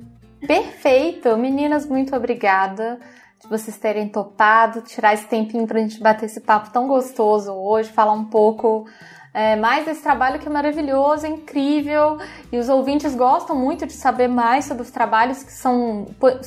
Perfeito! 0.46 1.36
Meninas, 1.36 1.86
muito 1.86 2.14
obrigada 2.14 2.98
de 3.40 3.48
vocês 3.48 3.78
terem 3.78 4.08
topado, 4.08 4.82
tirar 4.82 5.14
esse 5.14 5.26
tempinho 5.26 5.66
para 5.66 5.78
a 5.78 5.82
gente 5.82 5.98
bater 5.98 6.26
esse 6.26 6.40
papo 6.40 6.70
tão 6.70 6.86
gostoso 6.86 7.52
hoje, 7.52 7.88
falar 7.88 8.12
um 8.12 8.26
pouco 8.26 8.86
é, 9.32 9.56
mais 9.56 9.86
desse 9.86 10.02
trabalho 10.02 10.38
que 10.38 10.46
é 10.46 10.50
maravilhoso, 10.50 11.24
é 11.24 11.28
incrível, 11.28 12.18
e 12.52 12.58
os 12.58 12.68
ouvintes 12.68 13.14
gostam 13.14 13.56
muito 13.56 13.86
de 13.86 13.92
saber 13.92 14.28
mais 14.28 14.66
sobre 14.66 14.82
os 14.82 14.90
trabalhos 14.90 15.42
que 15.42 15.52
são 15.52 16.06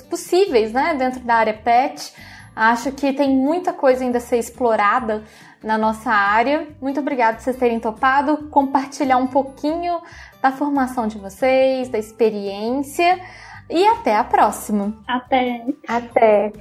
possíveis 0.10 0.72
né, 0.72 0.94
dentro 0.94 1.22
da 1.22 1.36
área 1.36 1.54
PET. 1.54 2.14
Acho 2.56 2.92
que 2.92 3.14
tem 3.14 3.36
muita 3.36 3.74
coisa 3.74 4.04
ainda 4.04 4.20
a 4.20 4.22
ser 4.22 4.38
explorada 4.38 5.24
na 5.64 5.78
nossa 5.78 6.12
área. 6.12 6.68
Muito 6.82 7.00
obrigada 7.00 7.38
por 7.38 7.44
vocês 7.44 7.58
terem 7.58 7.80
topado, 7.80 8.50
compartilhar 8.50 9.18
um 9.18 9.28
pouquinho 9.28 10.00
da 10.42 10.52
formação 10.52 11.08
de 11.08 11.18
vocês, 11.18 11.90
da 11.90 11.98
experiência. 11.98 13.20
E 13.70 13.86
até 13.88 14.16
a 14.16 14.24
próxima. 14.24 15.02
Até. 15.08 15.66
Até. 15.88 16.52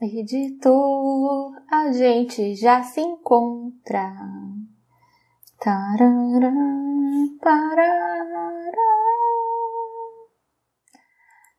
Editor, 0.00 1.52
a 1.70 1.90
gente 1.92 2.54
já 2.54 2.82
se 2.82 3.00
encontra. 3.00 4.14
Tarará, 5.58 6.52
parará. 7.40 8.26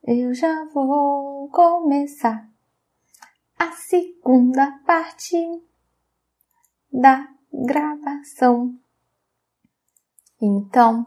Eu 0.04 0.34
já 0.34 0.66
vou 0.66 1.50
começar 1.50 2.48
a 3.58 3.72
segunda 3.72 4.80
parte 4.86 5.36
da 6.94 7.28
gravação. 7.52 8.80
Então, 10.40 11.04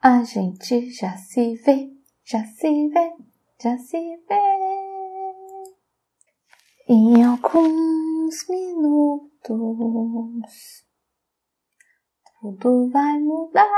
a 0.00 0.24
gente 0.24 0.90
já 0.90 1.16
se 1.18 1.54
vê, 1.56 1.92
já 2.24 2.42
se 2.46 2.88
vê, 2.88 3.12
já 3.62 3.76
se 3.76 4.16
vê. 4.26 4.52
Em 6.88 7.22
alguns 7.24 8.48
minutos 8.48 9.22
tudo 12.42 12.90
vai 12.90 13.20
mudar. 13.20 13.68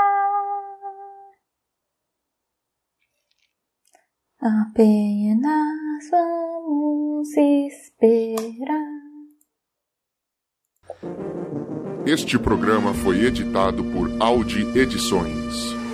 Apenas 4.41 6.09
vamos 6.09 7.29
esperar. 7.37 8.95
Este 12.05 12.37
programa 12.37 12.93
foi 12.93 13.25
editado 13.25 13.83
por 13.85 14.09
Audi 14.19 14.61
Edições. 14.77 15.84